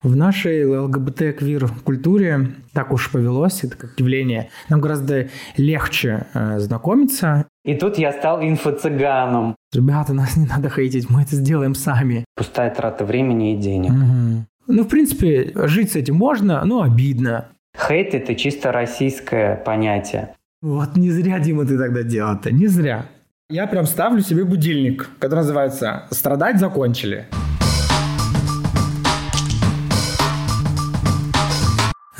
В 0.00 0.14
нашей 0.14 0.64
ЛГБТ-квир-культуре 0.64 2.52
так 2.72 2.92
уж 2.92 3.10
повелось, 3.10 3.64
это 3.64 3.76
как 3.76 3.98
явление, 3.98 4.48
нам 4.68 4.80
гораздо 4.80 5.28
легче 5.56 6.26
э, 6.34 6.60
знакомиться. 6.60 7.46
И 7.64 7.74
тут 7.74 7.98
я 7.98 8.12
стал 8.12 8.40
инфо-цыганом. 8.40 9.56
Ребята, 9.72 10.12
нас 10.12 10.36
не 10.36 10.46
надо 10.46 10.70
хейтить, 10.70 11.10
мы 11.10 11.22
это 11.22 11.34
сделаем 11.34 11.74
сами. 11.74 12.24
Пустая 12.36 12.72
трата 12.72 13.04
времени 13.04 13.54
и 13.54 13.56
денег. 13.56 13.90
Угу. 13.90 14.46
Ну, 14.68 14.84
в 14.84 14.88
принципе, 14.88 15.50
жить 15.66 15.90
с 15.90 15.96
этим 15.96 16.14
можно, 16.14 16.64
но 16.64 16.82
обидно. 16.82 17.48
Хейт– 17.76 18.08
это 18.14 18.36
чисто 18.36 18.70
российское 18.70 19.56
понятие. 19.56 20.34
Вот 20.62 20.96
не 20.96 21.10
зря, 21.10 21.40
Дима, 21.40 21.64
ты 21.64 21.76
тогда 21.76 22.04
делал-то, 22.04 22.52
не 22.52 22.68
зря. 22.68 23.06
Я 23.50 23.66
прям 23.66 23.86
ставлю 23.86 24.20
себе 24.20 24.44
будильник, 24.44 25.08
который 25.18 25.40
называется 25.40 26.06
«Страдать 26.10 26.60
закончили». 26.60 27.26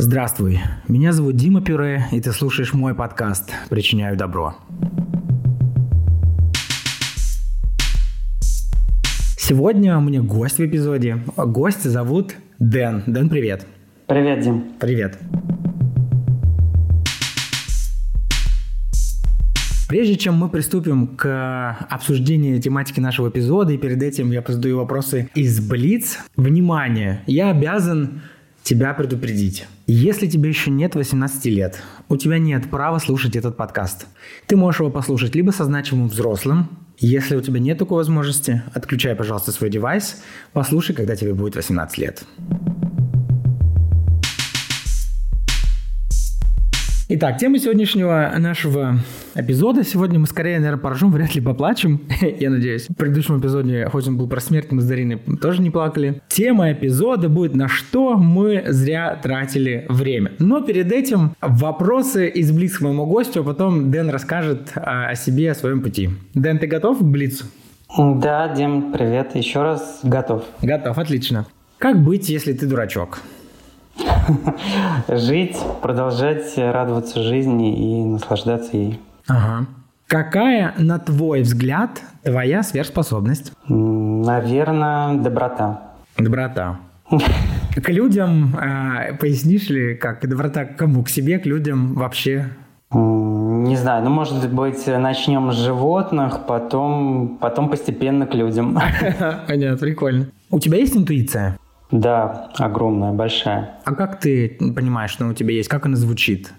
Здравствуй, 0.00 0.60
меня 0.86 1.12
зовут 1.12 1.34
Дима 1.34 1.60
Пюре, 1.60 2.06
и 2.12 2.20
ты 2.20 2.30
слушаешь 2.30 2.72
мой 2.72 2.94
подкаст 2.94 3.50
«Причиняю 3.68 4.16
добро». 4.16 4.54
Сегодня 9.36 9.98
у 9.98 10.00
меня 10.00 10.22
гость 10.22 10.58
в 10.58 10.64
эпизоде. 10.64 11.18
Гость 11.36 11.82
зовут 11.82 12.36
Дэн. 12.60 13.02
Дэн, 13.08 13.28
привет. 13.28 13.66
Привет, 14.06 14.40
Дим. 14.44 14.66
Привет. 14.78 15.18
Прежде 19.88 20.14
чем 20.14 20.34
мы 20.34 20.48
приступим 20.48 21.08
к 21.16 21.76
обсуждению 21.90 22.60
тематики 22.62 23.00
нашего 23.00 23.30
эпизода, 23.30 23.72
и 23.72 23.78
перед 23.78 24.00
этим 24.04 24.30
я 24.30 24.44
задаю 24.46 24.76
вопросы 24.76 25.28
из 25.34 25.58
Блиц, 25.68 26.20
внимание, 26.36 27.22
я 27.26 27.50
обязан 27.50 28.20
тебя 28.68 28.92
предупредить. 28.92 29.66
Если 29.86 30.26
тебе 30.26 30.50
еще 30.50 30.70
нет 30.70 30.94
18 30.94 31.46
лет, 31.46 31.80
у 32.10 32.18
тебя 32.18 32.38
нет 32.38 32.68
права 32.68 32.98
слушать 32.98 33.34
этот 33.34 33.56
подкаст. 33.56 34.06
Ты 34.46 34.56
можешь 34.56 34.80
его 34.80 34.90
послушать 34.90 35.34
либо 35.34 35.52
со 35.52 35.64
значимым 35.64 36.08
взрослым, 36.08 36.68
если 36.98 37.34
у 37.36 37.40
тебя 37.40 37.60
нет 37.60 37.78
такой 37.78 37.96
возможности, 37.96 38.62
отключай, 38.74 39.14
пожалуйста, 39.14 39.52
свой 39.52 39.70
девайс, 39.70 40.22
послушай, 40.52 40.94
когда 40.94 41.16
тебе 41.16 41.32
будет 41.32 41.56
18 41.56 41.96
лет. 41.96 42.24
Итак, 47.10 47.38
тема 47.38 47.58
сегодняшнего 47.58 48.34
нашего 48.36 48.96
эпизода. 49.34 49.82
Сегодня 49.82 50.18
мы 50.18 50.26
скорее, 50.26 50.58
наверное, 50.58 50.78
поражем, 50.78 51.10
вряд 51.10 51.34
ли 51.34 51.40
поплачем. 51.40 52.02
Я 52.20 52.50
надеюсь. 52.50 52.86
В 52.86 52.94
предыдущем 52.94 53.40
эпизоде, 53.40 53.88
хоть 53.90 54.06
он 54.06 54.18
был 54.18 54.28
про 54.28 54.40
смерть, 54.40 54.66
мы 54.72 54.82
с 54.82 54.84
Дариной 54.86 55.18
тоже 55.40 55.62
не 55.62 55.70
плакали. 55.70 56.20
Тема 56.28 56.70
эпизода 56.70 57.30
будет 57.30 57.54
«На 57.54 57.66
что 57.66 58.18
мы 58.18 58.62
зря 58.66 59.18
тратили 59.22 59.86
время?». 59.88 60.32
Но 60.38 60.60
перед 60.60 60.92
этим 60.92 61.34
вопросы 61.40 62.28
из 62.28 62.52
Блиц 62.52 62.76
к 62.76 62.82
моему 62.82 63.06
гостю, 63.06 63.40
а 63.40 63.44
потом 63.44 63.90
Дэн 63.90 64.10
расскажет 64.10 64.72
о 64.74 65.14
себе, 65.14 65.52
о 65.52 65.54
своем 65.54 65.80
пути. 65.80 66.10
Дэн, 66.34 66.58
ты 66.58 66.66
готов 66.66 66.98
к 66.98 67.02
Блицу? 67.02 67.46
Да, 67.96 68.54
Дим, 68.54 68.92
привет. 68.92 69.34
Еще 69.34 69.62
раз 69.62 70.00
готов. 70.02 70.44
Готов, 70.60 70.98
отлично. 70.98 71.46
Как 71.78 72.04
быть, 72.04 72.28
если 72.28 72.52
ты 72.52 72.66
дурачок? 72.66 73.20
Жить, 75.08 75.56
продолжать 75.82 76.56
радоваться 76.56 77.22
жизни 77.22 77.74
и 77.74 78.04
наслаждаться 78.04 78.76
ей. 78.76 79.00
Ага. 79.26 79.66
Какая, 80.06 80.74
на 80.78 80.98
твой 80.98 81.42
взгляд, 81.42 82.02
твоя 82.22 82.62
сверхспособность? 82.62 83.52
Наверное, 83.68 85.14
доброта. 85.14 85.82
Доброта. 86.16 86.78
К 87.10 87.88
людям, 87.90 88.56
э, 88.56 89.14
пояснишь 89.14 89.68
ли, 89.68 89.94
как 89.94 90.26
доброта 90.28 90.64
к 90.64 90.76
кому? 90.76 91.02
К 91.02 91.08
себе, 91.08 91.38
к 91.38 91.46
людям 91.46 91.94
вообще? 91.94 92.50
Не 92.90 93.76
знаю, 93.76 94.04
ну, 94.04 94.10
может 94.10 94.50
быть, 94.50 94.86
начнем 94.86 95.52
с 95.52 95.56
животных, 95.56 96.46
потом, 96.46 97.36
потом 97.38 97.68
постепенно 97.68 98.26
к 98.26 98.34
людям. 98.34 98.78
Понятно, 99.46 99.76
прикольно. 99.76 100.26
У 100.50 100.58
тебя 100.58 100.78
есть 100.78 100.96
интуиция? 100.96 101.58
Да, 101.90 102.50
огромная, 102.58 103.12
большая. 103.12 103.78
А 103.84 103.94
как 103.94 104.20
ты 104.20 104.56
понимаешь, 104.74 105.10
что 105.10 105.26
у 105.26 105.32
тебя 105.32 105.52
есть? 105.52 105.68
Как 105.68 105.86
она 105.86 105.96
звучит? 105.96 106.52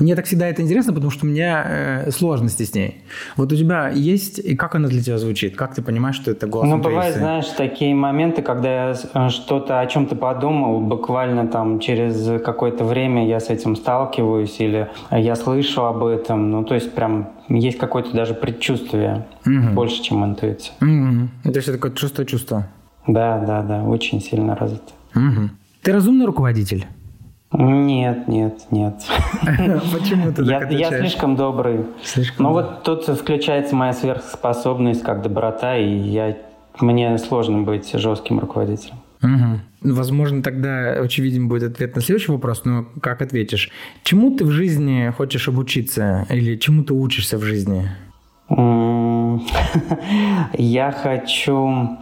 Мне 0.00 0.16
так 0.16 0.24
всегда 0.24 0.48
это 0.48 0.62
интересно, 0.62 0.92
потому 0.92 1.10
что 1.10 1.26
у 1.26 1.28
меня 1.28 1.64
э, 1.64 2.10
сложности 2.10 2.64
с 2.64 2.74
ней. 2.74 3.02
Вот 3.36 3.52
у 3.52 3.56
тебя 3.56 3.88
есть, 3.88 4.40
и 4.40 4.56
как 4.56 4.74
она 4.74 4.88
для 4.88 5.00
тебя 5.00 5.16
звучит? 5.16 5.56
Как 5.56 5.74
ты 5.74 5.82
понимаешь, 5.82 6.16
что 6.16 6.32
это 6.32 6.48
голос 6.48 6.68
Ну, 6.68 6.78
бывают, 6.78 7.16
знаешь, 7.16 7.46
такие 7.56 7.94
моменты, 7.94 8.42
когда 8.42 8.88
я 8.88 8.96
э, 9.14 9.28
что-то 9.28 9.80
о 9.80 9.86
чем-то 9.86 10.16
подумал, 10.16 10.80
буквально 10.80 11.46
там 11.46 11.78
через 11.78 12.42
какое-то 12.42 12.84
время 12.84 13.28
я 13.28 13.38
с 13.38 13.48
этим 13.48 13.76
сталкиваюсь, 13.76 14.56
или 14.58 14.88
я 15.12 15.36
слышу 15.36 15.84
об 15.84 16.04
этом. 16.04 16.50
Ну, 16.50 16.64
то 16.64 16.74
есть 16.74 16.92
прям 16.92 17.30
есть 17.48 17.78
какое-то 17.78 18.12
даже 18.12 18.34
предчувствие 18.34 19.24
угу. 19.46 19.72
больше, 19.72 20.02
чем 20.02 20.24
интуиция. 20.24 20.74
Угу. 20.80 21.28
Это 21.44 21.72
такое 21.72 21.92
чувство-чувство? 21.92 22.66
Да, 23.06 23.38
да, 23.38 23.62
да, 23.62 23.84
очень 23.84 24.20
сильно 24.20 24.56
развито. 24.56 24.92
Угу. 25.14 25.50
Ты 25.82 25.92
разумный 25.92 26.26
руководитель? 26.26 26.86
Нет, 27.52 28.26
нет, 28.28 28.60
нет. 28.70 28.94
Почему 29.92 30.32
ты 30.32 30.44
так 30.44 30.70
я, 30.72 30.90
я 30.90 30.98
слишком 30.98 31.36
добрый. 31.36 31.86
Слишком 32.02 32.46
ну 32.46 32.52
вот 32.52 32.82
тут 32.82 33.06
включается 33.06 33.76
моя 33.76 33.92
сверхспособность 33.92 35.02
как 35.02 35.22
доброта, 35.22 35.76
и 35.76 35.88
я, 35.88 36.36
мне 36.80 37.16
сложно 37.18 37.62
быть 37.62 37.92
жестким 37.92 38.40
руководителем. 38.40 38.96
Угу. 39.22 39.94
Возможно, 39.94 40.42
тогда 40.42 40.90
очевиден 41.00 41.48
будет 41.48 41.72
ответ 41.72 41.94
на 41.94 42.02
следующий 42.02 42.32
вопрос, 42.32 42.64
но 42.64 42.84
как 43.00 43.22
ответишь? 43.22 43.70
Чему 44.02 44.36
ты 44.36 44.44
в 44.44 44.50
жизни 44.50 45.12
хочешь 45.16 45.48
обучиться 45.48 46.26
или 46.28 46.56
чему 46.56 46.82
ты 46.82 46.94
учишься 46.94 47.38
в 47.38 47.42
жизни? 47.42 47.88
Я 50.58 50.92
хочу 50.92 51.96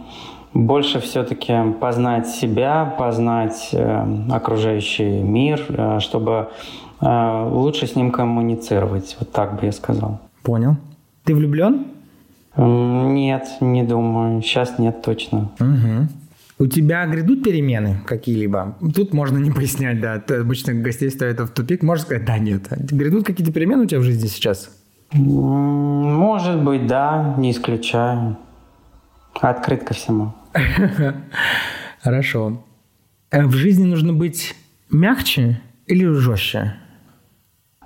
больше 0.55 1.01
все-таки 1.01 1.53
познать 1.79 2.27
себя, 2.27 2.85
познать 2.97 3.69
э, 3.73 4.05
окружающий 4.31 5.21
мир, 5.21 5.63
э, 5.67 5.99
чтобы 5.99 6.47
э, 7.01 7.49
лучше 7.51 7.87
с 7.87 7.95
ним 7.95 8.09
коммуницировать. 8.11 9.17
Вот 9.19 9.31
так 9.31 9.59
бы 9.59 9.65
я 9.65 9.73
сказал. 9.73 10.21
Понял. 10.43 10.77
Ты 11.25 11.35
влюблен? 11.35 11.87
Нет, 12.57 13.47
не 13.59 13.83
думаю. 13.83 14.41
Сейчас 14.41 14.79
нет 14.79 15.01
точно. 15.01 15.51
Угу. 15.59 16.07
У 16.57 16.67
тебя 16.67 17.05
грядут 17.05 17.43
перемены 17.43 17.97
какие-либо? 18.05 18.77
Тут 18.95 19.13
можно 19.13 19.37
не 19.37 19.51
пояснять, 19.51 19.99
да. 19.99 20.19
Ты 20.19 20.35
обычно 20.35 20.73
гостей 20.73 21.09
ставят 21.11 21.41
в 21.41 21.49
тупик. 21.49 21.83
Можно 21.83 22.05
сказать, 22.05 22.25
да, 22.25 22.37
нет. 22.37 22.67
Грядут 22.69 23.25
какие-то 23.25 23.51
перемены 23.51 23.83
у 23.83 23.87
тебя 23.87 23.99
в 23.99 24.03
жизни 24.03 24.27
сейчас? 24.27 24.69
Может 25.11 26.63
быть, 26.63 26.87
да, 26.87 27.35
не 27.37 27.51
исключаю. 27.51 28.37
Открыт 29.41 29.83
ко 29.83 29.93
всему. 29.93 30.31
Хорошо. 32.03 32.63
Э, 33.31 33.45
в 33.45 33.53
жизни 33.53 33.85
нужно 33.85 34.13
быть 34.13 34.55
мягче 34.89 35.61
или 35.87 36.05
жестче? 36.05 36.75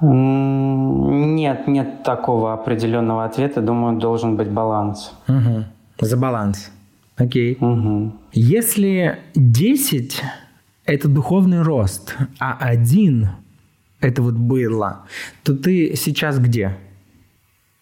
Нет, 0.01 1.67
нет 1.67 2.03
такого 2.03 2.53
определенного 2.53 3.25
ответа. 3.25 3.61
Думаю, 3.61 3.99
должен 3.99 4.37
быть 4.37 4.49
баланс. 4.49 5.13
Угу. 5.27 5.65
За 6.01 6.17
баланс. 6.17 6.71
Окей. 7.17 7.57
Угу. 7.59 8.13
Если 8.31 9.17
10– 9.35 10.23
это 10.85 11.07
духовный 11.07 11.61
рост, 11.61 12.15
а 12.39 12.57
один– 12.59 13.29
это 13.99 14.21
вот 14.21 14.35
было, 14.35 15.05
то 15.43 15.53
ты 15.53 15.95
сейчас 15.95 16.39
где? 16.39 16.77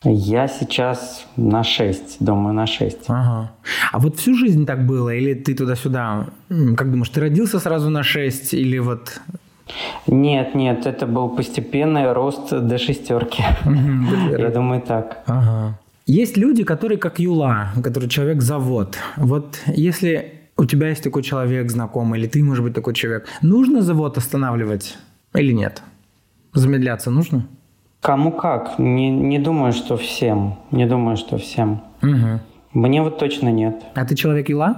Я 0.09 0.47
сейчас 0.47 1.25
на 1.35 1.63
6, 1.63 2.17
думаю, 2.19 2.53
на 2.53 2.65
6. 2.65 2.97
Ага. 3.07 3.51
А 3.91 3.99
вот 3.99 4.15
всю 4.15 4.35
жизнь 4.35 4.65
так 4.65 4.85
было? 4.85 5.13
Или 5.13 5.33
ты 5.33 5.53
туда-сюда? 5.53 6.27
Как 6.77 6.91
думаешь, 6.91 7.09
ты 7.09 7.19
родился 7.19 7.59
сразу 7.59 7.89
на 7.89 8.03
6 8.03 8.53
или 8.53 8.79
вот... 8.79 9.19
Нет, 10.07 10.55
нет, 10.55 10.85
это 10.85 11.05
был 11.05 11.29
постепенный 11.29 12.13
рост 12.13 12.51
до 12.51 12.77
шестерки. 12.77 13.43
Я 14.37 14.49
думаю, 14.49 14.81
так. 14.81 15.23
Ага. 15.25 15.77
Есть 16.05 16.37
люди, 16.37 16.63
которые 16.63 16.97
как 16.97 17.19
Юла, 17.19 17.73
который 17.83 18.07
человек-завод. 18.07 18.97
Вот 19.17 19.59
если 19.75 20.31
у 20.55 20.63
тебя 20.63 20.87
есть 20.87 21.03
такой 21.03 21.21
человек 21.21 21.69
знакомый, 21.69 22.17
или 22.17 22.27
ты, 22.27 22.41
может 22.43 22.63
быть, 22.63 22.73
такой 22.73 22.93
человек, 22.93 23.27
нужно 23.41 23.81
завод 23.81 24.17
останавливать 24.17 24.97
или 25.35 25.51
нет? 25.51 25.83
Замедляться 26.53 27.11
нужно? 27.11 27.45
Кому 28.07 28.31
как. 28.31 28.79
Не, 28.79 29.09
не 29.09 29.37
думаю, 29.37 29.73
что 29.73 29.97
всем. 29.97 30.55
Не 30.71 30.85
думаю, 30.85 31.17
что 31.17 31.37
всем. 31.37 31.81
Угу. 32.01 32.39
Мне 32.71 33.01
вот 33.01 33.19
точно 33.19 33.49
нет. 33.49 33.83
А 33.95 34.05
ты 34.05 34.15
человек 34.15 34.49
Ила? 34.49 34.77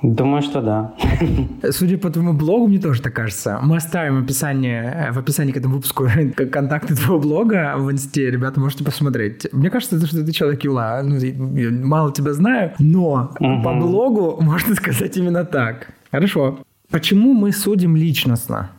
Думаю, 0.00 0.40
что 0.40 0.62
да. 0.62 0.94
Судя 1.72 1.98
по 1.98 2.08
твоему 2.08 2.32
блогу, 2.32 2.68
мне 2.68 2.78
тоже 2.78 3.02
так 3.02 3.12
кажется. 3.12 3.58
Мы 3.62 3.76
оставим 3.76 4.22
описание, 4.22 5.12
в 5.12 5.18
описании 5.18 5.52
к 5.52 5.58
этому 5.58 5.74
выпуску 5.74 6.08
контакты 6.50 6.94
твоего 6.94 7.18
блога 7.18 7.74
в 7.76 7.92
инсте. 7.92 8.30
Ребята, 8.30 8.60
можете 8.60 8.82
посмотреть. 8.82 9.46
Мне 9.52 9.68
кажется, 9.68 10.06
что 10.06 10.24
ты 10.24 10.32
человек 10.32 10.64
Юла. 10.64 11.02
Ну, 11.02 11.18
мало 11.86 12.14
тебя 12.14 12.32
знаю, 12.32 12.72
но 12.78 13.30
угу. 13.38 13.62
по 13.62 13.74
блогу 13.74 14.38
можно 14.40 14.74
сказать 14.74 15.14
именно 15.18 15.44
так. 15.44 15.92
Хорошо. 16.10 16.60
Почему 16.90 17.34
мы 17.34 17.52
судим 17.52 17.94
личностно? 17.94 18.70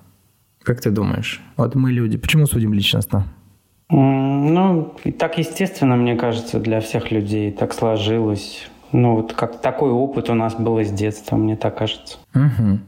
Как 0.63 0.81
ты 0.81 0.89
думаешь? 0.89 1.39
Вот 1.55 1.75
мы 1.75 1.91
люди, 1.91 2.17
почему 2.17 2.47
судим 2.47 2.73
личностно? 2.73 3.27
Ну, 3.91 4.93
так 5.19 5.37
естественно, 5.37 5.97
мне 5.97 6.15
кажется, 6.15 6.59
для 6.59 6.79
всех 6.79 7.11
людей 7.11 7.51
так 7.51 7.73
сложилось. 7.73 8.69
Ну, 8.93 9.15
вот 9.15 9.33
как 9.33 9.61
такой 9.61 9.91
опыт 9.91 10.29
у 10.29 10.33
нас 10.33 10.55
был 10.55 10.79
с 10.79 10.89
детства, 10.89 11.35
мне 11.35 11.57
так 11.57 11.77
кажется. 11.77 12.17
Угу. 12.33 12.79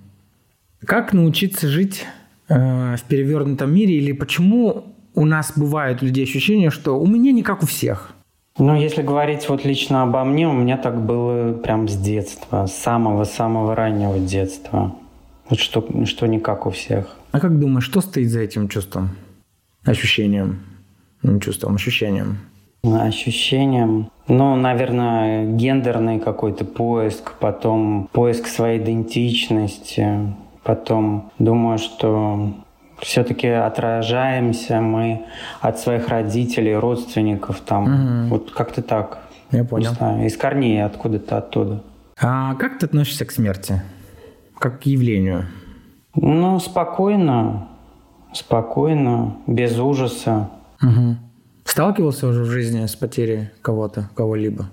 Как 0.86 1.14
научиться 1.14 1.68
жить 1.68 2.06
э, 2.48 2.96
в 2.96 3.04
перевернутом 3.04 3.74
мире? 3.74 3.96
Или 3.96 4.14
почему 4.14 4.96
у 5.14 5.26
нас 5.26 5.54
бывает 5.58 6.02
у 6.02 6.06
людей 6.06 6.24
ощущение, 6.24 6.70
что 6.70 6.98
у 7.00 7.06
меня 7.06 7.34
не 7.34 7.44
как 7.44 7.64
у 7.64 7.66
всех? 7.66 8.14
Ну, 8.58 8.76
если 8.76 9.02
говорить 9.02 9.50
вот 9.50 9.66
лично 9.66 10.04
обо 10.04 10.24
мне, 10.24 10.48
у 10.48 10.54
меня 10.54 10.78
так 10.78 11.06
было 11.06 11.54
прям 11.54 11.88
с 11.88 11.96
детства, 11.96 12.66
с 12.66 12.76
самого-самого 12.76 13.76
раннего 13.76 14.20
детства. 14.20 14.96
Вот 15.50 15.60
что, 15.60 15.86
что 16.06 16.28
не 16.28 16.40
как 16.40 16.66
у 16.66 16.70
всех. 16.70 17.18
А 17.32 17.40
как 17.40 17.60
думаешь, 17.60 17.84
что 17.84 18.00
стоит 18.00 18.30
за 18.30 18.42
этим 18.42 18.70
чувством? 18.70 19.10
Ощущением? 19.84 20.60
Чувством, 21.42 21.76
ощущением. 21.76 22.38
Ощущением. 22.84 24.10
Ну, 24.28 24.56
наверное, 24.56 25.46
гендерный 25.46 26.20
какой-то 26.20 26.66
поиск, 26.66 27.34
потом 27.40 28.10
поиск 28.12 28.48
своей 28.48 28.80
идентичности, 28.80 30.34
потом 30.64 31.32
думаю, 31.40 31.78
что 31.78 32.54
все-таки 33.00 33.48
отражаемся 33.48 34.82
мы 34.82 35.26
от 35.62 35.80
своих 35.80 36.10
родителей, 36.10 36.76
родственников, 36.76 37.62
там, 37.62 37.84
угу. 37.84 38.36
вот 38.36 38.52
как-то 38.52 38.82
так. 38.82 39.20
Я 39.52 39.64
понял. 39.64 39.90
Не 39.92 39.96
знаю, 39.96 40.26
из 40.26 40.36
корней 40.36 40.84
откуда-то 40.84 41.38
оттуда. 41.38 41.84
А 42.20 42.56
как 42.56 42.80
ты 42.80 42.86
относишься 42.86 43.26
к 43.26 43.32
смерти? 43.32 43.82
Как 44.58 44.82
к 44.82 44.86
явлению? 44.86 45.46
Ну, 46.16 46.60
спокойно, 46.60 47.68
спокойно, 48.34 49.36
без 49.48 49.78
ужаса. 49.80 50.50
Угу. 50.84 51.18
Сталкивался 51.66 52.28
уже 52.28 52.44
в 52.44 52.52
жизни 52.52 52.86
с 52.86 52.96
потерей 52.96 53.50
кого-то, 53.62 54.10
кого-либо? 54.16 54.70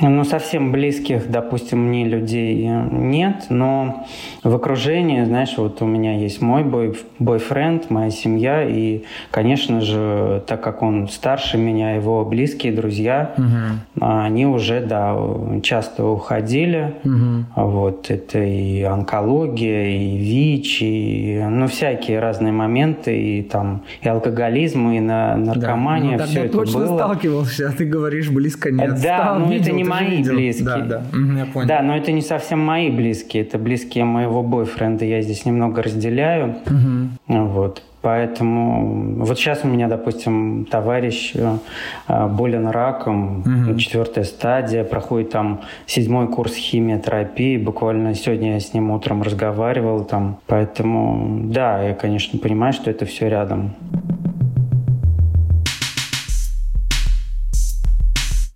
Ну, 0.00 0.24
совсем 0.24 0.72
близких, 0.72 1.30
допустим, 1.30 1.88
мне 1.88 2.04
людей 2.04 2.68
нет, 2.90 3.46
но 3.48 4.06
в 4.42 4.54
окружении, 4.54 5.24
знаешь, 5.24 5.54
вот 5.56 5.82
у 5.82 5.86
меня 5.86 6.16
есть 6.16 6.40
мой 6.40 6.62
бой, 6.62 6.96
бойфренд, 7.18 7.90
моя 7.90 8.10
семья, 8.10 8.62
и, 8.62 9.02
конечно 9.30 9.80
же, 9.80 10.42
так 10.46 10.62
как 10.62 10.82
он 10.82 11.08
старше 11.08 11.58
меня, 11.58 11.96
его 11.96 12.24
близкие 12.24 12.72
друзья, 12.72 13.34
угу. 13.36 14.04
они 14.04 14.46
уже, 14.46 14.80
да, 14.80 15.16
часто 15.62 16.04
уходили. 16.06 16.94
Угу. 17.04 17.68
Вот, 17.68 18.10
это 18.10 18.38
и 18.38 18.82
онкология, 18.82 19.88
и 19.88 20.16
ВИЧ, 20.16 20.82
и, 20.82 21.44
ну, 21.48 21.66
всякие 21.66 22.20
разные 22.20 22.52
моменты, 22.52 23.18
и 23.18 23.42
там, 23.42 23.82
и 24.00 24.08
алкоголизм, 24.08 24.90
и 24.90 25.00
на, 25.00 25.36
наркомания, 25.36 26.18
да. 26.18 26.24
ну, 26.24 26.30
все 26.30 26.44
это 26.44 26.52
точно 26.58 26.80
было. 26.80 26.96
сталкивался, 26.96 27.68
а 27.68 27.72
ты 27.72 27.84
говоришь, 27.84 28.30
близко 28.30 28.70
нет. 28.70 29.00
Да, 29.02 29.18
Стал, 29.18 29.38
ну 29.40 29.50
видел, 29.50 29.62
это 29.62 29.72
не 29.72 29.84
мои 29.88 30.16
видел. 30.16 30.34
близкие. 30.34 30.66
Да, 30.66 30.78
да. 30.78 31.02
я 31.38 31.46
понял. 31.46 31.68
Да, 31.68 31.82
но 31.82 31.96
это 31.96 32.12
не 32.12 32.22
совсем 32.22 32.60
мои 32.60 32.90
близкие, 32.90 33.42
это 33.42 33.58
близкие 33.58 34.04
моего 34.04 34.42
бойфренда. 34.42 35.04
Я 35.04 35.22
здесь 35.22 35.44
немного 35.44 35.82
разделяю. 35.82 36.56
Угу. 36.66 37.44
Вот. 37.46 37.82
Поэтому 38.00 39.24
вот 39.24 39.38
сейчас 39.38 39.64
у 39.64 39.68
меня, 39.68 39.88
допустим, 39.88 40.66
товарищ 40.70 41.32
э, 41.34 42.28
болен 42.28 42.68
раком, 42.68 43.40
угу. 43.40 43.76
четвертая 43.76 44.24
стадия, 44.24 44.84
проходит 44.84 45.30
там 45.30 45.62
седьмой 45.86 46.28
курс 46.28 46.54
химиотерапии. 46.54 47.56
Буквально 47.56 48.14
сегодня 48.14 48.54
я 48.54 48.60
с 48.60 48.72
ним 48.72 48.92
утром 48.92 49.22
разговаривал 49.22 50.04
там. 50.04 50.38
Поэтому 50.46 51.40
да, 51.52 51.82
я, 51.82 51.94
конечно, 51.94 52.38
понимаю, 52.38 52.72
что 52.72 52.88
это 52.90 53.04
все 53.04 53.28
рядом. 53.28 53.74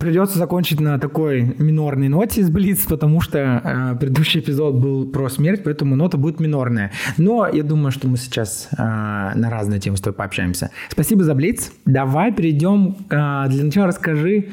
Придется 0.03 0.37
закончить 0.37 0.81
на 0.81 0.99
такой 0.99 1.55
минорной 1.59 2.09
ноте 2.09 2.41
из 2.41 2.51
Блиц, 2.51 2.87
потому 2.87 3.21
что 3.21 3.39
э, 3.39 3.97
предыдущий 4.01 4.41
эпизод 4.41 4.75
был 4.75 5.07
про 5.07 5.29
смерть, 5.29 5.63
поэтому 5.63 5.95
нота 5.95 6.19
будет 6.19 6.41
минорная. 6.41 6.91
Но 7.19 7.47
я 7.47 7.63
думаю, 7.63 7.93
что 7.93 8.09
мы 8.09 8.17
сейчас 8.17 8.69
э, 8.73 8.83
на 8.83 9.49
разные 9.49 9.79
темы 9.79 9.97
с 9.97 10.01
тобой 10.01 10.17
пообщаемся. 10.17 10.73
Спасибо 10.89 11.23
за 11.23 11.37
Блиц. 11.37 11.71
Давай 11.85 12.33
перейдем. 12.33 12.97
Э, 13.11 13.45
для 13.49 13.63
начала 13.63 13.87
расскажи 13.87 14.49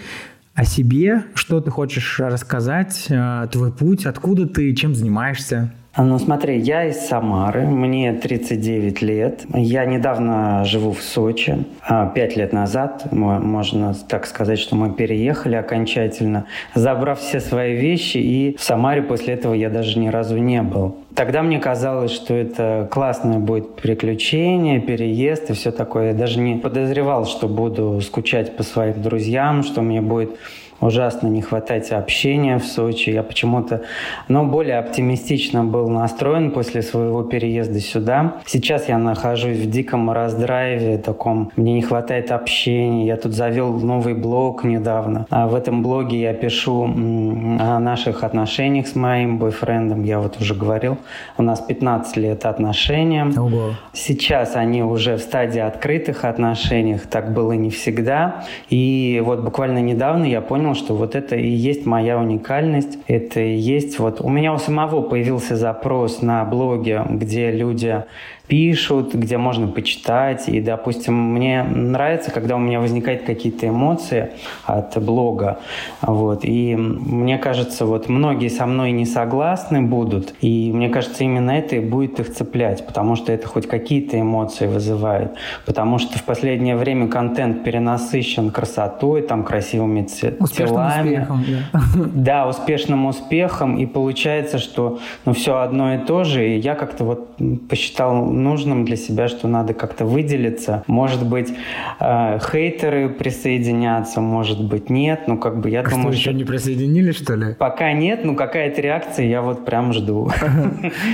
о 0.54 0.66
себе, 0.66 1.24
что 1.34 1.62
ты 1.62 1.72
хочешь 1.72 2.20
рассказать, 2.20 3.08
э, 3.10 3.48
твой 3.52 3.74
путь, 3.74 4.06
откуда 4.06 4.46
ты, 4.46 4.76
чем 4.76 4.94
занимаешься. 4.94 5.74
Ну 5.98 6.20
смотри, 6.20 6.60
я 6.60 6.86
из 6.86 6.98
Самары, 6.98 7.66
мне 7.66 8.14
39 8.14 9.02
лет. 9.02 9.46
Я 9.54 9.86
недавно 9.86 10.64
живу 10.64 10.92
в 10.92 11.02
Сочи. 11.02 11.66
А, 11.82 12.06
пять 12.08 12.38
лет 12.38 12.54
назад, 12.54 13.12
можно 13.12 13.96
так 14.08 14.28
сказать, 14.28 14.60
что 14.60 14.76
мы 14.76 14.94
переехали 14.94 15.56
окончательно, 15.56 16.46
забрав 16.76 17.20
все 17.20 17.40
свои 17.40 17.76
вещи, 17.76 18.18
и 18.18 18.56
в 18.56 18.62
Самаре 18.62 19.02
после 19.02 19.34
этого 19.34 19.56
я 19.56 19.70
даже 19.70 19.98
ни 19.98 20.10
разу 20.10 20.38
не 20.38 20.62
был. 20.62 20.96
Тогда 21.16 21.42
мне 21.42 21.60
казалось, 21.60 22.12
что 22.12 22.36
это 22.36 22.88
классное 22.92 23.40
будет 23.40 23.76
приключение, 23.76 24.80
переезд 24.80 25.50
и 25.50 25.54
все 25.54 25.72
такое. 25.72 26.10
Я 26.10 26.14
даже 26.14 26.40
не 26.40 26.56
подозревал, 26.56 27.26
что 27.26 27.48
буду 27.48 28.00
скучать 28.02 28.56
по 28.56 28.64
своим 28.64 29.02
друзьям, 29.02 29.64
что 29.64 29.82
мне 29.82 30.02
будет 30.02 30.38
ужасно 30.82 31.28
не 31.28 31.42
хватать 31.42 31.92
общения 31.92 32.58
в 32.58 32.66
Сочи. 32.66 33.10
Я 33.10 33.24
почему-то, 33.24 33.82
ну, 34.28 34.46
более 34.46 34.78
оптимистично 34.78 35.64
был 35.64 35.90
настроен 35.90 36.52
после 36.52 36.82
своего 36.82 37.24
переезда 37.24 37.80
сюда. 37.80 38.36
Сейчас 38.46 38.90
я 38.90 38.98
нахожусь 38.98 39.58
в 39.58 39.70
диком 39.70 40.12
раздрайве 40.12 40.98
таком. 40.98 41.52
Мне 41.56 41.74
не 41.74 41.82
хватает 41.82 42.32
общения. 42.32 43.06
Я 43.06 43.18
тут 43.18 43.34
завел 43.34 43.74
новый 43.74 44.14
блог 44.14 44.64
недавно. 44.64 45.26
А 45.30 45.48
в 45.48 45.56
этом 45.56 45.84
блоге 45.84 46.20
я 46.22 46.34
пишу 46.34 46.84
о 46.84 47.80
наших 47.80 48.24
отношениях 48.24 48.88
с 48.88 48.96
моим 48.96 49.38
бойфрендом. 49.38 50.04
Я 50.04 50.20
вот 50.20 50.40
уже 50.40 50.56
говорил, 50.56 50.98
у 51.38 51.44
нас 51.44 51.60
15 51.62 52.18
лет 52.18 52.46
отношениям. 52.46 53.34
Ого. 53.38 53.72
Сейчас 53.94 54.56
они 54.56 54.84
уже 54.84 55.18
в 55.18 55.22
стадии 55.22 55.60
открытых 55.60 56.26
отношений. 56.26 56.98
Так 57.10 57.34
было 57.34 57.54
не 57.54 57.70
всегда. 57.70 58.44
И 58.70 59.22
вот 59.26 59.42
буквально 59.42 59.80
недавно 59.80 60.26
я 60.26 60.42
понял, 60.42 60.69
понял, 60.70 60.76
что 60.76 60.96
вот 60.96 61.16
это 61.16 61.36
и 61.36 61.50
есть 61.50 61.86
моя 61.86 62.18
уникальность. 62.20 62.98
Это 63.08 63.40
и 63.40 63.56
есть 63.56 64.00
вот... 64.00 64.22
У 64.22 64.30
меня 64.30 64.54
у 64.54 64.58
самого 64.58 65.02
появился 65.02 65.56
запрос 65.56 66.22
на 66.22 66.46
блоге, 66.46 67.04
где 67.10 67.52
люди 67.52 68.04
пишут, 68.50 69.14
где 69.14 69.38
можно 69.38 69.68
почитать. 69.68 70.50
И, 70.50 70.60
допустим, 70.60 71.14
мне 71.14 71.64
нравится, 71.64 72.32
когда 72.32 72.56
у 72.56 72.60
меня 72.60 72.80
возникают 72.80 73.22
какие-то 73.22 73.68
эмоции 73.68 74.32
от 74.66 75.02
блога. 75.02 75.60
Вот. 76.02 76.44
И 76.44 76.76
мне 76.76 77.38
кажется, 77.38 77.86
вот 77.86 78.10
многие 78.10 78.50
со 78.50 78.66
мной 78.66 78.92
не 78.92 79.06
согласны 79.06 79.84
будут. 79.84 80.34
И 80.42 80.72
мне 80.74 80.90
кажется, 80.90 81.24
именно 81.24 81.52
это 81.52 81.76
и 81.76 81.80
будет 81.80 82.20
их 82.20 82.34
цеплять, 82.34 82.86
потому 82.88 83.16
что 83.16 83.32
это 83.32 83.48
хоть 83.48 83.68
какие-то 83.68 84.20
эмоции 84.20 84.66
вызывает. 84.66 85.32
Потому 85.68 86.00
что 86.00 86.18
в 86.18 86.24
последнее 86.24 86.76
время 86.76 87.08
контент 87.08 87.64
перенасыщен 87.64 88.50
красотой, 88.50 89.22
там 89.22 89.44
красивыми 89.44 90.06
телами. 90.06 90.40
Успехом, 90.40 91.46
да. 91.48 91.80
да, 92.16 92.48
успешным 92.48 93.06
успехом. 93.06 93.78
И 93.78 93.86
получается, 93.86 94.58
что 94.58 95.00
ну, 95.26 95.34
все 95.34 95.60
одно 95.60 95.94
и 95.94 95.98
то 96.00 96.24
же. 96.24 96.50
И 96.50 96.58
я 96.58 96.74
как-то 96.74 97.04
вот 97.04 97.38
посчитал 97.70 98.39
нужным 98.40 98.86
для 98.86 98.96
себя, 98.96 99.28
что 99.28 99.48
надо 99.48 99.74
как-то 99.74 100.06
выделиться. 100.06 100.84
Может 100.88 101.26
быть, 101.26 101.54
э, 102.00 102.40
хейтеры 102.40 103.10
присоединятся, 103.10 104.22
может 104.22 104.64
быть, 104.64 104.90
нет. 104.90 105.22
Ну, 105.28 105.38
как 105.38 105.60
бы 105.60 105.70
я 105.70 105.82
а 105.82 105.90
думаю, 105.90 106.14
что, 106.14 106.20
еще 106.22 106.34
не 106.34 106.44
присоединились, 106.44 107.16
что 107.16 107.36
ли? 107.36 107.56
Пока 107.58 107.94
нет, 107.94 108.22
ну, 108.24 108.36
какая-то 108.36 108.82
реакция 108.82 109.26
я 109.28 109.42
вот 109.42 109.66
прям 109.66 109.94
жду. 109.94 110.32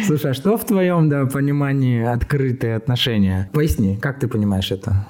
Слушай, 0.05 0.32
а 0.32 0.34
что 0.34 0.58
в 0.58 0.65
твоем 0.65 1.10
да, 1.10 1.25
понимании 1.25 2.05
открытые 2.05 2.75
отношения? 2.75 3.50
Поясни, 3.53 3.98
как 3.98 4.20
ты 4.20 4.27
понимаешь 4.27 4.72
это? 4.72 5.05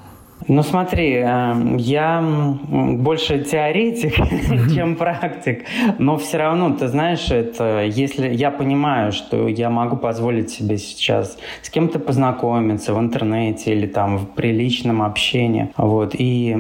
Ну 0.48 0.62
смотри, 0.62 1.14
эм, 1.16 1.78
я 1.78 2.24
больше 2.70 3.40
теоретик, 3.40 4.14
чем 4.76 4.96
практик, 4.96 5.66
но 5.98 6.18
все 6.18 6.38
равно, 6.38 6.72
ты 6.76 6.88
знаешь, 6.88 7.32
это 7.32 7.84
если 7.84 8.28
я 8.32 8.52
понимаю, 8.52 9.12
что 9.12 9.48
я 9.48 9.72
могу 9.72 9.98
позволить 9.98 10.52
себе 10.52 10.78
сейчас 10.78 11.38
с 11.64 11.70
кем-то 11.72 11.98
познакомиться 11.98 12.94
в 12.94 13.00
интернете 13.00 13.74
или 13.74 13.88
там 13.88 14.20
в 14.20 14.28
приличном 14.28 15.02
общении, 15.02 15.72
вот, 15.78 16.14
и 16.14 16.56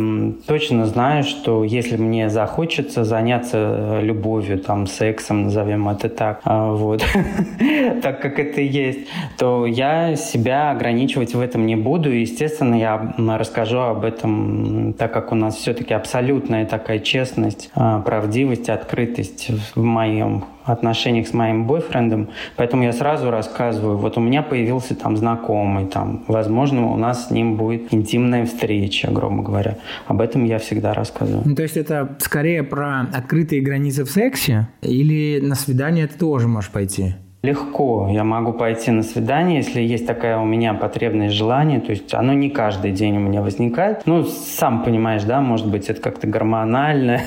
точно 0.48 0.88
знаю, 0.88 1.24
что 1.24 1.63
если 1.63 1.98
мне 1.98 2.30
захочется 2.30 3.04
заняться 3.04 4.00
любовью, 4.01 4.58
там, 4.58 4.88
сексом, 4.88 5.44
назовем 5.44 5.88
это 5.89 6.10
так, 6.10 6.42
а, 6.44 6.72
вот, 6.72 7.06
так 8.01 8.20
как 8.20 8.39
это 8.39 8.62
есть, 8.62 9.08
то 9.38 9.68
я 9.68 10.15
себя 10.15 10.72
ограничивать 10.72 11.36
в 11.36 11.39
этом 11.39 11.68
не 11.68 11.75
буду, 11.75 12.10
естественно, 12.12 12.74
я 12.74 13.13
расскажу 13.38 13.75
расскажу 13.75 13.79
об 13.79 14.05
этом, 14.05 14.94
так 14.94 15.13
как 15.13 15.32
у 15.32 15.36
нас 15.36 15.55
все-таки 15.55 15.94
абсолютная 15.94 16.65
такая 16.65 17.00
честность, 17.00 17.70
а, 17.75 18.00
правдивость, 18.01 18.70
открытость 18.70 19.51
в 19.75 19.82
моем 19.82 20.46
отношениях 20.63 21.27
с 21.27 21.34
моим 21.34 21.67
бойфрендом, 21.67 22.29
поэтому 22.55 22.84
я 22.84 22.91
сразу 22.91 23.29
рассказываю, 23.29 23.98
вот 23.98 24.17
у 24.17 24.22
меня 24.22 24.41
появился 24.41 24.96
там 24.96 25.15
знакомый, 25.15 25.86
там, 25.86 26.24
возможно, 26.27 26.91
у 26.91 26.98
нас 26.98 27.27
с 27.27 27.32
ним 27.32 27.55
будет 27.55 27.94
интимная 27.94 28.46
встреча, 28.46 29.12
грубо 29.12 29.44
говоря. 29.44 29.77
Об 30.08 30.22
этом 30.22 30.44
я 30.46 30.58
всегда 30.58 30.94
рассказываю. 30.94 31.44
Ну, 31.46 31.55
то 31.55 31.63
есть 31.63 31.77
это 31.77 32.17
скорее 32.20 32.63
про 32.63 33.01
открытые 33.13 33.62
границы 33.62 34.05
в 34.05 34.10
сексе 34.10 34.67
или 34.82 35.39
на 35.39 35.55
свидание 35.55 36.08
ты 36.08 36.17
тоже 36.17 36.48
можешь 36.48 36.72
пойти? 36.72 37.15
Легко. 37.46 38.10
Я 38.12 38.24
могу 38.24 38.54
пойти 38.54 38.92
на 38.92 39.04
свидание, 39.04 39.58
если 39.58 39.82
есть 39.82 40.08
такая 40.08 40.40
у 40.40 40.46
меня 40.46 40.74
потребность, 40.74 41.36
желание. 41.36 41.80
То 41.80 41.92
есть 41.92 42.14
оно 42.14 42.34
не 42.34 42.50
каждый 42.50 42.92
день 42.92 43.18
у 43.18 43.20
меня 43.20 43.42
возникает. 43.42 44.02
Ну, 44.06 44.24
сам 44.24 44.84
понимаешь, 44.84 45.24
да, 45.24 45.42
может 45.42 45.68
быть, 45.68 45.90
это 45.90 46.02
как-то 46.02 46.28
гормонально. 46.28 47.20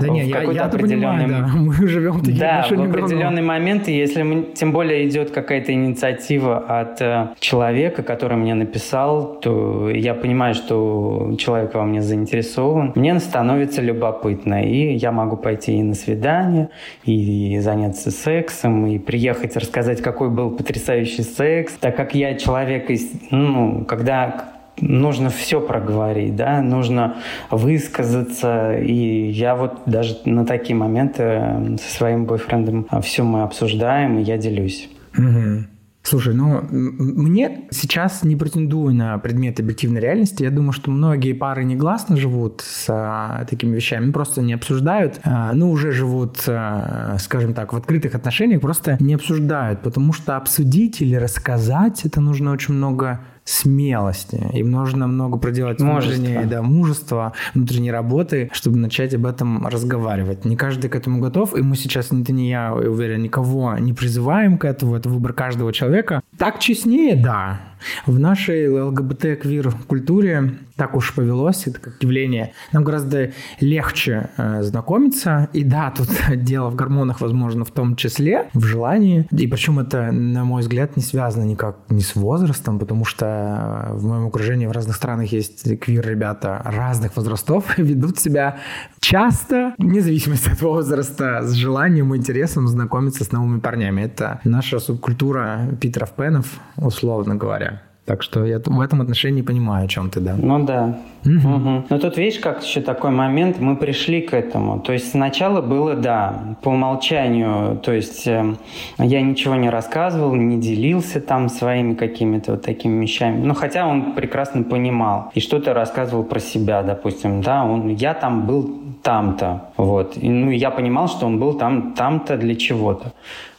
Да 0.00 0.08
нет, 0.08 0.26
я, 0.26 0.42
я 0.42 0.64
определенный... 0.64 1.24
понимаю, 1.24 1.46
да. 1.52 1.58
Мы 1.58 1.88
живем 1.88 2.20
такие 2.20 2.38
Да, 2.38 2.66
в 2.68 2.72
определенный 2.72 3.42
момент, 3.42 3.88
если 3.88 4.22
мы, 4.22 4.42
тем 4.54 4.72
более 4.72 5.08
идет 5.08 5.30
какая-то 5.30 5.72
инициатива 5.72 6.58
от 6.58 7.00
э, 7.00 7.28
человека, 7.40 8.02
который 8.02 8.36
мне 8.36 8.54
написал, 8.54 9.40
то 9.40 9.90
я 9.90 10.14
понимаю, 10.14 10.54
что 10.54 11.34
человек 11.38 11.74
во 11.74 11.84
мне 11.84 12.02
заинтересован. 12.02 12.92
Мне 12.94 13.18
становится 13.20 13.82
любопытно, 13.82 14.64
и 14.64 14.94
я 14.94 15.12
могу 15.12 15.36
пойти 15.36 15.78
и 15.78 15.82
на 15.82 15.94
свидание, 15.94 16.68
и 17.04 17.58
заняться 17.60 18.10
сексом, 18.10 18.86
и 18.86 18.98
при 18.98 19.15
приехать, 19.16 19.56
рассказать, 19.56 20.02
какой 20.02 20.28
был 20.28 20.50
потрясающий 20.50 21.22
секс, 21.22 21.72
так 21.80 21.96
как 21.96 22.14
я 22.14 22.34
человек, 22.34 22.90
ну, 23.30 23.86
когда 23.86 24.52
нужно 24.78 25.30
все 25.30 25.58
проговорить, 25.58 26.36
да, 26.36 26.60
нужно 26.60 27.16
высказаться, 27.50 28.76
и 28.78 29.30
я 29.30 29.56
вот 29.56 29.80
даже 29.86 30.18
на 30.26 30.44
такие 30.44 30.76
моменты 30.76 31.78
со 31.82 31.96
своим 31.96 32.26
бойфрендом 32.26 32.86
все 33.02 33.22
мы 33.22 33.40
обсуждаем, 33.42 34.18
и 34.18 34.22
я 34.22 34.36
делюсь. 34.36 34.90
Угу. 35.16 35.64
Слушай, 36.06 36.34
ну, 36.34 36.62
мне 36.70 37.66
сейчас 37.72 38.22
не 38.22 38.36
претендую 38.36 38.94
на 38.94 39.18
предмет 39.18 39.58
объективной 39.58 40.00
реальности. 40.00 40.44
Я 40.44 40.52
думаю, 40.52 40.70
что 40.70 40.92
многие 40.92 41.32
пары 41.32 41.64
негласно 41.64 42.16
живут 42.16 42.60
с 42.60 42.86
а, 42.88 43.44
такими 43.50 43.74
вещами, 43.74 44.12
просто 44.12 44.40
не 44.40 44.52
обсуждают. 44.52 45.18
А, 45.24 45.52
ну, 45.52 45.68
уже 45.68 45.90
живут, 45.90 46.44
а, 46.46 47.16
скажем 47.18 47.54
так, 47.54 47.72
в 47.72 47.76
открытых 47.76 48.14
отношениях, 48.14 48.60
просто 48.60 48.96
не 49.00 49.14
обсуждают, 49.14 49.82
потому 49.82 50.12
что 50.12 50.36
обсудить 50.36 51.02
или 51.02 51.16
рассказать 51.16 52.04
это 52.04 52.20
нужно 52.20 52.52
очень 52.52 52.74
много 52.74 53.22
смелости. 53.46 54.50
Им 54.52 54.70
нужно 54.70 55.06
много 55.06 55.38
проделать 55.38 55.80
внутренней 55.80 56.44
да, 56.44 56.62
мужества, 56.62 57.32
внутренней 57.54 57.92
работы, 57.92 58.50
чтобы 58.52 58.76
начать 58.76 59.14
об 59.14 59.24
этом 59.24 59.66
разговаривать. 59.66 60.44
Не 60.44 60.56
каждый 60.56 60.90
к 60.90 60.96
этому 60.96 61.20
готов, 61.20 61.56
и 61.56 61.62
мы 61.62 61.76
сейчас, 61.76 62.10
ни 62.10 62.22
ты, 62.22 62.32
ни 62.32 62.42
я, 62.42 62.66
я 62.66 62.90
уверен, 62.90 63.22
никого 63.22 63.78
не 63.78 63.92
призываем 63.92 64.58
к 64.58 64.64
этому, 64.64 64.96
это 64.96 65.08
выбор 65.08 65.32
каждого 65.32 65.72
человека. 65.72 66.22
Так 66.38 66.58
честнее, 66.58 67.16
да. 67.16 67.60
В 68.06 68.18
нашей 68.18 68.68
ЛГБТ-квир-культуре 68.68 70.58
так 70.76 70.94
уж 70.94 71.14
повелось, 71.14 71.66
это 71.66 71.80
как 71.80 72.02
явление. 72.02 72.52
Нам 72.72 72.84
гораздо 72.84 73.32
легче 73.60 74.28
э, 74.36 74.62
знакомиться. 74.62 75.48
И 75.54 75.64
да, 75.64 75.90
тут 75.90 76.08
дело 76.36 76.68
в 76.68 76.74
гормонах, 76.74 77.20
возможно, 77.20 77.64
в 77.64 77.70
том 77.70 77.96
числе, 77.96 78.50
в 78.52 78.64
желании. 78.64 79.26
И 79.30 79.46
причем 79.46 79.78
это, 79.78 80.12
на 80.12 80.44
мой 80.44 80.62
взгляд, 80.62 80.96
не 80.96 81.02
связано 81.02 81.44
никак 81.44 81.76
не 81.88 82.02
с 82.02 82.14
возрастом, 82.14 82.78
потому 82.78 83.04
что 83.04 83.88
в 83.92 84.04
моем 84.04 84.26
окружении 84.26 84.66
в 84.66 84.72
разных 84.72 84.96
странах 84.96 85.32
есть 85.32 85.80
квир-ребята 85.80 86.60
разных 86.64 87.16
возрастов, 87.16 87.78
ведут 87.78 88.18
себя 88.18 88.58
часто, 89.00 89.74
вне 89.78 90.02
зависимости 90.02 90.50
от 90.50 90.60
возраста, 90.60 91.40
с 91.42 91.52
желанием 91.52 92.12
и 92.14 92.18
интересом 92.18 92.68
знакомиться 92.68 93.24
с 93.24 93.32
новыми 93.32 93.60
парнями. 93.60 94.02
Это 94.02 94.40
наша 94.44 94.78
субкультура 94.78 95.76
Питеров 95.80 96.12
Пенов, 96.26 96.60
условно 96.76 97.36
говоря. 97.36 97.82
Так 98.04 98.22
что 98.22 98.44
я 98.44 98.60
в 98.64 98.80
этом 98.80 99.00
отношении 99.00 99.42
понимаю, 99.42 99.84
о 99.84 99.88
чем 99.88 100.10
ты, 100.10 100.20
да. 100.20 100.34
Ну 100.36 100.64
да. 100.64 100.98
Угу. 101.24 101.48
Угу. 101.56 101.84
Но 101.90 101.98
тут 101.98 102.18
видишь, 102.18 102.40
как 102.40 102.64
еще 102.64 102.80
такой 102.80 103.10
момент, 103.10 103.58
мы 103.60 103.76
пришли 103.76 104.20
к 104.20 104.32
этому. 104.32 104.80
То 104.80 104.92
есть 104.92 105.10
сначала 105.10 105.60
было, 105.60 105.94
да, 105.94 106.56
по 106.62 106.70
умолчанию, 106.70 107.78
то 107.78 107.92
есть 107.92 108.26
э, 108.26 108.54
я 108.98 109.22
ничего 109.22 109.56
не 109.56 109.70
рассказывал, 109.70 110.34
не 110.34 110.60
делился 110.60 111.20
там 111.20 111.48
своими 111.48 111.94
какими-то 111.94 112.52
вот 112.52 112.62
такими 112.62 113.02
вещами. 113.02 113.44
Ну, 113.44 113.54
хотя 113.54 113.86
он 113.86 114.12
прекрасно 114.14 114.62
понимал 114.62 115.30
и 115.34 115.40
что-то 115.40 115.74
рассказывал 115.74 116.24
про 116.24 116.40
себя, 116.40 116.82
допустим, 116.82 117.40
да, 117.40 117.64
он, 117.64 117.88
я 117.88 118.14
там 118.14 118.46
был 118.46 118.82
там-то, 119.02 119.70
вот. 119.76 120.16
И, 120.16 120.28
ну, 120.28 120.50
я 120.50 120.70
понимал, 120.70 121.08
что 121.08 121.26
он 121.26 121.38
был 121.38 121.54
там, 121.54 121.92
там-то 121.94 122.36
для 122.36 122.54
чего-то 122.54 123.12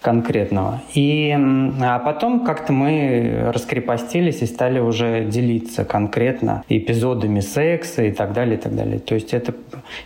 конкретного. 0.08 0.82
И, 0.94 1.38
а 1.82 2.00
потом 2.00 2.46
как-то 2.46 2.72
мы 2.72 3.52
раскрепостились 3.54 4.42
и 4.42 4.46
стали 4.46 4.80
уже 4.80 5.26
делиться 5.26 5.84
конкретно 5.84 6.64
эпизодами 6.70 7.42
секса 7.42 8.04
и 8.04 8.12
так 8.14 8.32
далее, 8.32 8.58
и 8.58 8.58
так 8.58 8.74
далее. 8.74 9.00
То 9.00 9.16
есть 9.16 9.34
это, 9.34 9.54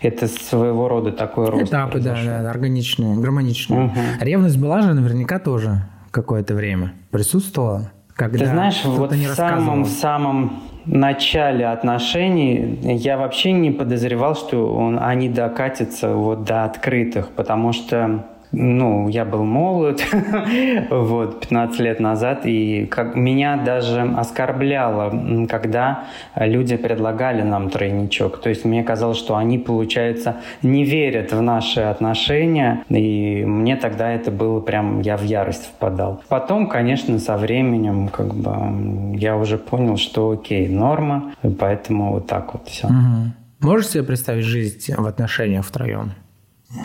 это 0.02 0.26
своего 0.28 0.88
рода 0.88 1.12
такой 1.12 1.50
рост. 1.50 1.66
Этапы, 1.66 2.00
да, 2.00 2.18
да, 2.26 2.50
органичные, 2.50 3.16
гармоничные. 3.16 3.86
Угу. 3.86 3.94
Ревность 4.22 4.58
была 4.58 4.82
же 4.82 4.96
наверняка 4.96 5.38
тоже 5.38 5.84
какое-то 6.10 6.56
время. 6.56 6.94
Присутствовала? 7.12 7.92
Когда 8.16 8.40
Ты 8.40 8.46
знаешь, 8.48 8.84
вот 8.84 9.12
в 9.12 9.36
самом, 9.36 9.84
в 9.84 9.90
самом 9.90 10.64
начале 10.86 11.68
отношений 11.68 12.80
я 12.82 13.20
вообще 13.20 13.52
не 13.52 13.70
подозревал, 13.70 14.36
что 14.36 14.74
он, 14.74 14.98
они 15.00 15.30
докатятся 15.30 16.16
вот 16.16 16.44
до 16.44 16.64
открытых, 16.64 17.30
потому 17.30 17.72
что 17.72 18.26
ну, 18.52 19.08
я 19.08 19.26
был 19.26 19.44
молод, 19.44 20.04
вот, 20.90 21.42
15 21.42 21.80
лет 21.80 22.00
назад, 22.00 22.46
и 22.46 22.86
как, 22.86 23.16
меня 23.16 23.58
даже 23.58 24.02
оскорбляло, 24.02 25.48
когда 25.50 26.06
люди 26.36 26.76
предлагали 26.76 27.42
нам 27.42 27.70
тройничок. 27.70 28.42
То 28.42 28.50
есть 28.50 28.66
мне 28.66 28.84
казалось, 28.84 29.18
что 29.18 29.36
они, 29.36 29.58
получается, 29.58 30.38
не 30.62 30.84
верят 30.84 31.32
в 31.32 31.42
наши 31.42 31.82
отношения, 31.82 32.84
и 32.90 33.44
мне 33.46 33.76
тогда 33.76 34.12
это 34.12 34.32
было 34.32 34.60
прям, 34.60 35.02
я 35.02 35.18
в 35.18 35.24
ярость 35.24 35.66
впадал. 35.66 36.22
Потом, 36.28 36.68
конечно, 36.68 37.20
со 37.20 37.38
временем, 37.38 38.10
как 38.10 38.34
бы, 38.34 39.18
я 39.18 39.38
уже 39.38 39.58
понял, 39.58 39.98
что 39.98 40.32
окей, 40.32 40.68
норма, 40.68 41.34
поэтому 41.60 42.14
вот 42.14 42.28
так 42.28 42.54
вот 42.54 42.68
все. 42.68 42.88
Угу. 42.88 43.32
Можешь 43.62 43.90
себе 43.90 44.04
представить 44.04 44.44
жизнь 44.44 44.94
в 44.96 45.06
отношениях 45.06 45.66
втроем? 45.66 46.14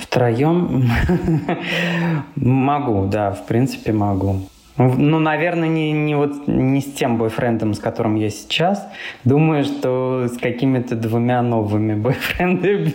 Втроем 0.00 0.90
могу, 2.36 3.06
да, 3.06 3.32
в 3.32 3.46
принципе 3.46 3.92
могу. 3.92 4.48
Ну, 4.78 5.18
наверное, 5.18 5.68
не, 5.68 5.92
не, 5.92 6.14
вот, 6.14 6.46
не 6.46 6.80
с 6.80 6.92
тем 6.92 7.16
бойфрендом, 7.18 7.74
с 7.74 7.78
которым 7.78 8.16
я 8.16 8.30
сейчас. 8.30 8.86
Думаю, 9.24 9.64
что 9.64 10.28
с 10.28 10.36
какими-то 10.38 10.96
двумя 10.96 11.42
новыми 11.42 11.94
бойфрендами 11.94 12.94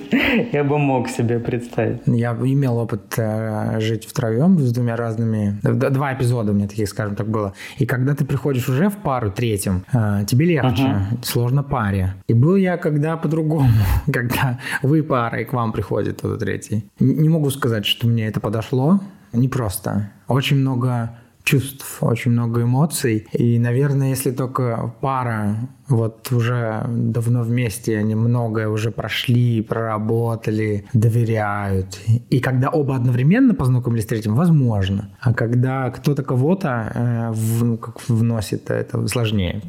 я 0.51 0.63
бы 0.63 0.77
мог 0.77 1.09
себе 1.09 1.39
представить. 1.39 2.01
Я 2.05 2.31
имел 2.33 2.77
опыт 2.77 3.13
э, 3.17 3.79
жить 3.79 4.05
втроем 4.05 4.59
с 4.59 4.71
двумя 4.71 4.95
разными... 4.95 5.59
Два 5.63 6.13
эпизода 6.13 6.51
у 6.51 6.55
меня 6.55 6.67
таких, 6.67 6.87
скажем 6.87 7.15
так, 7.15 7.27
было. 7.27 7.53
И 7.77 7.85
когда 7.85 8.13
ты 8.13 8.25
приходишь 8.25 8.69
уже 8.69 8.89
в 8.89 8.97
пару 8.97 9.31
третьим, 9.31 9.83
э, 9.93 10.25
тебе 10.27 10.45
легче, 10.45 10.83
uh-huh. 10.83 11.23
сложно 11.23 11.63
паре. 11.63 12.13
И 12.27 12.33
был 12.33 12.55
я 12.55 12.77
когда 12.77 13.17
по-другому, 13.17 13.69
когда 14.13 14.59
вы 14.83 15.03
пара, 15.03 15.41
и 15.41 15.45
к 15.45 15.53
вам 15.53 15.71
приходит 15.71 16.19
кто-то 16.19 16.37
третий. 16.37 16.85
Не 16.99 17.29
могу 17.29 17.49
сказать, 17.49 17.85
что 17.85 18.07
мне 18.07 18.27
это 18.27 18.39
подошло. 18.39 18.99
Непросто. 19.33 20.11
Очень 20.27 20.57
много 20.57 21.11
чувств, 21.51 21.97
очень 22.01 22.31
много 22.31 22.61
эмоций. 22.61 23.27
И, 23.33 23.59
наверное, 23.59 24.09
если 24.09 24.31
только 24.31 24.93
пара 25.01 25.55
вот 25.89 26.31
уже 26.31 26.85
давно 26.87 27.43
вместе, 27.43 27.97
они 27.97 28.15
многое 28.15 28.69
уже 28.69 28.91
прошли, 28.91 29.61
проработали, 29.61 30.85
доверяют. 30.93 31.99
И 32.29 32.39
когда 32.39 32.69
оба 32.69 32.95
одновременно 32.95 33.53
познакомились 33.53 34.03
с 34.03 34.07
третьим, 34.07 34.35
возможно. 34.35 35.09
А 35.19 35.33
когда 35.33 35.89
кто-то 35.89 36.23
кого-то 36.23 36.91
э, 36.95 37.31
в, 37.31 37.63
ну, 37.65 37.77
как 37.77 37.95
вносит, 38.07 38.71
это 38.71 39.05
сложнее. 39.07 39.61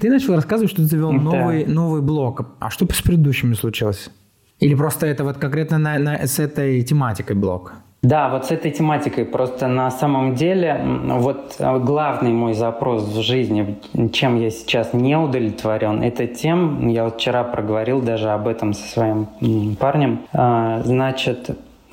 Ты 0.00 0.08
начал 0.10 0.36
рассказывать, 0.36 0.70
что 0.70 0.82
ты 0.82 0.88
завел 0.88 1.10
да. 1.10 1.18
новый, 1.18 1.66
новый 1.66 2.00
блог. 2.00 2.46
А 2.60 2.70
что 2.70 2.86
с 2.86 3.02
предыдущими 3.02 3.54
случилось? 3.54 4.10
Или 4.60 4.74
просто 4.74 5.06
это 5.06 5.24
вот 5.24 5.38
конкретно 5.38 5.78
на, 5.78 5.98
на, 5.98 6.26
с 6.26 6.38
этой 6.38 6.82
тематикой 6.82 7.36
блог? 7.36 7.74
Да, 8.02 8.28
вот 8.28 8.46
с 8.46 8.52
этой 8.52 8.70
тематикой. 8.70 9.24
Просто 9.24 9.66
на 9.66 9.90
самом 9.90 10.36
деле 10.36 10.80
вот 11.04 11.56
э, 11.58 11.78
главный 11.80 12.30
мой 12.30 12.54
запрос 12.54 13.02
в 13.02 13.20
жизни, 13.22 13.76
чем 14.12 14.40
я 14.40 14.50
сейчас 14.50 14.92
не 14.92 15.16
удовлетворен, 15.16 16.02
это 16.02 16.28
тем, 16.28 16.88
я 16.88 17.04
вот 17.04 17.16
вчера 17.16 17.42
проговорил 17.42 18.00
даже 18.00 18.30
об 18.30 18.46
этом 18.46 18.72
со 18.72 18.88
своим 18.88 19.26
парнем, 19.80 20.20
а, 20.32 20.80
значит, 20.84 21.50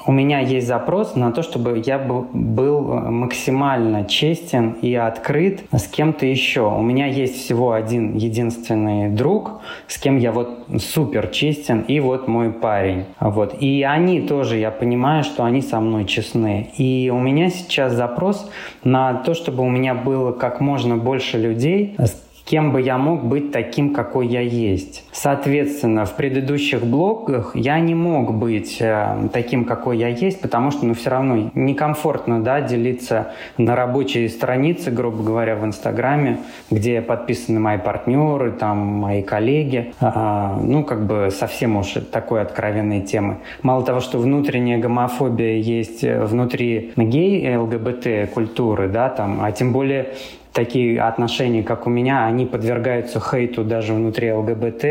у 0.08 0.12
меня 0.12 0.40
есть 0.40 0.68
запрос 0.68 1.16
на 1.16 1.32
то, 1.32 1.42
чтобы 1.42 1.82
я 1.86 1.98
был 1.98 2.84
максимально 2.84 4.06
честен 4.06 4.74
и 4.82 4.94
открыт 4.96 5.64
с 5.72 5.88
кем-то 5.88 6.26
еще. 6.26 6.62
У 6.62 6.82
меня 6.82 7.08
есть 7.08 7.36
всего 7.36 7.74
один 7.74 8.16
единственный 8.16 9.10
друг, 9.10 9.62
с 9.88 9.98
кем 9.98 10.18
я 10.18 10.32
вот 10.32 10.66
супер 10.80 11.28
честен, 11.28 11.82
и 11.82 12.00
вот 12.00 12.28
мой 12.28 12.52
парень. 12.52 13.06
Вот. 13.20 13.56
И 13.62 13.84
они 13.84 14.22
тоже, 14.22 14.58
я 14.58 14.72
понимаю, 14.72 15.24
что 15.24 15.44
они 15.44 15.62
со 15.62 15.80
мной 15.80 16.06
честны. 16.06 16.72
И 16.78 17.12
у 17.14 17.20
меня 17.20 17.50
сейчас 17.50 17.94
запрос 17.94 18.50
на 18.84 19.14
то, 19.14 19.34
чтобы 19.34 19.64
у 19.64 19.70
меня 19.70 19.96
было 19.96 20.32
как 20.32 20.62
можно 20.62 20.98
больше 20.98 21.38
людей, 21.38 21.96
с 21.98 22.25
кем 22.46 22.72
бы 22.72 22.80
я 22.80 22.98
мог 22.98 23.24
быть 23.24 23.52
таким, 23.52 23.94
какой 23.94 24.28
я 24.28 24.42
есть. 24.42 25.04
Соответственно, 25.12 26.06
в 26.06 26.16
предыдущих 26.16 26.86
блогах 26.86 27.56
я 27.56 27.80
не 27.80 27.96
мог 27.96 28.34
быть 28.36 28.78
э, 28.80 29.28
таким, 29.34 29.66
какой 29.66 29.98
я 29.98 30.10
есть, 30.10 30.42
потому 30.42 30.70
что 30.70 30.86
ну, 30.86 30.94
все 30.94 31.10
равно 31.10 31.50
некомфортно 31.56 32.44
да, 32.44 32.62
делиться 32.62 33.32
на 33.58 33.76
рабочей 33.76 34.30
странице, 34.30 34.92
грубо 34.92 35.24
говоря, 35.24 35.56
в 35.56 35.66
Инстаграме, 35.66 36.38
где 36.70 37.02
подписаны 37.02 37.60
мои 37.60 37.80
партнеры, 37.80 38.52
там, 38.52 38.78
мои 38.78 39.24
коллеги. 39.24 39.94
А, 40.00 40.60
ну, 40.62 40.84
как 40.84 41.06
бы 41.08 41.30
совсем 41.32 41.78
уж 41.78 41.96
такой 42.12 42.42
откровенной 42.42 43.02
темы. 43.02 43.38
Мало 43.64 43.84
того, 43.84 44.00
что 44.02 44.20
внутренняя 44.20 44.78
гомофобия 44.78 45.58
есть 45.58 46.04
внутри 46.04 46.94
гей 46.96 47.56
ЛГБТ 47.58 48.32
культуры, 48.34 48.88
да, 48.88 49.10
там, 49.10 49.40
а 49.42 49.52
тем 49.52 49.74
более 49.74 50.14
такие 50.56 51.02
отношения, 51.02 51.64
как 51.64 51.86
у 51.86 51.90
меня, 51.90 52.26
они 52.26 52.46
подвергаются 52.46 53.20
хейту 53.20 53.64
даже 53.66 53.94
внутри 53.94 54.32
ЛГБТ. 54.32 54.86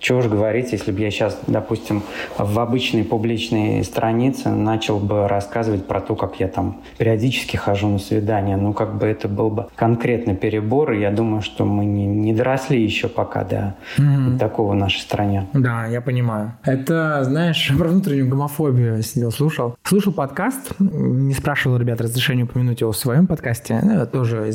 Чего 0.00 0.18
уж 0.18 0.26
говорить, 0.26 0.72
если 0.72 0.90
бы 0.90 1.00
я 1.00 1.10
сейчас, 1.10 1.38
допустим, 1.46 2.02
в 2.36 2.58
обычной 2.58 3.04
публичной 3.04 3.84
странице 3.84 4.50
начал 4.50 4.98
бы 4.98 5.28
рассказывать 5.28 5.86
про 5.86 6.00
то, 6.00 6.16
как 6.16 6.40
я 6.40 6.48
там 6.48 6.82
периодически 6.98 7.56
хожу 7.56 7.88
на 7.88 7.98
свидания. 7.98 8.56
Ну, 8.56 8.72
как 8.72 8.98
бы 8.98 9.06
это 9.06 9.28
был 9.28 9.50
бы 9.50 9.68
конкретный 9.76 10.34
перебор, 10.34 10.92
и 10.92 11.00
я 11.00 11.12
думаю, 11.12 11.42
что 11.42 11.64
мы 11.64 11.84
не, 11.84 12.06
не 12.06 12.34
доросли 12.34 12.82
еще 12.82 13.08
пока 13.08 13.44
до 13.44 13.76
mm-hmm. 13.96 14.38
такого 14.38 14.72
в 14.72 14.74
нашей 14.74 15.00
стране. 15.00 15.46
Да, 15.54 15.86
я 15.86 16.00
понимаю. 16.00 16.54
Это, 16.64 17.22
знаешь, 17.22 17.72
про 17.78 17.86
внутреннюю 17.86 18.28
гомофобию 18.28 19.00
сидел, 19.02 19.30
слушал. 19.30 19.76
Слушал 19.84 20.12
подкаст, 20.12 20.72
не 20.80 21.34
спрашивал 21.34 21.76
ребят 21.76 22.00
разрешения 22.00 22.42
упомянуть 22.42 22.80
его 22.80 22.90
в 22.90 22.96
своем 22.96 23.28
подкасте. 23.28 23.78
Ну, 23.80 24.04
тоже 24.06 24.50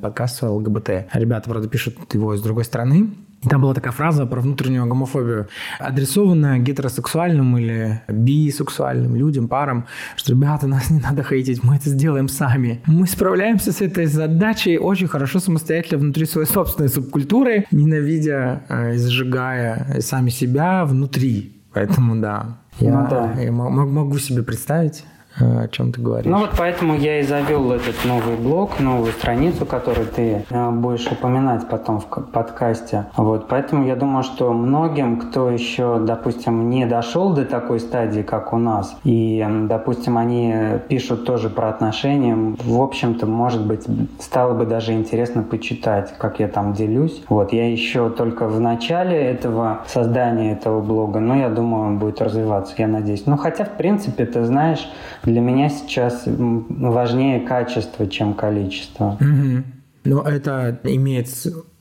подкаст 0.00 0.42
ЛГБТ. 0.42 0.88
Ребята, 1.12 1.48
правда, 1.48 1.68
пишут 1.68 1.96
его 2.14 2.34
из 2.34 2.42
другой 2.42 2.64
страны. 2.64 3.10
И 3.42 3.48
там 3.48 3.62
была 3.62 3.72
такая 3.72 3.92
фраза 3.92 4.26
про 4.26 4.40
внутреннюю 4.40 4.86
гомофобию, 4.86 5.48
адресованная 5.78 6.58
гетеросексуальным 6.58 7.56
или 7.56 8.02
бисексуальным 8.06 9.16
людям, 9.16 9.48
парам, 9.48 9.86
что, 10.16 10.32
ребята, 10.32 10.66
нас 10.66 10.90
не 10.90 11.00
надо 11.00 11.22
хейтить, 11.22 11.64
мы 11.64 11.76
это 11.76 11.88
сделаем 11.88 12.28
сами. 12.28 12.82
Мы 12.84 13.06
справляемся 13.06 13.72
с 13.72 13.80
этой 13.80 14.04
задачей 14.06 14.76
очень 14.76 15.08
хорошо 15.08 15.38
самостоятельно 15.38 16.00
внутри 16.00 16.26
своей 16.26 16.46
собственной 16.46 16.90
субкультуры, 16.90 17.66
ненавидя 17.70 18.62
э, 18.68 18.94
и 18.94 18.98
зажигая 18.98 20.00
сами 20.00 20.28
себя 20.28 20.84
внутри. 20.84 21.56
Поэтому 21.72 22.20
да, 22.20 22.58
я, 22.78 23.00
ну, 23.00 23.08
да. 23.08 23.40
я 23.40 23.52
могу 23.52 24.18
себе 24.18 24.42
представить 24.42 25.04
о 25.38 25.68
чем 25.68 25.92
ты 25.92 26.00
говоришь. 26.00 26.30
Ну 26.30 26.38
вот 26.38 26.50
поэтому 26.56 26.96
я 26.96 27.20
и 27.20 27.22
завел 27.22 27.70
этот 27.72 28.04
новый 28.04 28.36
блог, 28.36 28.80
новую 28.80 29.12
страницу, 29.12 29.64
которую 29.64 30.06
ты 30.06 30.44
э, 30.48 30.70
будешь 30.70 31.06
упоминать 31.06 31.68
потом 31.68 32.00
в 32.00 32.06
подкасте. 32.06 33.06
Вот 33.16 33.48
поэтому 33.48 33.86
я 33.86 33.96
думаю, 33.96 34.22
что 34.22 34.52
многим, 34.52 35.18
кто 35.20 35.50
еще, 35.50 35.98
допустим, 36.00 36.68
не 36.70 36.86
дошел 36.86 37.32
до 37.32 37.44
такой 37.44 37.80
стадии, 37.80 38.22
как 38.22 38.52
у 38.52 38.58
нас, 38.58 38.96
и, 39.04 39.46
допустим, 39.68 40.18
они 40.18 40.54
пишут 40.88 41.24
тоже 41.24 41.48
про 41.48 41.68
отношения, 41.68 42.36
в 42.36 42.80
общем-то, 42.80 43.26
может 43.26 43.66
быть, 43.66 43.86
стало 44.18 44.54
бы 44.54 44.66
даже 44.66 44.92
интересно 44.92 45.42
почитать, 45.42 46.12
как 46.18 46.40
я 46.40 46.48
там 46.48 46.72
делюсь. 46.72 47.22
Вот 47.28 47.52
я 47.52 47.70
еще 47.70 48.10
только 48.10 48.48
в 48.48 48.60
начале 48.60 49.16
этого 49.16 49.80
создания 49.86 50.52
этого 50.52 50.80
блога, 50.80 51.20
но 51.20 51.36
я 51.36 51.48
думаю, 51.48 51.86
он 51.86 51.98
будет 51.98 52.20
развиваться, 52.20 52.74
я 52.78 52.88
надеюсь. 52.88 53.26
Ну 53.26 53.36
хотя, 53.36 53.64
в 53.64 53.76
принципе, 53.76 54.26
ты 54.26 54.44
знаешь, 54.44 54.88
для 55.24 55.40
меня 55.40 55.68
сейчас 55.68 56.24
важнее 56.26 57.40
качество, 57.40 58.06
чем 58.06 58.34
количество. 58.34 59.18
Угу. 59.20 59.64
Но 60.04 60.22
это 60.22 60.80
имеет, 60.84 61.28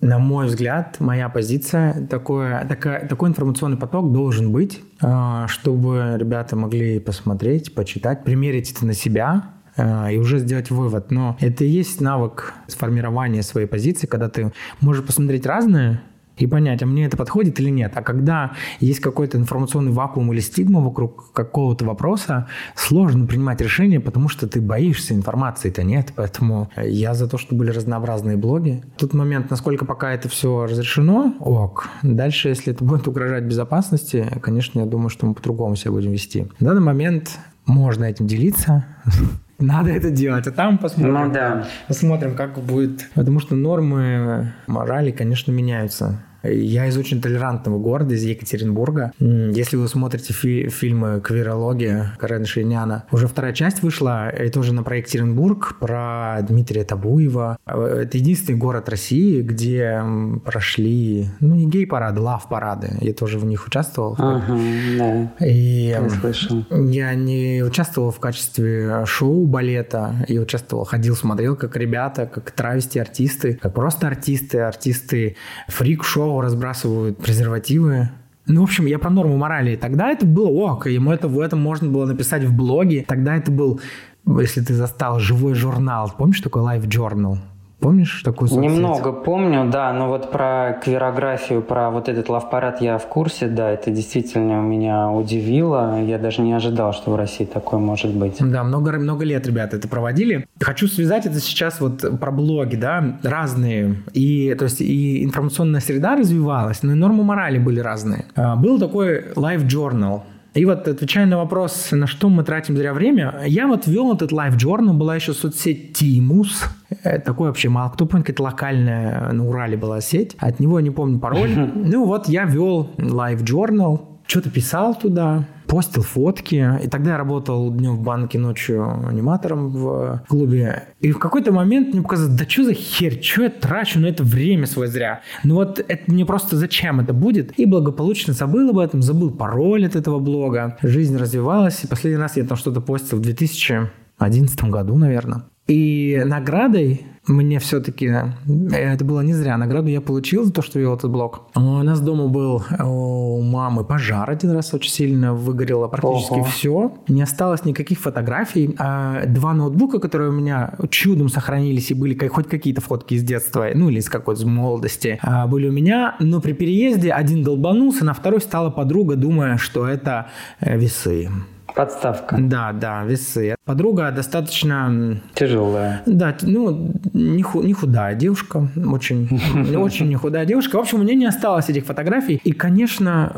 на 0.02 0.20
мой 0.20 0.48
взгляд, 0.48 0.98
моя 1.00 1.30
позиция, 1.30 2.06
такое, 2.08 2.66
такая, 2.68 3.08
такой 3.08 3.30
информационный 3.30 3.78
поток 3.78 4.12
должен 4.12 4.52
быть, 4.52 4.82
а, 5.02 5.48
чтобы 5.48 6.16
ребята 6.18 6.58
могли 6.58 7.00
посмотреть, 7.00 7.74
почитать, 7.74 8.26
примерить 8.26 8.72
это 8.74 8.86
на 8.86 8.94
себя, 8.94 9.54
а, 9.78 10.12
и 10.12 10.18
уже 10.18 10.40
сделать 10.40 10.70
вывод. 10.70 11.12
Но 11.12 11.38
это 11.40 11.64
и 11.64 11.70
есть 11.70 12.02
навык 12.02 12.54
сформирования 12.68 13.42
своей 13.42 13.68
позиции, 13.68 14.06
когда 14.06 14.28
ты 14.28 14.52
можешь 14.82 15.06
посмотреть 15.06 15.46
разное, 15.46 16.02
и 16.40 16.48
понять, 16.48 16.82
а 16.82 16.86
мне 16.86 17.06
это 17.06 17.18
подходит 17.18 17.60
или 17.60 17.70
нет. 17.70 17.92
А 17.96 18.02
когда 18.02 18.54
есть 18.80 19.00
какой-то 19.00 19.38
информационный 19.38 19.92
вакуум 19.92 20.34
или 20.34 20.40
стигма 20.40 20.80
вокруг 20.82 21.32
какого-то 21.34 21.86
вопроса, 21.86 22.48
сложно 22.76 23.26
принимать 23.26 23.62
решение, 23.62 24.00
потому 24.00 24.30
что 24.30 24.48
ты 24.48 24.62
боишься, 24.62 25.14
информации-то 25.14 25.84
нет. 25.84 26.14
Поэтому 26.16 26.70
я 26.78 27.14
за 27.14 27.28
то, 27.28 27.38
что 27.38 27.56
были 27.56 27.72
разнообразные 27.72 28.38
блоги. 28.38 28.84
Тут 28.98 29.14
момент, 29.14 29.50
насколько 29.50 29.86
пока 29.86 30.14
это 30.14 30.30
все 30.30 30.66
разрешено, 30.66 31.36
ок. 31.40 31.88
Дальше, 32.02 32.50
если 32.50 32.74
это 32.74 32.84
будет 32.84 33.08
угрожать 33.08 33.44
безопасности, 33.44 34.26
конечно, 34.42 34.80
я 34.80 34.86
думаю, 34.86 35.10
что 35.10 35.26
мы 35.26 35.34
по-другому 35.34 35.76
себя 35.76 35.92
будем 35.92 36.12
вести. 36.12 36.48
В 36.60 36.64
данный 36.64 36.82
момент 36.82 37.38
можно 37.66 38.06
этим 38.06 38.28
делиться, 38.28 38.86
надо 39.60 39.92
это 39.92 40.10
делать, 40.10 40.48
а 40.48 40.52
там 40.52 40.78
посмотрим. 40.78 41.14
Ну 41.14 41.32
да. 41.32 41.68
Посмотрим, 41.88 42.36
как 42.36 42.58
будет. 42.60 43.10
Потому 43.14 43.40
что 43.40 43.56
нормы 43.56 44.54
морали, 44.68 45.12
конечно, 45.12 45.52
меняются. 45.52 46.24
Я 46.44 46.88
из 46.88 46.98
очень 46.98 47.22
толерантного 47.22 47.80
города, 47.80 48.16
из 48.16 48.24
Екатеринбурга. 48.24 49.12
Если 49.20 49.76
вы 49.76 49.88
смотрите 49.88 50.34
фи- 50.34 50.70
фильмы 50.70 51.22
«Квирология» 51.22 52.16
Карена 52.18 52.46
Шейняна, 52.46 53.06
уже 53.12 53.28
вторая 53.28 53.54
часть 53.54 53.82
вышла, 53.84 54.30
это 54.30 54.60
уже 54.60 54.74
на 54.74 54.84
проект 54.84 55.10
Екатеринбург 55.10 55.78
про 55.80 56.40
Дмитрия 56.42 56.84
Табуева. 56.84 57.58
Это 57.66 58.18
единственный 58.18 58.58
город 58.58 58.90
России, 58.90 59.42
где 59.42 60.02
прошли, 60.46 61.30
ну, 61.40 61.56
не 61.56 61.68
гей-парады, 61.68 62.22
лав-парады. 62.22 62.98
Я 63.02 63.14
тоже 63.14 63.38
в 63.40 63.46
них 63.46 63.68
участвовал. 63.68 64.16
Ага, 64.18 64.58
да. 64.98 65.46
И 65.46 65.90
я, 65.90 66.10
слышал. 66.10 66.66
я 66.70 67.14
не 67.16 67.64
участвовал 67.64 68.12
в 68.12 68.20
качестве 68.20 69.06
шоу 69.06 69.46
балета, 69.46 70.26
я 70.28 70.42
участвовал, 70.42 70.86
ходил, 70.86 71.16
смотрел, 71.16 71.56
как 71.56 71.76
ребята, 71.76 72.26
как 72.26 72.52
травести-артисты, 72.52 73.56
как 73.56 73.74
просто 73.74 74.08
артисты, 74.08 74.60
артисты 74.60 75.36
фрик-шоу 75.68 76.29
разбрасывают 76.42 77.18
презервативы. 77.18 78.10
Ну, 78.46 78.62
в 78.62 78.64
общем, 78.64 78.86
я 78.88 78.98
про 79.00 79.10
норму 79.10 79.38
морали. 79.38 79.76
Тогда 79.76 80.10
это 80.10 80.26
было 80.26 80.50
ок, 80.50 80.88
ему 80.88 81.12
это 81.12 81.28
в 81.28 81.40
этом 81.40 81.60
можно 81.60 81.90
было 81.90 82.06
написать 82.06 82.44
в 82.44 82.56
блоге. 82.56 83.06
Тогда 83.08 83.36
это 83.36 83.52
был, 83.52 83.80
если 84.26 84.62
ты 84.62 84.74
застал, 84.74 85.20
живой 85.20 85.54
журнал. 85.54 86.12
Помнишь 86.18 86.42
такой 86.42 86.64
Live 86.64 86.88
Journal? 86.88 87.38
Помнишь 87.80 88.22
такую 88.24 88.50
соцсеть? 88.50 88.72
Немного 88.72 89.14
помню, 89.14 89.70
да, 89.70 89.94
но 89.94 90.10
вот 90.10 90.32
про 90.32 90.80
квирографию, 90.84 91.62
про 91.62 91.90
вот 91.90 92.10
этот 92.10 92.28
лавпарад 92.28 92.82
я 92.82 92.98
в 92.98 93.08
курсе, 93.08 93.48
да, 93.48 93.70
это 93.70 93.90
действительно 93.90 94.62
меня 94.62 95.10
удивило. 95.10 96.02
Я 96.02 96.18
даже 96.18 96.42
не 96.42 96.54
ожидал, 96.54 96.92
что 96.94 97.12
в 97.12 97.16
России 97.16 97.46
такое 97.46 97.80
может 97.80 98.14
быть. 98.14 98.38
Да, 98.40 98.64
много, 98.64 98.92
много 99.00 99.24
лет 99.24 99.48
ребята 99.48 99.78
это 99.78 99.88
проводили. 99.88 100.46
Хочу 100.60 100.88
связать 100.88 101.26
это 101.26 101.40
сейчас 101.40 101.80
вот 101.80 102.20
про 102.20 102.32
блоги, 102.32 102.76
да, 102.76 103.18
разные. 103.24 103.96
И, 104.14 104.54
то 104.58 104.66
есть, 104.66 104.82
и 104.82 105.24
информационная 105.24 105.80
среда 105.80 106.16
развивалась, 106.16 106.84
но 106.84 106.92
и 106.92 106.96
нормы 106.96 107.24
морали 107.24 107.60
были 107.60 107.80
разные. 107.80 108.26
А, 108.36 108.58
был 108.58 108.78
такой 108.78 109.22
Live 109.36 109.66
Journal, 109.66 110.22
и 110.60 110.66
вот 110.66 110.90
отвечая 110.90 111.26
на 111.26 111.38
вопрос, 111.38 111.92
на 111.92 112.06
что 112.06 112.28
мы 112.28 112.44
тратим 112.44 112.76
зря 112.76 112.94
время, 112.94 113.44
я 113.46 113.66
вот 113.66 113.88
вел 113.88 114.14
этот 114.14 114.34
Live 114.34 114.58
Journal, 114.58 114.92
была 114.92 115.16
еще 115.16 115.34
соцсеть 115.34 115.94
Тимус, 115.94 116.66
э, 117.04 117.20
такой 117.20 117.48
вообще 117.48 117.70
мало 117.70 117.90
кто 117.92 118.06
помнит, 118.06 118.28
какая-то 118.28 118.44
локальная 118.44 119.32
на 119.32 119.48
Урале 119.48 119.78
была 119.78 120.02
сеть, 120.02 120.36
от 120.38 120.60
него 120.60 120.82
не 120.82 120.92
помню 120.92 121.18
пароль. 121.18 121.50
Ну 121.76 122.06
вот 122.06 122.28
я 122.28 122.44
вел 122.44 122.90
Live 122.98 123.44
Journal, 123.44 124.19
что-то 124.30 124.52
писал 124.52 124.94
туда, 124.94 125.48
постил 125.66 126.04
фотки. 126.04 126.80
И 126.84 126.88
тогда 126.88 127.12
я 127.12 127.18
работал 127.18 127.72
днем 127.72 127.98
в 127.98 128.04
банке, 128.04 128.38
ночью 128.38 129.08
аниматором 129.08 129.70
в 129.70 130.24
клубе. 130.28 130.84
И 131.00 131.12
в 131.12 131.18
какой-то 131.18 131.52
момент 131.52 131.94
мне 131.94 132.04
показалось, 132.04 132.34
да 132.34 132.48
что 132.48 132.66
за 132.66 132.74
херь, 132.74 133.22
что 133.22 133.44
я 133.44 133.50
трачу 133.50 134.00
на 134.00 134.06
это 134.06 134.24
время 134.24 134.68
свое 134.68 134.90
зря? 134.90 135.22
Ну 135.44 135.56
вот 135.56 135.80
это 135.80 136.04
мне 136.08 136.26
просто 136.26 136.58
зачем 136.58 137.00
это 137.00 137.12
будет? 137.12 137.58
И 137.60 137.66
благополучно 137.66 138.34
забыл 138.34 138.70
об 138.70 138.78
этом, 138.78 139.02
забыл 139.02 139.32
пароль 139.32 139.86
от 139.86 139.96
этого 139.96 140.20
блога. 140.20 140.78
Жизнь 140.84 141.18
развивалась. 141.18 141.84
И 141.84 141.88
последний 141.88 142.22
раз 142.22 142.38
я 142.38 142.44
там 142.46 142.58
что-то 142.58 142.82
постил 142.82 143.18
в 143.18 143.22
2011 143.22 144.64
году, 144.66 144.96
наверное. 144.96 145.46
И 145.68 146.22
наградой 146.26 147.06
мне 147.30 147.60
все-таки, 147.60 148.08
э, 148.08 148.76
это 148.76 149.06
было 149.06 149.22
не 149.22 149.34
зря, 149.34 149.58
награду 149.58 149.88
я 149.88 150.02
получил 150.02 150.44
за 150.44 150.52
то, 150.52 150.62
что 150.62 150.80
вел 150.80 150.96
этот 150.96 151.12
блог. 151.12 151.48
У 151.56 151.60
нас 151.60 152.02
дома 152.02 152.28
был 152.28 152.64
у 152.80 153.42
мамы 153.42 153.84
пожар 153.84 154.30
один 154.30 154.52
раз 154.52 154.74
очень 154.74 154.92
сильно, 154.92 155.34
выгорело 155.34 155.88
практически 155.88 156.34
Ого. 156.34 156.44
все. 156.44 156.94
Не 157.08 157.22
осталось 157.22 157.66
никаких 157.66 158.00
фотографий. 158.00 158.76
А 158.78 159.26
два 159.26 159.54
ноутбука, 159.54 160.00
которые 160.00 160.30
у 160.30 160.34
меня 160.34 160.74
чудом 160.90 161.30
сохранились 161.30 161.92
и 161.92 161.94
были 161.94 162.28
хоть 162.28 162.48
какие-то 162.48 162.82
фотки 162.82 163.16
из 163.16 163.24
детства, 163.24 163.68
ну 163.74 163.90
или 163.90 164.00
из 164.00 164.10
какой-то 164.10 164.48
молодости, 164.48 165.20
а, 165.22 165.48
были 165.48 165.68
у 165.68 165.72
меня. 165.72 166.16
Но 166.20 166.42
при 166.42 166.54
переезде 166.54 167.12
один 167.12 167.44
долбанулся, 167.44 168.06
на 168.06 168.14
второй 168.14 168.42
стала 168.42 168.70
подруга, 168.70 169.16
думая, 169.16 169.58
что 169.58 169.88
это 169.88 170.28
э, 170.60 170.78
весы. 170.78 171.30
Подставка. 171.76 172.38
Да, 172.40 172.74
да, 172.74 173.04
весы. 173.04 173.56
Подруга 173.66 174.12
достаточно... 174.12 175.22
Тяжелая. 175.34 176.02
Да, 176.06 176.36
ну, 176.42 176.92
не, 177.14 177.44
ху, 177.44 177.62
не 177.62 177.74
худая 177.74 178.16
девушка, 178.16 178.68
очень, 178.76 179.30
очень 179.76 180.08
не 180.08 180.16
худая 180.16 180.46
девушка. 180.46 180.78
В 180.78 180.80
общем, 180.80 181.00
у 181.00 181.04
нее 181.04 181.16
не 181.16 181.26
осталось 181.26 181.70
этих 181.70 181.86
фотографий. 181.86 182.42
И, 182.44 182.52
конечно, 182.52 183.36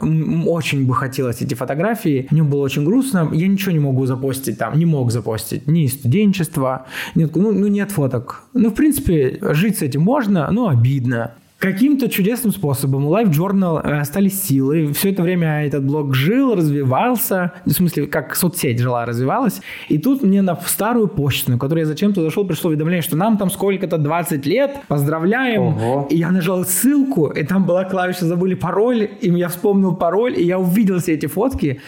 очень 0.47 0.85
бы 0.87 0.95
хотелось 0.95 1.41
эти 1.41 1.53
фотографии. 1.53 2.27
Мне 2.31 2.43
было 2.43 2.61
очень 2.61 2.85
грустно. 2.85 3.29
Я 3.33 3.47
ничего 3.47 3.71
не 3.71 3.79
могу 3.79 4.05
запостить 4.05 4.57
там, 4.57 4.77
не 4.77 4.85
мог 4.85 5.11
запостить. 5.11 5.67
Ни 5.67 5.87
студенчества, 5.87 6.85
нет, 7.15 7.35
ну, 7.35 7.51
ну, 7.51 7.67
нет 7.67 7.91
фоток. 7.91 8.43
Ну, 8.53 8.69
в 8.69 8.73
принципе, 8.73 9.37
жить 9.53 9.79
с 9.79 9.81
этим 9.81 10.01
можно, 10.01 10.49
но 10.51 10.69
обидно. 10.69 11.31
Каким-то 11.61 12.09
чудесным 12.09 12.51
способом 12.51 13.05
у 13.05 13.15
Life 13.15 13.29
Journal 13.29 13.81
э, 13.83 13.99
остались 13.99 14.41
силы. 14.41 14.91
Все 14.93 15.11
это 15.11 15.21
время 15.21 15.63
этот 15.63 15.85
блог 15.85 16.15
жил, 16.15 16.55
развивался. 16.55 17.53
В 17.67 17.69
смысле, 17.69 18.07
как 18.07 18.35
соцсеть 18.35 18.79
жила, 18.79 19.05
развивалась. 19.05 19.61
И 19.87 19.99
тут 19.99 20.23
мне 20.23 20.41
на 20.41 20.55
старую 20.55 21.07
почту, 21.07 21.51
на 21.51 21.59
которую 21.59 21.83
я 21.83 21.85
зачем-то 21.85 22.23
зашел, 22.23 22.47
пришло 22.47 22.69
уведомление, 22.69 23.03
что 23.03 23.15
нам 23.15 23.37
там 23.37 23.51
сколько-то 23.51 23.99
20 23.99 24.43
лет, 24.47 24.77
поздравляем. 24.87 25.61
Ого. 25.61 26.07
И 26.09 26.17
я 26.17 26.31
нажал 26.31 26.65
ссылку, 26.65 27.27
и 27.27 27.43
там 27.43 27.67
была 27.67 27.83
клавиша 27.83 28.25
«Забыли 28.25 28.55
пароль», 28.55 29.07
и 29.21 29.29
я 29.29 29.47
вспомнил 29.47 29.95
пароль, 29.95 30.33
и 30.39 30.43
я 30.43 30.57
увидел 30.57 30.97
все 30.97 31.13
эти 31.13 31.27
фотки. 31.27 31.79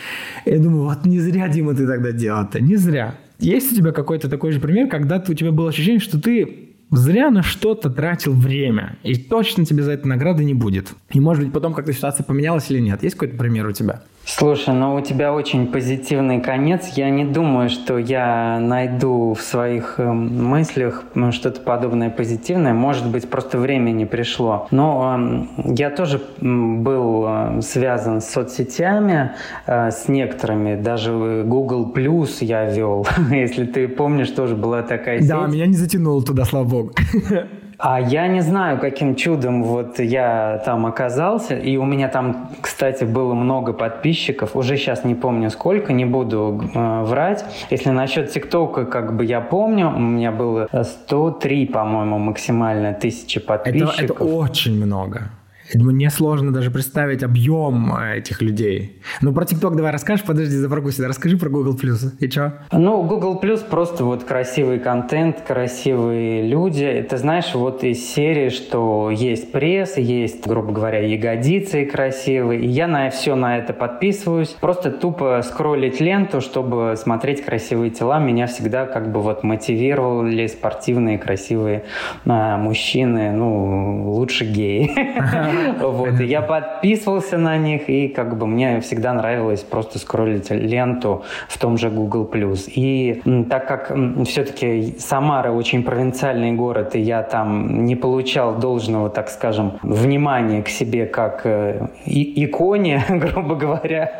И 0.45 0.51
я 0.51 0.59
думаю, 0.59 0.83
вот 0.83 1.03
не 1.07 1.19
зря, 1.19 1.47
Дима, 1.47 1.73
ты 1.73 1.87
тогда 1.87 2.11
делал-то, 2.11 2.61
не 2.61 2.75
зря. 2.75 3.15
Есть 3.39 3.73
у 3.73 3.75
тебя 3.75 3.91
какой-то 3.91 4.29
такой 4.29 4.51
же 4.51 4.59
пример, 4.59 4.87
когда 4.87 5.15
у 5.27 5.33
тебя 5.33 5.51
было 5.51 5.69
ощущение, 5.69 5.99
что 5.99 6.21
ты 6.21 6.72
зря 6.97 7.29
на 7.29 7.43
что-то 7.43 7.89
тратил 7.89 8.33
время, 8.33 8.97
и 9.03 9.15
точно 9.15 9.65
тебе 9.65 9.83
за 9.83 9.93
это 9.93 10.07
награды 10.07 10.43
не 10.43 10.53
будет. 10.53 10.93
И 11.11 11.19
может 11.19 11.43
быть 11.43 11.53
потом 11.53 11.73
как-то 11.73 11.93
ситуация 11.93 12.23
поменялась 12.23 12.69
или 12.69 12.79
нет. 12.79 13.03
Есть 13.03 13.15
какой-то 13.15 13.37
пример 13.37 13.67
у 13.67 13.71
тебя? 13.71 14.03
Слушай, 14.25 14.73
ну 14.73 14.95
у 14.95 15.01
тебя 15.01 15.33
очень 15.33 15.67
позитивный 15.67 16.39
конец. 16.39 16.93
Я 16.95 17.09
не 17.09 17.25
думаю, 17.25 17.69
что 17.69 17.97
я 17.97 18.57
найду 18.59 19.33
в 19.33 19.41
своих 19.41 19.95
эм, 19.99 20.45
мыслях 20.45 21.03
что-то 21.31 21.59
подобное 21.59 22.09
позитивное. 22.09 22.73
Может 22.73 23.07
быть, 23.07 23.29
просто 23.29 23.57
время 23.57 23.91
не 23.91 24.05
пришло. 24.05 24.67
Но 24.71 25.47
э, 25.57 25.73
я 25.75 25.89
тоже 25.89 26.21
был 26.39 27.25
э, 27.27 27.61
связан 27.61 28.21
с 28.21 28.29
соцсетями, 28.29 29.31
э, 29.65 29.91
с 29.91 30.07
некоторыми. 30.07 30.81
Даже 30.81 31.43
Google 31.45 31.91
Plus 31.93 32.37
я 32.39 32.69
вел. 32.69 33.05
Если 33.29 33.65
ты 33.65 33.89
помнишь, 33.89 34.29
тоже 34.29 34.55
была 34.55 34.83
такая 34.83 35.19
сеть. 35.19 35.29
Да, 35.29 35.47
меня 35.47 35.65
не 35.65 35.75
затянуло 35.75 36.23
туда, 36.23 36.45
слава 36.45 36.63
богу. 36.63 36.91
А 37.77 37.99
я 37.99 38.27
не 38.27 38.41
знаю, 38.41 38.79
каким 38.79 39.15
чудом 39.15 39.63
вот 39.63 39.99
я 39.99 40.61
там 40.65 40.85
оказался, 40.85 41.55
и 41.55 41.77
у 41.77 41.85
меня 41.85 42.07
там, 42.07 42.49
кстати, 42.61 43.03
было 43.03 43.33
много 43.33 43.73
подписчиков, 43.73 44.55
уже 44.55 44.77
сейчас 44.77 45.03
не 45.03 45.15
помню 45.15 45.49
сколько, 45.49 45.93
не 45.93 46.05
буду 46.05 46.69
э, 46.73 47.03
врать. 47.03 47.45
Если 47.69 47.89
насчет 47.89 48.31
ТикТока, 48.31 48.85
как 48.85 49.15
бы 49.15 49.25
я 49.25 49.41
помню, 49.41 49.89
у 49.89 49.99
меня 49.99 50.31
было 50.31 50.67
103, 50.71 51.67
по-моему, 51.67 52.17
максимально 52.19 52.93
тысячи 52.93 53.39
подписчиков. 53.39 53.99
Это, 53.99 54.13
это 54.13 54.23
очень 54.23 54.85
много. 54.85 55.29
Мне 55.75 56.09
сложно 56.09 56.51
даже 56.51 56.69
представить 56.69 57.23
объем 57.23 57.95
э, 57.95 58.17
этих 58.17 58.41
людей. 58.41 59.01
Ну, 59.21 59.33
про 59.33 59.45
ТикТок 59.45 59.75
давай 59.75 59.91
расскажешь, 59.91 60.25
подожди, 60.25 60.55
за 60.55 60.69
да, 60.69 61.07
расскажи 61.07 61.37
про 61.37 61.49
Google+. 61.49 61.75
И 62.19 62.29
что? 62.29 62.61
Ну, 62.71 63.01
Google+, 63.03 63.39
просто 63.69 64.03
вот 64.03 64.23
красивый 64.23 64.79
контент, 64.79 65.41
красивые 65.41 66.47
люди. 66.47 66.83
Это, 66.83 67.17
знаешь, 67.17 67.53
вот 67.55 67.83
из 67.83 68.05
серии, 68.05 68.49
что 68.49 69.09
есть 69.11 69.51
пресс, 69.51 69.97
есть, 69.97 70.45
грубо 70.45 70.71
говоря, 70.71 70.99
ягодицы 70.99 71.85
красивые. 71.85 72.61
И 72.61 72.67
я 72.67 72.87
на 72.87 73.09
все 73.09 73.35
на 73.35 73.57
это 73.57 73.73
подписываюсь. 73.73 74.49
Просто 74.49 74.91
тупо 74.91 75.41
скроллить 75.43 75.99
ленту, 75.99 76.41
чтобы 76.41 76.95
смотреть 76.97 77.43
красивые 77.43 77.89
тела. 77.89 78.19
Меня 78.19 78.47
всегда 78.47 78.85
как 78.85 79.11
бы 79.11 79.21
вот 79.21 79.43
мотивировали 79.43 80.47
спортивные 80.47 81.17
красивые 81.17 81.85
а, 82.25 82.57
мужчины. 82.57 83.31
Ну, 83.31 84.11
лучше 84.13 84.45
геи. 84.45 84.91
Вот, 85.79 86.19
и 86.19 86.25
я 86.25 86.41
подписывался 86.41 87.37
на 87.37 87.57
них, 87.57 87.89
и 87.89 88.07
как 88.07 88.37
бы 88.37 88.47
мне 88.47 88.79
всегда 88.81 89.13
нравилось 89.13 89.61
просто 89.61 89.99
скроллить 89.99 90.49
ленту 90.49 91.23
в 91.47 91.57
том 91.57 91.77
же 91.77 91.89
Google+. 91.89 92.27
И 92.67 93.21
так 93.49 93.67
как 93.67 93.91
все-таки 94.25 94.95
Самара 94.99 95.51
очень 95.51 95.83
провинциальный 95.83 96.51
город, 96.53 96.95
и 96.95 96.99
я 96.99 97.23
там 97.23 97.85
не 97.85 97.95
получал 97.95 98.55
должного, 98.55 99.09
так 99.09 99.29
скажем, 99.29 99.79
внимания 99.81 100.61
к 100.63 100.69
себе 100.69 101.05
как 101.05 101.41
э, 101.45 101.87
и 102.05 102.45
иконе, 102.45 103.03
грубо 103.09 103.55
говоря, 103.55 104.17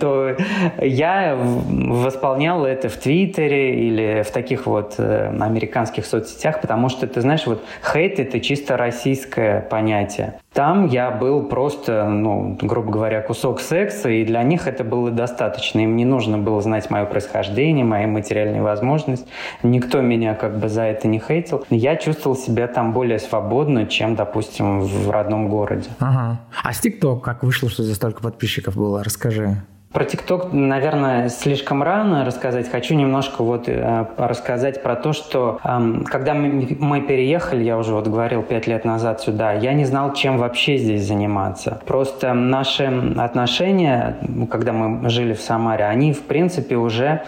то 0.00 0.36
я 0.80 1.36
восполнял 1.36 2.64
это 2.64 2.88
в 2.88 2.96
Твиттере 2.96 3.86
или 3.86 4.22
в 4.22 4.30
таких 4.30 4.66
вот 4.66 4.94
э, 4.98 5.28
американских 5.40 6.06
соцсетях, 6.06 6.60
потому 6.60 6.88
что, 6.88 7.06
ты 7.06 7.20
знаешь, 7.20 7.46
вот 7.46 7.62
хейт— 7.92 8.18
это 8.18 8.40
чисто 8.40 8.76
российское 8.76 9.60
понятие. 9.60 10.34
Там 10.52 10.86
я 10.86 11.10
был 11.10 11.44
просто, 11.44 12.08
ну, 12.08 12.58
грубо 12.60 12.92
говоря, 12.92 13.22
кусок 13.22 13.60
секса, 13.60 14.10
и 14.10 14.24
для 14.24 14.42
них 14.42 14.66
это 14.66 14.84
было 14.84 15.10
достаточно. 15.10 15.80
Им 15.80 15.96
не 15.96 16.04
нужно 16.04 16.36
было 16.36 16.60
знать 16.60 16.90
мое 16.90 17.06
происхождение, 17.06 17.84
мои 17.84 18.04
материальные 18.04 18.60
возможности. 18.60 19.26
Никто 19.62 20.02
меня 20.02 20.34
как 20.34 20.58
бы 20.58 20.68
за 20.68 20.82
это 20.82 21.08
не 21.08 21.18
хейтил. 21.18 21.64
Я 21.70 21.96
чувствовал 21.96 22.36
себя 22.36 22.66
там 22.68 22.92
более 22.92 23.18
свободно, 23.18 23.86
чем, 23.86 24.14
допустим, 24.14 24.80
в 24.80 25.10
родном 25.10 25.48
городе. 25.48 25.88
Ага. 25.98 26.40
А 26.62 26.72
с 26.72 26.80
ТикТок 26.80 27.22
как 27.22 27.42
вышло, 27.42 27.70
что 27.70 27.82
здесь 27.82 27.96
столько 27.96 28.22
подписчиков 28.22 28.76
было? 28.76 29.02
Расскажи. 29.02 29.56
Про 29.92 30.06
ТикТок, 30.06 30.52
наверное, 30.52 31.28
слишком 31.28 31.82
рано 31.82 32.24
рассказать. 32.24 32.70
Хочу 32.70 32.94
немножко 32.94 33.42
вот 33.42 33.68
э, 33.68 34.06
рассказать 34.16 34.82
про 34.82 34.96
то, 34.96 35.12
что 35.12 35.60
когда 36.06 36.32
мы 36.32 37.00
переехали, 37.02 37.62
я 37.62 37.76
уже 37.76 37.92
вот 37.92 38.06
говорил 38.08 38.42
пять 38.42 38.66
лет 38.66 38.86
назад 38.86 39.20
сюда, 39.20 39.52
я 39.52 39.74
не 39.74 39.84
знал, 39.84 40.14
чем 40.14 40.38
вообще 40.38 40.78
здесь 40.78 41.06
заниматься. 41.06 41.82
Просто 41.86 42.32
наши 42.32 42.84
отношения, 43.18 44.16
когда 44.50 44.72
мы 44.72 45.10
жили 45.10 45.34
в 45.34 45.40
Самаре, 45.40 45.84
они, 45.84 46.14
в 46.14 46.22
принципе, 46.22 46.76
уже 46.76 47.22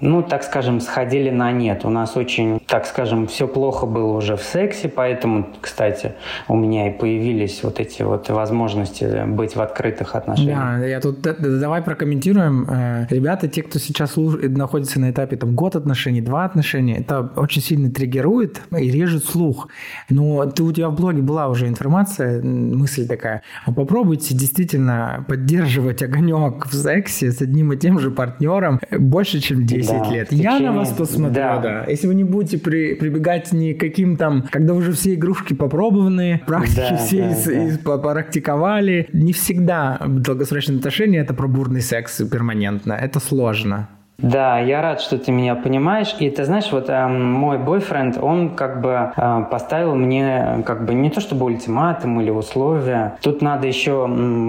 ну, 0.00 0.22
так 0.22 0.42
скажем, 0.42 0.80
сходили 0.80 1.30
на 1.30 1.52
нет. 1.52 1.84
У 1.84 1.90
нас 1.90 2.16
очень, 2.16 2.60
так 2.66 2.86
скажем, 2.86 3.26
все 3.26 3.46
плохо 3.46 3.86
было 3.86 4.16
уже 4.16 4.36
в 4.36 4.42
сексе, 4.42 4.88
поэтому, 4.88 5.46
кстати, 5.60 6.12
у 6.48 6.56
меня 6.56 6.88
и 6.88 6.98
появились 6.98 7.62
вот 7.62 7.80
эти 7.80 8.02
вот 8.02 8.28
возможности 8.30 9.24
быть 9.26 9.56
в 9.56 9.60
открытых 9.60 10.14
отношениях. 10.14 10.58
Да, 10.58 10.86
я 10.86 11.00
тут 11.00 11.20
давай 11.20 11.82
прокомментируем. 11.82 12.66
Э, 12.68 13.06
ребята, 13.10 13.48
те, 13.48 13.62
кто 13.62 13.78
сейчас 13.78 14.14
находится 14.16 15.00
на 15.00 15.10
этапе 15.10 15.36
там 15.36 15.54
год 15.54 15.76
отношений, 15.76 16.22
два 16.22 16.44
отношения, 16.44 16.98
это 16.98 17.30
очень 17.36 17.62
сильно 17.62 17.90
триггерует 17.90 18.62
и 18.76 18.90
режет 18.90 19.24
слух. 19.24 19.68
Но 20.08 20.46
ты, 20.46 20.62
у 20.62 20.72
тебя 20.72 20.88
в 20.88 20.94
блоге 20.94 21.20
была 21.22 21.48
уже 21.48 21.68
информация, 21.68 22.42
мысль 22.42 23.06
такая, 23.06 23.42
попробуйте 23.66 24.34
действительно 24.34 25.24
поддерживать 25.28 26.02
огонек 26.02 26.66
в 26.66 26.74
сексе 26.74 27.32
с 27.32 27.42
одним 27.42 27.72
и 27.72 27.76
тем 27.76 27.98
же 27.98 28.10
партнером 28.10 28.80
больше, 28.90 29.40
чем 29.40 29.66
10 29.66 29.89
10 29.89 29.89
да, 29.98 30.10
лет. 30.10 30.28
Течение... 30.28 30.44
Я 30.44 30.60
на 30.60 30.72
вас 30.72 30.92
посмотрю, 30.92 31.34
да. 31.34 31.58
да. 31.58 31.84
Если 31.88 32.06
вы 32.06 32.14
не 32.14 32.24
будете 32.24 32.58
при, 32.58 32.94
прибегать 32.94 33.52
ни 33.52 33.72
к 33.72 33.80
каким 33.80 34.16
там, 34.16 34.46
когда 34.50 34.74
уже 34.74 34.92
все 34.92 35.14
игрушки 35.14 35.54
попробованы, 35.54 36.42
практики 36.46 36.76
да, 36.90 36.96
все 36.96 37.18
да, 37.18 37.30
из, 37.30 37.44
да. 37.44 37.64
Из, 37.64 37.78
попрактиковали, 37.78 39.08
не 39.12 39.32
всегда 39.32 40.00
долгосрочные 40.06 40.78
отношения 40.78 41.18
это 41.18 41.34
про 41.34 41.48
бурный 41.48 41.80
секс 41.80 42.20
перманентно. 42.30 42.92
Это 42.92 43.20
сложно. 43.20 43.88
Да, 44.22 44.58
я 44.58 44.82
рад, 44.82 45.00
что 45.00 45.18
ты 45.18 45.32
меня 45.32 45.54
понимаешь. 45.54 46.14
И 46.18 46.28
ты 46.30 46.44
знаешь, 46.44 46.70
вот 46.72 46.88
э, 46.88 47.06
мой 47.06 47.58
бойфренд, 47.58 48.18
он 48.20 48.50
как 48.50 48.80
бы 48.80 49.12
э, 49.16 49.44
поставил 49.50 49.94
мне 49.94 50.62
как 50.66 50.84
бы 50.84 50.94
не 50.94 51.10
то 51.10 51.20
чтобы 51.20 51.46
ультиматум 51.46 52.20
или 52.20 52.30
условия. 52.30 53.16
Тут 53.22 53.42
надо 53.42 53.66
еще, 53.66 54.08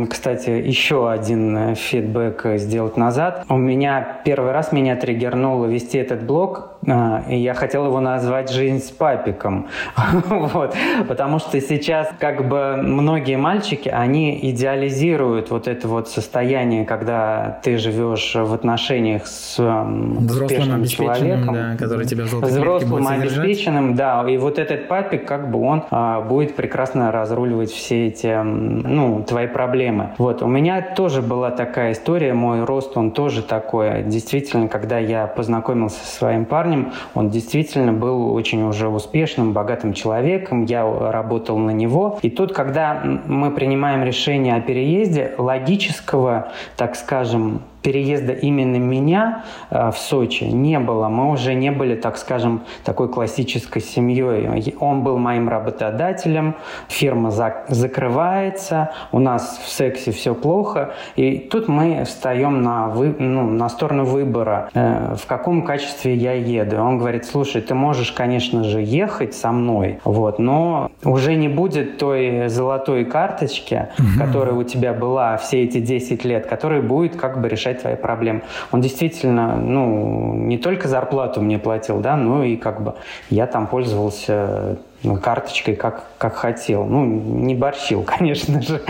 кстати, 0.10 0.49
еще 0.49 1.10
один 1.10 1.57
э, 1.57 1.75
фидбэк 1.75 2.57
сделать 2.57 2.97
назад. 2.97 3.45
У 3.49 3.57
меня 3.57 4.19
первый 4.25 4.51
раз 4.51 4.71
меня 4.71 4.95
триггернуло 4.95 5.65
вести 5.65 5.97
этот 5.97 6.23
блог, 6.23 6.60
э, 6.60 6.70
и 6.84 7.36
я 7.36 7.54
хотел 7.54 7.86
его 7.86 8.00
назвать 8.00 8.52
«Жизнь 8.52 8.80
с 8.80 8.89
папиком». 8.89 9.67
вот. 10.26 10.76
Потому 11.08 11.39
что 11.39 11.62
сейчас 11.62 12.10
как 12.20 12.48
бы 12.48 12.78
многие 12.78 13.38
мальчики, 13.38 13.89
они 13.89 14.38
идеализируют 14.50 15.52
вот 15.52 15.67
это 15.67 15.88
вот 15.88 16.10
состояние, 16.10 16.86
когда 16.86 17.60
ты 17.63 17.78
живешь 17.78 18.36
в 18.36 18.54
отношениях 18.54 19.28
с 19.28 19.58
взрослым 19.60 20.86
человеком, 20.86 21.54
да, 21.54 21.76
который 21.78 22.06
тебя 22.06 22.26
взрослым 22.26 23.08
обеспеченным, 23.08 23.96
да, 23.96 24.26
и 24.28 24.38
вот 24.38 24.60
этот 24.60 24.88
папик, 24.88 25.28
как 25.28 25.52
бы 25.52 25.62
он 25.62 25.84
а, 25.91 26.22
будет 26.22 26.56
прекрасно 26.56 27.12
разруливать 27.12 27.72
все 27.72 28.08
эти, 28.08 28.41
ну, 28.41 29.24
твои 29.28 29.48
проблемы. 29.48 30.12
Вот, 30.17 30.41
у 30.41 30.48
меня 30.48 30.82
тоже 30.82 31.22
была 31.22 31.52
такая 31.52 31.91
история, 31.94 32.34
мой 32.34 32.63
рост, 32.63 32.98
он 32.98 33.12
тоже 33.12 33.44
такой. 33.44 34.04
Действительно, 34.04 34.67
когда 34.67 34.98
я 34.98 35.28
познакомился 35.28 36.06
со 36.06 36.15
своим 36.15 36.46
парнем, 36.46 36.70
он 37.13 37.29
действительно 37.29 37.93
был 37.93 38.34
очень 38.34 38.63
уже 38.63 38.88
успешным, 38.88 39.53
богатым 39.53 39.93
человеком, 39.93 40.65
я 40.65 40.84
работал 40.84 41.57
на 41.57 41.71
него. 41.71 42.19
И 42.21 42.29
тут, 42.29 42.53
когда 42.53 43.01
мы 43.03 43.51
принимаем 43.51 44.03
решение 44.03 44.55
о 44.55 44.62
переезде, 44.62 45.34
логического, 45.38 46.51
так 46.77 46.95
скажем, 46.95 47.62
переезда 47.82 48.34
именно 48.34 48.78
меня 48.78 49.44
э, 49.70 49.91
в 49.91 49.98
Сочи 49.98 50.44
не 50.44 50.80
было. 50.80 51.10
Мы 51.10 51.32
уже 51.32 51.54
не 51.54 51.72
были, 51.72 51.96
так 51.96 52.17
скажем, 52.17 52.62
такой 52.84 53.10
классической 53.10 53.82
семьей. 53.82 54.76
Он 54.80 55.04
был 55.04 55.17
моим 55.17 55.50
работодателем, 55.50 56.56
фирма 56.88 57.32
за 57.32 57.65
закрывается, 57.67 58.91
у 59.12 59.20
нас 59.20 59.60
в 59.63 59.70
сексе 59.70 60.12
все 60.12 60.34
плохо. 60.34 60.94
И 61.15 61.38
тут 61.38 61.67
мы 61.67 62.04
встаем 62.06 62.62
на, 62.62 62.88
вы, 62.88 63.15
ну, 63.17 63.50
на 63.50 63.70
сторону 63.70 64.06
выбора, 64.06 64.70
э, 64.74 65.15
в 65.17 65.26
каком 65.26 65.63
качестве 65.63 66.15
я 66.15 66.34
еду. 66.34 66.78
Он 66.78 66.98
говорит, 66.98 67.26
слушай, 67.26 67.62
ты 67.62 67.74
можешь, 67.74 68.12
конечно 68.12 68.63
же, 68.63 68.82
ехать 68.82 69.34
со 69.34 69.52
мной, 69.52 70.00
вот, 70.04 70.39
но 70.39 70.91
уже 71.04 71.36
не 71.36 71.50
будет 71.50 71.98
той 71.98 72.48
золотой 72.50 73.06
карточки, 73.06 73.88
угу. 73.98 74.08
которая 74.20 74.54
у 74.54 74.63
тебя 74.63 74.94
была 74.94 75.38
все 75.38 75.63
эти 75.63 75.80
10 75.80 76.26
лет, 76.26 76.46
которая 76.46 76.82
будет 76.82 77.15
как 77.15 77.41
бы 77.41 77.50
решать 77.50 77.70
решать 77.71 77.81
твои 77.81 77.95
проблемы. 77.95 78.41
Он 78.71 78.81
действительно, 78.81 79.55
ну, 79.57 80.34
не 80.34 80.57
только 80.57 80.88
зарплату 80.88 81.41
мне 81.41 81.60
платил, 81.60 81.99
да, 81.99 82.15
но 82.15 82.43
и 82.43 82.55
как 82.55 82.81
бы 82.81 82.93
я 83.29 83.47
там 83.47 83.67
пользовался 83.67 84.77
ну, 85.03 85.17
карточкой 85.17 85.75
как, 85.75 86.03
как 86.17 86.36
хотел. 86.36 86.86
Ну, 86.86 87.05
не 87.05 87.55
борщил, 87.55 88.03
конечно 88.17 88.62
же. 88.62 88.81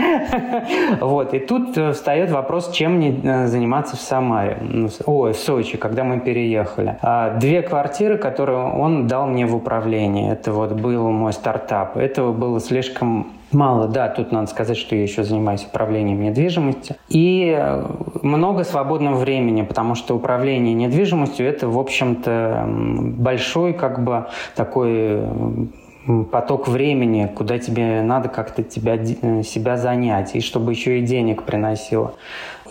Вот. 1.00 1.34
И 1.34 1.38
тут 1.38 1.78
э, 1.78 1.92
встает 1.92 2.30
вопрос, 2.30 2.70
чем 2.70 2.96
мне 2.96 3.18
э, 3.22 3.46
заниматься 3.46 3.96
в 3.96 4.00
Самаре. 4.00 4.58
Ну, 4.60 4.88
ой, 5.06 5.32
в 5.32 5.38
Сочи, 5.38 5.78
когда 5.78 6.04
мы 6.04 6.20
переехали. 6.20 6.96
А, 7.00 7.38
две 7.38 7.62
квартиры, 7.62 8.18
которые 8.18 8.58
он 8.58 9.06
дал 9.06 9.26
мне 9.26 9.46
в 9.46 9.56
управление. 9.56 10.32
Это 10.32 10.52
вот 10.52 10.72
был 10.72 11.10
мой 11.10 11.32
стартап. 11.32 11.96
Этого 11.96 12.32
было 12.32 12.60
слишком 12.60 13.32
Мало, 13.52 13.86
да, 13.86 14.08
тут 14.08 14.32
надо 14.32 14.46
сказать, 14.46 14.78
что 14.78 14.96
я 14.96 15.02
еще 15.02 15.24
занимаюсь 15.24 15.64
управлением 15.64 16.22
недвижимостью. 16.22 16.96
И 17.08 17.54
э, 17.56 17.86
много 18.22 18.64
свободного 18.64 19.16
времени, 19.16 19.62
потому 19.62 19.94
что 19.94 20.16
управление 20.16 20.74
недвижимостью– 20.74 21.46
это, 21.48 21.68
в 21.68 21.78
общем-то, 21.78 22.64
большой 22.66 23.74
как 23.74 24.02
бы 24.02 24.26
такой 24.54 25.20
поток 26.30 26.66
времени, 26.66 27.30
куда 27.32 27.58
тебе 27.58 28.02
надо 28.02 28.28
как-то 28.28 28.62
тебя, 28.62 28.96
э, 28.96 29.42
себя 29.42 29.76
занять, 29.76 30.34
и 30.34 30.40
чтобы 30.40 30.72
еще 30.72 30.98
и 30.98 31.02
денег 31.02 31.44
приносило. 31.44 32.14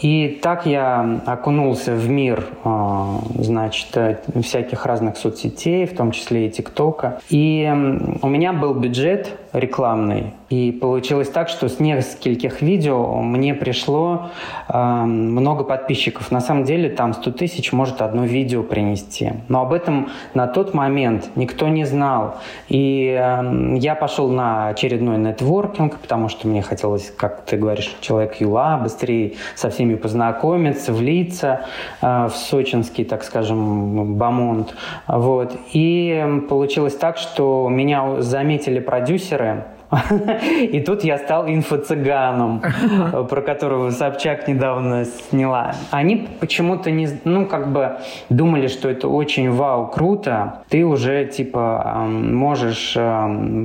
И 0.02 0.40
так 0.42 0.66
я 0.66 1.22
окунулся 1.26 1.94
в 1.94 2.10
мир, 2.10 2.46
а, 2.64 3.20
значит, 3.38 3.96
э, 3.96 4.18
всяких 4.42 4.86
разных 4.86 5.16
соцсетей, 5.18 5.86
в 5.86 5.96
том 5.96 6.12
числе 6.12 6.48
и 6.48 6.50
ТикТока. 6.50 7.20
И 7.30 7.72
у 8.22 8.28
меня 8.28 8.52
был 8.52 8.74
бюджет 8.74 9.38
рекламный. 9.54 10.34
И 10.50 10.72
получилось 10.72 11.30
так, 11.30 11.48
что 11.50 11.70
с 11.70 11.80
нескольких 11.80 12.62
видео 12.62 13.22
мне 13.22 13.54
пришло 13.54 14.32
э, 14.68 15.04
много 15.06 15.64
подписчиков. 15.64 16.32
На 16.32 16.42
самом 16.42 16.66
деле 16.66 16.90
там 16.90 17.14
100 17.14 17.32
тысяч 17.32 17.72
может 17.72 18.02
одно 18.02 18.26
видео 18.26 18.64
принести. 18.64 19.32
Но 19.48 19.62
об 19.62 19.72
этом 19.72 20.10
на 20.34 20.48
тот 20.48 20.74
момент 20.74 21.30
никто 21.36 21.68
не 21.68 21.86
знал. 21.86 22.38
И 22.68 23.18
э, 23.18 23.78
я 23.78 23.96
пошел 23.96 24.30
на 24.30 24.68
очередной 24.68 25.18
нетворкинг, 25.18 26.00
потому 26.00 26.28
что 26.28 26.48
мне 26.48 26.62
хотелось, 26.62 27.14
как 27.16 27.46
ты 27.46 27.56
говоришь, 27.56 27.96
человек 28.02 28.36
юла, 28.42 28.78
быстрее 28.78 29.34
со 29.56 29.70
всеми 29.70 29.91
ними 29.92 29.98
познакомиться, 29.98 30.94
влиться 30.94 31.62
э, 32.02 32.28
в 32.28 32.36
сочинский, 32.36 33.06
так 33.06 33.24
скажем, 33.24 34.16
бамонт. 34.16 34.76
Вот. 35.08 35.56
И 35.74 36.42
получилось 36.50 36.96
так, 36.96 37.18
что 37.18 37.68
меня 37.70 38.22
заметили 38.22 38.80
продюсеры, 38.80 39.66
и 40.62 40.80
тут 40.80 41.04
я 41.04 41.18
стал 41.18 41.48
инфо-цыганом, 41.48 42.62
про 43.28 43.42
которого 43.42 43.90
Собчак 43.90 44.48
недавно 44.48 45.04
сняла. 45.04 45.74
Они 45.92 46.30
почему-то 46.40 46.92
не, 46.92 47.10
ну, 47.26 47.46
как 47.46 47.74
бы 47.74 47.98
думали, 48.30 48.68
что 48.68 48.90
это 48.90 49.10
очень 49.10 49.52
вау, 49.52 49.88
круто. 49.88 50.64
Ты 50.70 50.86
уже, 50.86 51.26
типа, 51.26 52.06
можешь 52.08 52.94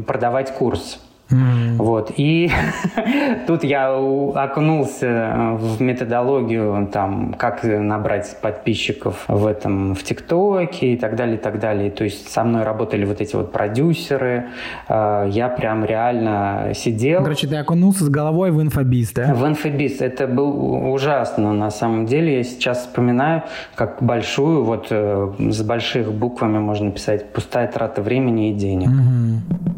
продавать 0.04 0.52
курс. 0.52 0.98
Вот. 1.30 2.12
И 2.16 2.50
тут 3.46 3.64
я 3.64 3.90
окунулся 3.90 5.56
в 5.58 5.80
методологию, 5.80 6.88
там, 6.92 7.34
как 7.34 7.64
набрать 7.64 8.36
подписчиков 8.40 9.24
в 9.26 9.46
этом, 9.46 9.94
в 9.94 10.02
ТикТоке 10.02 10.94
и 10.94 10.96
так 10.96 11.16
далее, 11.16 11.36
и 11.36 11.40
так 11.40 11.58
далее. 11.58 11.90
То 11.90 12.04
есть 12.04 12.30
со 12.30 12.44
мной 12.44 12.62
работали 12.62 13.04
вот 13.04 13.20
эти 13.20 13.34
вот 13.34 13.52
продюсеры. 13.52 14.46
А, 14.88 15.26
я 15.26 15.48
прям 15.48 15.84
реально 15.84 16.72
сидел. 16.74 17.22
Короче, 17.22 17.48
ты 17.48 17.56
окунулся 17.56 18.04
с 18.04 18.08
головой 18.08 18.50
в 18.50 18.62
инфобиз, 18.62 19.12
да? 19.12 19.34
В 19.34 19.46
инфобиз. 19.46 20.00
Это 20.00 20.26
был 20.26 20.92
ужасно, 20.92 21.52
на 21.52 21.70
самом 21.70 22.06
деле. 22.06 22.36
Я 22.36 22.44
сейчас 22.44 22.82
вспоминаю, 22.82 23.42
как 23.74 24.02
большую, 24.02 24.64
вот 24.64 24.88
э, 24.90 25.32
с 25.38 25.62
больших 25.62 26.12
буквами 26.12 26.58
можно 26.58 26.90
писать, 26.90 27.32
пустая 27.32 27.66
трата 27.66 28.02
времени 28.02 28.50
и 28.50 28.54
денег. 28.54 28.88
Mm-hmm. 28.88 29.76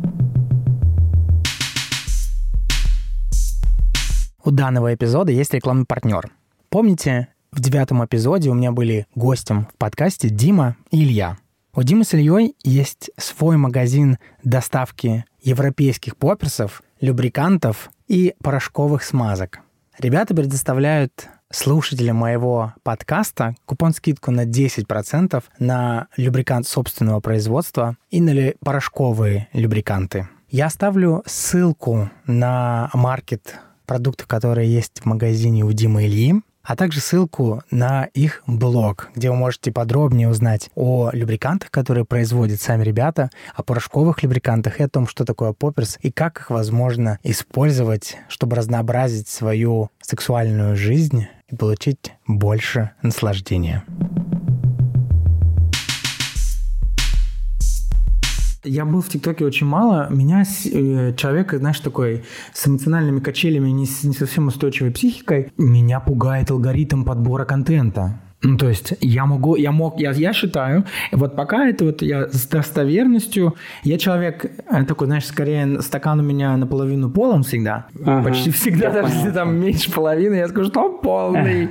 У 4.49 4.51
данного 4.51 4.95
эпизода 4.95 5.31
есть 5.31 5.53
рекламный 5.53 5.85
партнер. 5.85 6.31
Помните, 6.71 7.29
в 7.53 7.61
девятом 7.61 8.03
эпизоде 8.03 8.49
у 8.49 8.55
меня 8.55 8.73
были 8.73 9.07
гостем 9.15 9.67
в 9.67 9.77
подкасте 9.77 10.31
Дима 10.31 10.75
и 10.91 11.05
Илья. 11.05 11.37
У 11.75 11.83
Димы 11.83 12.05
с 12.05 12.15
Ильей 12.15 12.57
есть 12.65 13.11
свой 13.19 13.59
магазин 13.59 14.17
доставки 14.43 15.27
европейских 15.43 16.17
поперсов, 16.17 16.83
любрикантов 16.99 17.91
и 18.07 18.33
порошковых 18.43 19.03
смазок. 19.03 19.61
Ребята 19.99 20.35
предоставляют 20.35 21.29
слушателям 21.51 22.17
моего 22.17 22.73
подкаста 22.83 23.55
купон 23.67 23.93
скидку 23.93 24.31
на 24.31 24.47
10% 24.47 25.45
на 25.59 26.07
любрикант 26.17 26.67
собственного 26.67 27.21
производства 27.21 27.99
и 28.09 28.23
на 28.23 28.55
порошковые 28.65 29.49
любриканты. 29.53 30.27
Я 30.49 30.69
оставлю 30.69 31.23
ссылку 31.27 32.09
на 32.25 32.89
маркет 32.95 33.59
продукты, 33.89 34.25
которые 34.27 34.73
есть 34.73 35.01
в 35.01 35.07
магазине 35.07 35.65
у 35.65 35.73
Димы 35.73 36.05
Ильи, 36.05 36.35
а 36.63 36.77
также 36.77 37.01
ссылку 37.01 37.63
на 37.71 38.05
их 38.13 38.43
блог, 38.47 39.09
где 39.17 39.31
вы 39.31 39.37
можете 39.37 39.73
подробнее 39.73 40.29
узнать 40.29 40.69
о 40.75 41.09
любрикантах, 41.15 41.71
которые 41.71 42.05
производят 42.05 42.61
сами 42.61 42.85
ребята, 42.85 43.31
о 43.55 43.63
порошковых 43.63 44.23
любрикантах 44.23 44.79
и 44.79 44.83
о 44.83 44.89
том, 44.89 45.09
что 45.09 45.25
такое 45.25 45.55
попперс 45.55 45.99
и 46.03 46.13
как 46.13 46.41
их 46.41 46.51
возможно 46.51 47.19
использовать, 47.23 48.19
чтобы 48.29 48.57
разнообразить 48.57 49.29
свою 49.29 49.89
сексуальную 50.03 50.77
жизнь 50.77 51.27
и 51.49 51.57
получить 51.57 52.13
больше 52.27 52.91
наслаждения. 53.01 53.83
Я 58.65 58.85
был 58.85 59.01
в 59.01 59.09
ТикТоке 59.09 59.45
очень 59.45 59.67
мало. 59.67 60.09
Меня 60.11 60.43
э, 60.43 61.15
человек, 61.17 61.53
знаешь, 61.53 61.79
такой 61.81 62.25
с 62.53 62.67
эмоциональными 62.67 63.21
качелями, 63.21 63.71
не, 63.71 63.87
не 64.03 64.15
совсем 64.15 64.49
устойчивой 64.49 64.91
психикой, 64.91 65.53
меня 65.57 66.01
пугает 66.01 66.51
алгоритм 66.51 67.05
подбора 67.05 67.45
контента. 67.45 68.21
Ну, 68.43 68.57
то 68.57 68.69
есть 68.69 68.95
я 69.01 69.27
могу, 69.27 69.57
я 69.57 69.73
мог, 69.73 69.99
я, 69.99 70.13
я 70.13 70.33
считаю, 70.33 70.85
вот 71.11 71.35
пока 71.35 71.67
это 71.67 71.85
вот 71.85 72.03
я 72.03 72.29
с 72.29 72.47
достоверностью, 72.47 73.57
я 73.83 73.99
человек 73.99 74.45
э, 74.45 74.85
такой, 74.85 75.09
знаешь, 75.09 75.27
скорее 75.27 75.83
стакан 75.83 76.21
у 76.21 76.23
меня 76.23 76.57
наполовину 76.57 77.11
полон 77.11 77.43
всегда, 77.43 77.87
ага, 78.01 78.23
почти 78.23 78.51
всегда, 78.53 78.91
даже 78.93 79.13
если 79.13 79.31
там 79.33 79.57
меньше 79.57 79.91
половины, 79.91 80.37
я 80.37 80.47
скажу, 80.47 80.71
что 80.71 80.83
он 80.83 81.01
полный. 81.01 81.71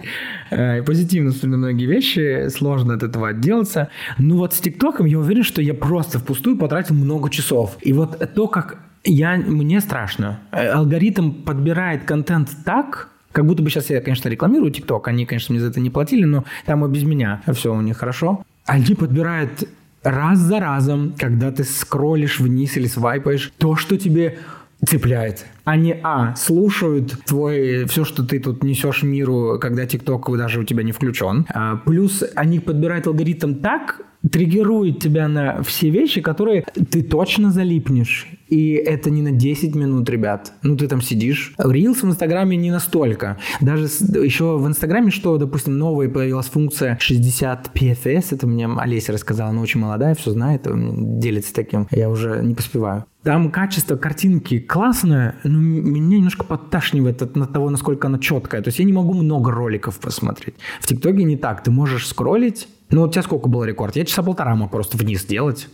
Ага. 0.52 0.84
Позитивно 0.84 1.32
смотрю 1.32 1.52
на 1.52 1.58
многие 1.58 1.86
вещи, 1.86 2.50
сложно 2.50 2.96
от 2.96 3.04
этого 3.04 3.30
отделаться. 3.30 3.90
Ну 4.18 4.38
вот 4.38 4.54
с 4.54 4.60
ТикТоком 4.60 5.06
я 5.06 5.20
уверен, 5.20 5.44
что 5.44 5.62
я 5.62 5.74
просто 5.74 6.20
впустую 6.20 6.58
потратил 6.58 6.96
много 6.96 7.30
часов. 7.30 7.78
И 7.82 7.94
вот 7.94 8.34
то, 8.34 8.48
как 8.48 8.78
я, 9.06 9.38
мне 9.38 9.80
страшно. 9.80 10.40
Э, 10.52 10.68
алгоритм 10.68 11.32
подбирает 11.32 12.04
контент 12.04 12.50
так, 12.66 13.10
как 13.38 13.46
будто 13.46 13.62
бы 13.62 13.70
сейчас 13.70 13.92
я, 13.92 14.02
конечно, 14.02 14.30
рекламирую 14.30 14.72
ТикТок, 14.72 15.08
они, 15.08 15.28
конечно, 15.28 15.54
мне 15.54 15.62
за 15.62 15.70
это 15.70 15.80
не 15.80 15.92
платили, 15.92 16.24
но 16.24 16.44
там 16.66 16.84
и 16.84 16.90
без 16.90 17.04
меня 17.04 17.44
все 17.54 17.72
у 17.72 17.82
них 17.82 17.96
хорошо. 17.96 18.44
Они 18.66 18.96
подбирают 18.96 19.70
раз 20.02 20.40
за 20.40 20.60
разом, 20.60 21.14
когда 21.16 21.52
ты 21.52 21.64
скроллишь 21.64 22.40
вниз 22.40 22.78
или 22.78 22.88
свайпаешь, 22.88 23.54
то, 23.60 23.76
что 23.76 23.96
тебе 23.96 24.40
цепляет. 24.84 25.46
Они, 25.66 26.00
а, 26.02 26.36
слушают 26.36 27.12
твой, 27.28 27.86
все, 27.86 28.06
что 28.06 28.24
ты 28.24 28.40
тут 28.40 28.64
несешь 28.64 29.04
миру, 29.04 29.60
когда 29.62 29.86
ТикТок 29.86 30.36
даже 30.36 30.60
у 30.60 30.64
тебя 30.64 30.82
не 30.82 30.92
включен. 30.92 31.46
А, 31.50 31.76
плюс 31.76 32.24
они 32.34 32.60
подбирают 32.60 33.06
алгоритм 33.06 33.54
так, 33.54 34.02
триггерует 34.32 35.00
тебя 35.00 35.28
на 35.28 35.62
все 35.64 35.90
вещи, 35.90 36.22
которые 36.22 36.66
ты 36.90 37.04
точно 37.04 37.52
залипнешь. 37.52 38.28
И 38.48 38.72
это 38.72 39.10
не 39.10 39.22
на 39.22 39.32
10 39.32 39.76
минут, 39.76 40.10
ребят. 40.10 40.54
Ну, 40.64 40.78
ты 40.78 40.88
там 40.88 41.02
сидишь. 41.02 41.54
Reels 41.58 42.02
в 42.02 42.06
Инстаграме 42.06 42.56
не 42.56 42.72
настолько. 42.72 43.38
Даже 43.60 43.86
еще 43.86 44.58
в 44.58 44.68
Инстаграме, 44.68 45.12
что, 45.12 45.38
допустим, 45.38 45.78
новая 45.78 46.10
появилась 46.10 46.48
функция 46.48 46.98
60 47.00 47.72
PFS. 47.74 48.28
Это 48.32 48.48
мне 48.48 48.68
Олеся 48.68 49.12
рассказала. 49.12 49.50
Она 49.50 49.62
очень 49.62 49.82
молодая, 49.82 50.16
все 50.16 50.32
знает, 50.32 50.66
делится 50.66 51.54
таким. 51.54 51.88
Я 51.92 52.10
уже 52.10 52.42
не 52.42 52.56
поспеваю. 52.56 53.06
Там 53.24 53.52
качество 53.52 53.98
картинки 53.98 54.60
классное, 54.60 55.36
но 55.44 55.60
меня 55.60 56.18
немножко 56.18 56.46
подташнивает 56.46 57.22
от, 57.22 57.36
от 57.36 57.52
того, 57.52 57.70
насколько 57.70 58.08
она 58.08 58.20
четкая. 58.20 58.62
То 58.62 58.70
есть 58.70 58.80
я 58.80 58.86
не 58.86 58.94
могу 58.94 59.14
много 59.14 59.52
роликов 59.52 60.00
посмотреть. 60.00 60.56
В 60.80 60.88
ТикТоке 60.88 61.24
не 61.24 61.36
так. 61.36 61.62
Ты 61.62 61.72
можешь 61.72 62.08
скроллить. 62.08 62.70
Ну, 62.90 63.04
у 63.04 63.10
тебя 63.10 63.22
сколько 63.22 63.50
был 63.50 63.64
рекорд? 63.64 63.96
Я 63.96 64.06
часа 64.06 64.24
полтора 64.24 64.56
мог 64.56 64.72
просто 64.72 64.98
вниз 64.98 65.26
делать. 65.26 65.68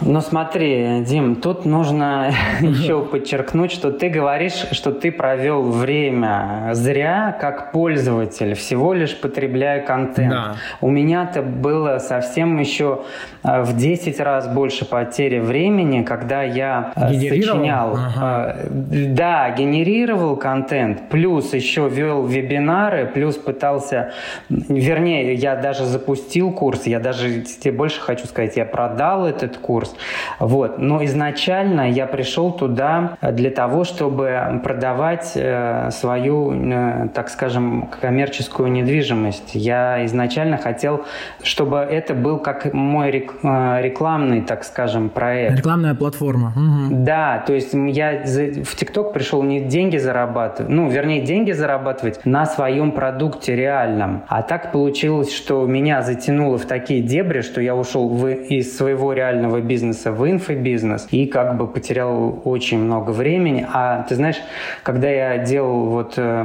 Ну 0.00 0.20
смотри, 0.20 1.04
Дим, 1.06 1.36
тут 1.36 1.64
нужно 1.64 2.32
еще 2.60 3.02
подчеркнуть, 3.02 3.72
что 3.72 3.90
ты 3.90 4.08
говоришь, 4.08 4.66
что 4.72 4.92
ты 4.92 5.12
провел 5.12 5.62
время 5.62 6.70
зря 6.72 7.36
как 7.38 7.72
пользователь, 7.72 8.54
всего 8.54 8.94
лишь 8.94 9.18
потребляя 9.18 9.84
контент. 9.84 10.30
Да. 10.30 10.56
У 10.80 10.90
меня-то 10.90 11.42
было 11.42 11.98
совсем 11.98 12.58
еще 12.58 13.02
э, 13.42 13.62
в 13.62 13.76
10 13.76 14.20
раз 14.20 14.48
больше 14.48 14.84
потери 14.84 15.38
времени, 15.38 16.02
когда 16.02 16.42
я 16.42 16.92
э, 16.96 17.12
сочинял. 17.12 17.94
Ага. 17.94 18.56
Э, 18.58 18.68
да, 18.70 19.50
генерировал 19.50 20.36
контент, 20.36 21.08
плюс 21.10 21.52
еще 21.52 21.88
вел 21.88 22.24
вебинары, 22.24 23.06
плюс 23.06 23.36
пытался, 23.36 24.12
вернее, 24.48 25.34
я 25.34 25.56
даже 25.56 25.84
запустил 26.06 26.52
курс, 26.52 26.86
я 26.86 27.00
даже 27.00 27.40
тебе 27.40 27.72
больше 27.72 28.00
хочу 28.00 28.26
сказать, 28.26 28.56
я 28.56 28.64
продал 28.64 29.26
этот 29.26 29.56
курс. 29.56 29.94
Вот. 30.38 30.78
Но 30.78 31.04
изначально 31.04 31.90
я 31.90 32.06
пришел 32.06 32.52
туда 32.52 33.16
для 33.20 33.50
того, 33.50 33.82
чтобы 33.82 34.60
продавать 34.62 35.32
э, 35.34 35.90
свою, 35.90 36.52
э, 36.52 37.08
так 37.12 37.28
скажем, 37.28 37.88
коммерческую 38.00 38.70
недвижимость. 38.70 39.54
Я 39.54 40.04
изначально 40.06 40.58
хотел, 40.58 41.04
чтобы 41.42 41.78
это 41.78 42.14
был 42.14 42.38
как 42.38 42.72
мой 42.72 43.10
э, 43.10 43.82
рекламный, 43.82 44.42
так 44.42 44.62
скажем, 44.62 45.08
проект. 45.08 45.58
Рекламная 45.58 45.94
платформа. 45.94 46.52
Угу. 46.54 46.96
Да, 47.04 47.42
то 47.44 47.52
есть 47.52 47.74
я 47.74 48.22
в 48.24 48.76
ТикТок 48.76 49.12
пришел 49.12 49.42
не 49.42 49.60
деньги 49.60 49.96
зарабатывать, 49.96 50.70
ну, 50.70 50.88
вернее, 50.88 51.22
деньги 51.22 51.50
зарабатывать 51.50 52.24
на 52.24 52.46
своем 52.46 52.92
продукте 52.92 53.56
реальном. 53.56 54.22
А 54.28 54.42
так 54.42 54.70
получилось, 54.70 55.34
что 55.34 55.66
меня 55.66 55.95
затянуло 56.02 56.58
в 56.58 56.66
такие 56.66 57.02
дебри, 57.02 57.40
что 57.40 57.60
я 57.60 57.74
ушел 57.74 58.08
в, 58.08 58.26
из 58.26 58.76
своего 58.76 59.12
реального 59.12 59.60
бизнеса 59.60 60.12
в 60.12 60.28
инфобизнес 60.28 61.08
и 61.10 61.26
как 61.26 61.56
бы 61.56 61.66
потерял 61.66 62.40
очень 62.44 62.78
много 62.78 63.10
времени. 63.10 63.66
А 63.72 64.02
ты 64.02 64.14
знаешь, 64.14 64.36
когда 64.82 65.08
я 65.08 65.38
делал 65.38 65.86
вот 65.86 66.14
э, 66.16 66.44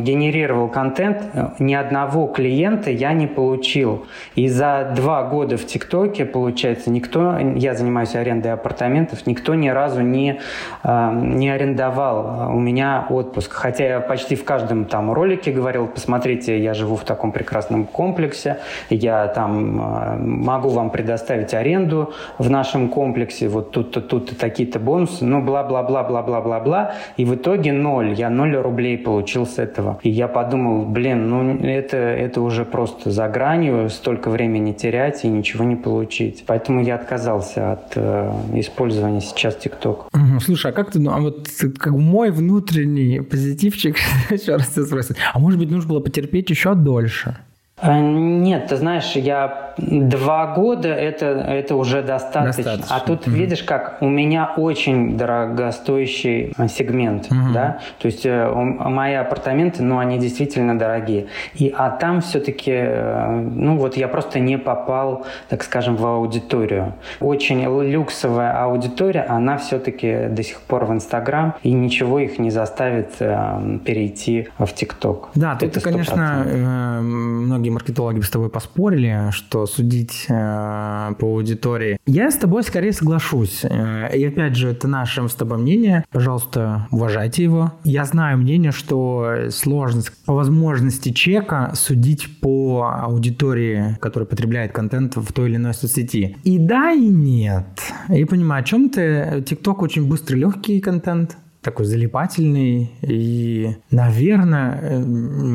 генерировал 0.00 0.68
контент, 0.68 1.22
ни 1.58 1.74
одного 1.74 2.26
клиента 2.26 2.90
я 2.90 3.12
не 3.12 3.26
получил. 3.26 4.06
И 4.34 4.48
за 4.48 4.92
два 4.96 5.22
года 5.24 5.56
в 5.56 5.66
ТикТоке, 5.66 6.24
получается, 6.24 6.90
никто, 6.90 7.38
я 7.38 7.74
занимаюсь 7.74 8.14
арендой 8.14 8.52
апартаментов, 8.52 9.26
никто 9.26 9.54
ни 9.54 9.68
разу 9.68 10.00
не, 10.00 10.40
э, 10.82 11.10
не 11.14 11.50
арендовал 11.50 12.50
у 12.54 12.60
меня 12.60 13.06
отпуск. 13.08 13.52
Хотя 13.52 13.84
я 13.84 14.00
почти 14.00 14.34
в 14.34 14.44
каждом 14.44 14.84
там 14.84 15.12
ролике 15.12 15.52
говорил, 15.52 15.86
посмотрите, 15.86 16.58
я 16.58 16.74
живу 16.74 16.96
в 16.96 17.04
таком 17.04 17.32
прекрасном 17.32 17.84
комплексе, 17.84 18.58
я 18.88 19.28
там 19.28 19.80
э, 19.80 20.16
могу 20.18 20.68
вам 20.70 20.90
предоставить 20.90 21.54
аренду, 21.54 22.12
в 22.38 22.50
нашем 22.50 22.88
комплексе, 22.88 23.48
вот 23.48 23.70
тут-то, 23.70 24.00
тут-то 24.00 24.34
такие-то 24.34 24.78
бонусы, 24.78 25.24
ну, 25.24 25.42
бла-бла-бла-бла-бла-бла-бла, 25.42 26.94
и 27.16 27.24
в 27.24 27.34
итоге 27.34 27.72
ноль, 27.72 28.14
я 28.14 28.30
ноль 28.30 28.56
рублей 28.56 28.98
получил 28.98 29.46
с 29.46 29.58
этого. 29.58 29.98
И 30.02 30.10
я 30.10 30.28
подумал, 30.28 30.84
блин, 30.84 31.28
ну, 31.28 31.58
это, 31.66 31.96
это 31.96 32.40
уже 32.40 32.64
просто 32.64 33.10
за 33.10 33.28
гранью, 33.28 33.88
столько 33.90 34.30
времени 34.30 34.72
терять 34.72 35.24
и 35.24 35.28
ничего 35.28 35.64
не 35.64 35.76
получить. 35.76 36.44
Поэтому 36.46 36.82
я 36.82 36.94
отказался 36.94 37.72
от 37.72 37.92
э, 37.96 38.32
использования 38.54 39.20
сейчас 39.20 39.56
ТикТок. 39.56 40.06
Угу, 40.12 40.40
слушай, 40.40 40.70
а 40.70 40.74
как 40.74 40.90
ты, 40.90 41.00
ну, 41.00 41.12
а 41.12 41.20
вот 41.20 41.48
как 41.78 41.92
мой 41.92 42.30
внутренний 42.30 43.20
позитивчик, 43.20 43.96
еще 44.30 44.56
раз 44.56 44.68
тебя 44.68 44.84
спросить, 44.84 45.16
а 45.32 45.38
может 45.38 45.58
быть, 45.58 45.70
нужно 45.70 45.88
было 45.90 46.00
потерпеть 46.00 46.50
еще 46.50 46.74
дольше? 46.74 47.36
А, 47.80 47.98
нет, 47.98 48.68
ты 48.68 48.76
знаешь, 48.76 49.12
я 49.16 49.74
два 49.78 50.54
года 50.54 50.88
это, 50.88 51.26
это 51.26 51.76
уже 51.76 52.02
достаточно. 52.02 52.62
достаточно. 52.62 52.96
А 52.96 53.00
тут 53.00 53.26
mm 53.26 53.30
видишь, 53.40 53.62
как 53.62 53.96
у 54.00 54.08
меня 54.08 54.52
очень 54.56 55.16
дорогостоящий 55.16 56.52
сегмент, 56.68 57.30
mm 57.30 57.52
да, 57.52 57.78
то 57.98 58.06
есть 58.06 58.26
э, 58.26 58.52
мои 58.52 59.14
апартаменты, 59.14 59.82
ну, 59.82 59.98
они 59.98 60.18
действительно 60.18 60.78
дорогие. 60.78 61.26
И, 61.54 61.72
а 61.76 61.90
там 61.90 62.20
все-таки, 62.20 62.72
э, 62.72 63.40
ну, 63.54 63.76
вот 63.76 63.96
я 63.96 64.08
просто 64.08 64.40
не 64.40 64.58
попал, 64.58 65.26
так 65.48 65.62
скажем, 65.62 65.96
в 65.96 66.06
аудиторию. 66.06 66.94
Очень 67.20 67.62
люксовая 67.62 68.62
аудитория, 68.62 69.22
она 69.22 69.56
все-таки 69.56 70.26
до 70.28 70.42
сих 70.42 70.60
пор 70.60 70.84
в 70.84 70.92
Инстаграм, 70.92 71.54
и 71.62 71.72
ничего 71.72 72.18
их 72.18 72.38
не 72.38 72.50
заставит 72.50 73.10
э, 73.20 73.78
перейти 73.84 74.48
в 74.58 74.72
ТикТок. 74.72 75.30
Да, 75.34 75.56
тут, 75.56 75.82
конечно, 75.82 76.44
э, 76.46 77.00
многие 77.00 77.69
многие 77.70 77.80
маркетологи 77.80 78.20
с 78.20 78.30
тобой 78.30 78.48
поспорили, 78.48 79.30
что 79.30 79.66
судить 79.66 80.26
э, 80.28 81.14
по 81.18 81.26
аудитории. 81.26 81.98
Я 82.06 82.30
с 82.30 82.36
тобой 82.36 82.62
скорее 82.62 82.92
соглашусь. 82.92 83.64
Э, 83.64 84.16
и 84.16 84.24
опять 84.24 84.56
же, 84.56 84.68
это 84.68 84.88
наше 84.88 85.28
с 85.28 85.34
тобой 85.34 85.58
мнение. 85.58 86.04
Пожалуйста, 86.10 86.86
уважайте 86.90 87.44
его. 87.44 87.72
Я 87.84 88.04
знаю 88.04 88.38
мнение, 88.38 88.72
что 88.72 89.50
сложность 89.50 90.12
по 90.26 90.34
возможности 90.34 91.12
чека 91.12 91.72
судить 91.74 92.40
по 92.40 92.90
аудитории, 93.02 93.96
которая 94.00 94.26
потребляет 94.26 94.72
контент 94.72 95.16
в 95.16 95.32
той 95.32 95.48
или 95.48 95.56
иной 95.56 95.74
соцсети. 95.74 96.36
И 96.44 96.58
да, 96.58 96.92
и 96.92 97.08
нет. 97.08 97.64
Я 98.08 98.26
понимаю, 98.26 98.62
о 98.62 98.64
чем 98.64 98.88
ты. 98.88 99.44
ТикТок 99.46 99.82
очень 99.82 100.08
быстрый, 100.08 100.36
легкий 100.36 100.80
контент 100.80 101.36
такой 101.62 101.84
залипательный. 101.84 102.90
И, 103.02 103.76
наверное, 103.90 104.80
э, 104.82 105.00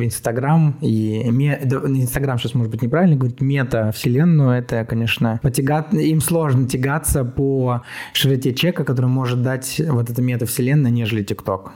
Инстаграм 0.05 0.77
и... 0.81 1.21
Инстаграм 1.21 2.37
сейчас, 2.37 2.53
может 2.53 2.71
быть, 2.71 2.81
неправильно 2.81 3.15
говорить, 3.15 3.41
мета-вселенную, 3.41 4.51
это, 4.51 4.85
конечно, 4.85 5.39
потягать... 5.41 5.93
им 5.93 6.21
сложно 6.21 6.67
тягаться 6.67 7.25
по 7.25 7.81
широте 8.13 8.53
чека, 8.53 8.83
который 8.83 9.07
может 9.07 9.41
дать 9.41 9.81
вот 9.87 10.09
эта 10.09 10.21
мета-вселенная, 10.21 10.91
нежели 10.91 11.23
ТикТок. 11.23 11.73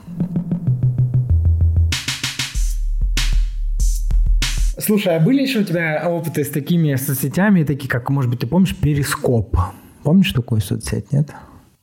Слушай, 4.78 5.16
а 5.16 5.20
были 5.20 5.42
еще 5.42 5.60
у 5.60 5.64
тебя 5.64 6.02
опыты 6.08 6.42
с 6.42 6.48
такими 6.48 6.94
соцсетями, 6.94 7.64
такие 7.64 7.88
как, 7.88 8.08
может 8.08 8.30
быть, 8.30 8.40
ты 8.40 8.46
помнишь, 8.46 8.74
Перископ? 8.74 9.56
Помнишь 10.02 10.32
такую 10.32 10.62
соцсеть, 10.62 11.12
нет? 11.12 11.30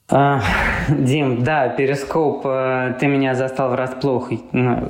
А, 0.09 0.41
Дим, 0.89 1.43
да, 1.43 1.67
перископ, 1.67 2.45
э, 2.45 2.95
ты 2.97 3.07
меня 3.07 3.35
застал 3.35 3.71
врасплох. 3.71 4.31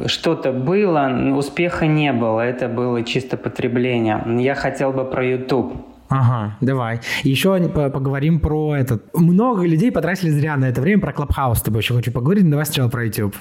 Что-то 0.05 0.51
было, 0.51 1.09
успеха 1.35 1.87
не 1.87 2.13
было, 2.13 2.41
это 2.41 2.67
было 2.67 3.03
чисто 3.03 3.35
потребление. 3.35 4.23
Я 4.39 4.53
хотел 4.53 4.91
бы 4.91 5.05
про 5.05 5.25
YouTube. 5.25 5.73
Ага, 6.09 6.55
давай. 6.61 7.01
Еще 7.23 7.59
поговорим 7.67 8.39
про 8.39 8.75
этот. 8.75 9.03
Много 9.13 9.63
людей 9.63 9.91
потратили 9.91 10.29
зря 10.29 10.55
на 10.55 10.65
это 10.65 10.81
время. 10.81 11.01
Про 11.01 11.13
Clubhouse 11.13 11.57
с 11.57 11.61
тобой 11.63 11.81
еще 11.81 11.95
хочу 11.95 12.11
поговорить. 12.11 12.49
Давай 12.49 12.65
сначала 12.65 12.87
про 12.87 13.03
YouTube. 13.03 13.35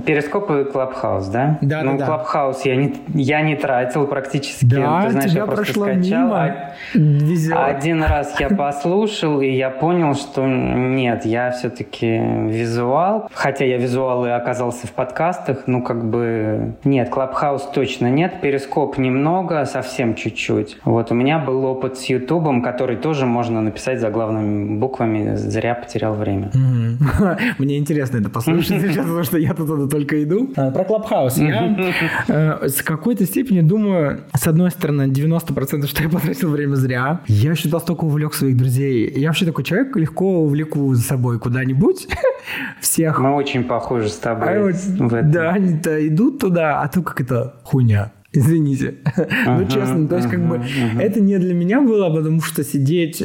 Periscope 0.00 0.50
и 0.50 0.64
Clubhouse, 0.64 1.26
да? 1.28 1.58
Да, 1.60 1.82
ну, 1.82 1.98
да, 1.98 2.06
Clubhouse 2.06 2.62
я 2.62 2.76
не, 2.76 2.94
я 3.14 3.42
не 3.42 3.56
тратил 3.56 4.06
практически. 4.06 4.64
Да, 4.64 5.02
Ты 5.04 5.10
знаешь, 5.10 5.30
тебя 5.30 5.40
я 5.42 5.46
просто 5.46 5.64
прошло 5.64 5.84
скачал. 5.84 6.26
Мимо. 6.26 6.54
Везет. 6.94 7.56
Один 7.56 8.02
раз 8.02 8.38
я 8.40 8.48
послушал, 8.48 9.40
и 9.40 9.50
я 9.50 9.70
понял, 9.70 10.14
что 10.14 10.46
нет, 10.46 11.24
я 11.24 11.50
все-таки 11.50 12.06
визуал. 12.06 13.28
Хотя 13.32 13.64
я 13.64 13.78
визуал 13.78 14.26
и 14.26 14.30
оказался 14.30 14.86
в 14.86 14.92
подкастах, 14.92 15.64
ну 15.66 15.82
как 15.82 16.04
бы 16.04 16.74
нет, 16.84 17.10
Clubhouse 17.10 17.62
точно 17.74 18.10
нет, 18.10 18.40
Перископ 18.40 18.98
немного, 18.98 19.64
совсем 19.64 20.14
чуть-чуть. 20.14 20.78
Вот 20.84 21.10
у 21.10 21.14
меня 21.14 21.38
был 21.38 21.64
опыт 21.64 21.98
с 21.98 22.04
Ютубом, 22.06 22.62
который 22.62 22.96
тоже 22.96 23.26
можно 23.26 23.60
написать 23.60 24.00
за 24.00 24.10
главными 24.10 24.78
буквами, 24.78 25.34
зря 25.36 25.74
потерял 25.74 26.14
время. 26.14 26.50
Мне 27.58 27.78
интересно 27.78 28.18
это 28.18 28.30
послушать 28.30 28.68
сейчас, 28.80 29.04
потому 29.04 29.22
что 29.24 29.38
я 29.38 29.54
тут 29.54 29.68
оттуда 29.84 29.88
только 29.88 30.22
иду. 30.22 30.52
А, 30.56 30.70
про 30.70 30.84
Clubhouse. 30.84 31.38
Я 31.38 31.94
э, 32.28 32.68
с 32.68 32.82
какой-то 32.82 33.24
степени 33.26 33.60
думаю, 33.60 34.20
с 34.34 34.46
одной 34.46 34.70
стороны, 34.70 35.04
90% 35.04 35.86
что 35.86 36.02
я 36.02 36.08
потратил 36.08 36.50
время 36.50 36.74
зря. 36.74 37.20
Я 37.26 37.52
еще 37.52 37.68
настолько 37.68 38.04
увлек 38.04 38.34
своих 38.34 38.56
друзей. 38.56 39.12
Я 39.16 39.28
вообще 39.28 39.46
такой 39.46 39.64
человек, 39.64 39.96
легко 39.96 40.42
увлеку 40.42 40.94
за 40.94 41.02
собой 41.02 41.38
куда-нибудь 41.38 42.08
всех. 42.80 43.18
Мы 43.18 43.34
очень 43.34 43.64
похожи 43.64 44.08
с 44.08 44.16
тобой 44.16 44.72
а. 44.72 45.22
Да, 45.22 45.50
они-то 45.50 46.06
идут 46.06 46.40
туда, 46.40 46.82
а 46.82 46.88
то 46.88 47.02
как 47.02 47.20
это 47.20 47.56
хуйня. 47.64 48.12
Извините. 48.32 48.96
ну, 49.46 49.64
честно, 49.66 50.08
то 50.08 50.16
есть, 50.16 50.28
как 50.28 50.40
бы, 50.48 50.60
это 50.98 51.20
не 51.20 51.38
для 51.38 51.54
меня 51.54 51.80
было, 51.80 52.12
потому 52.14 52.40
что 52.40 52.64
сидеть... 52.64 53.22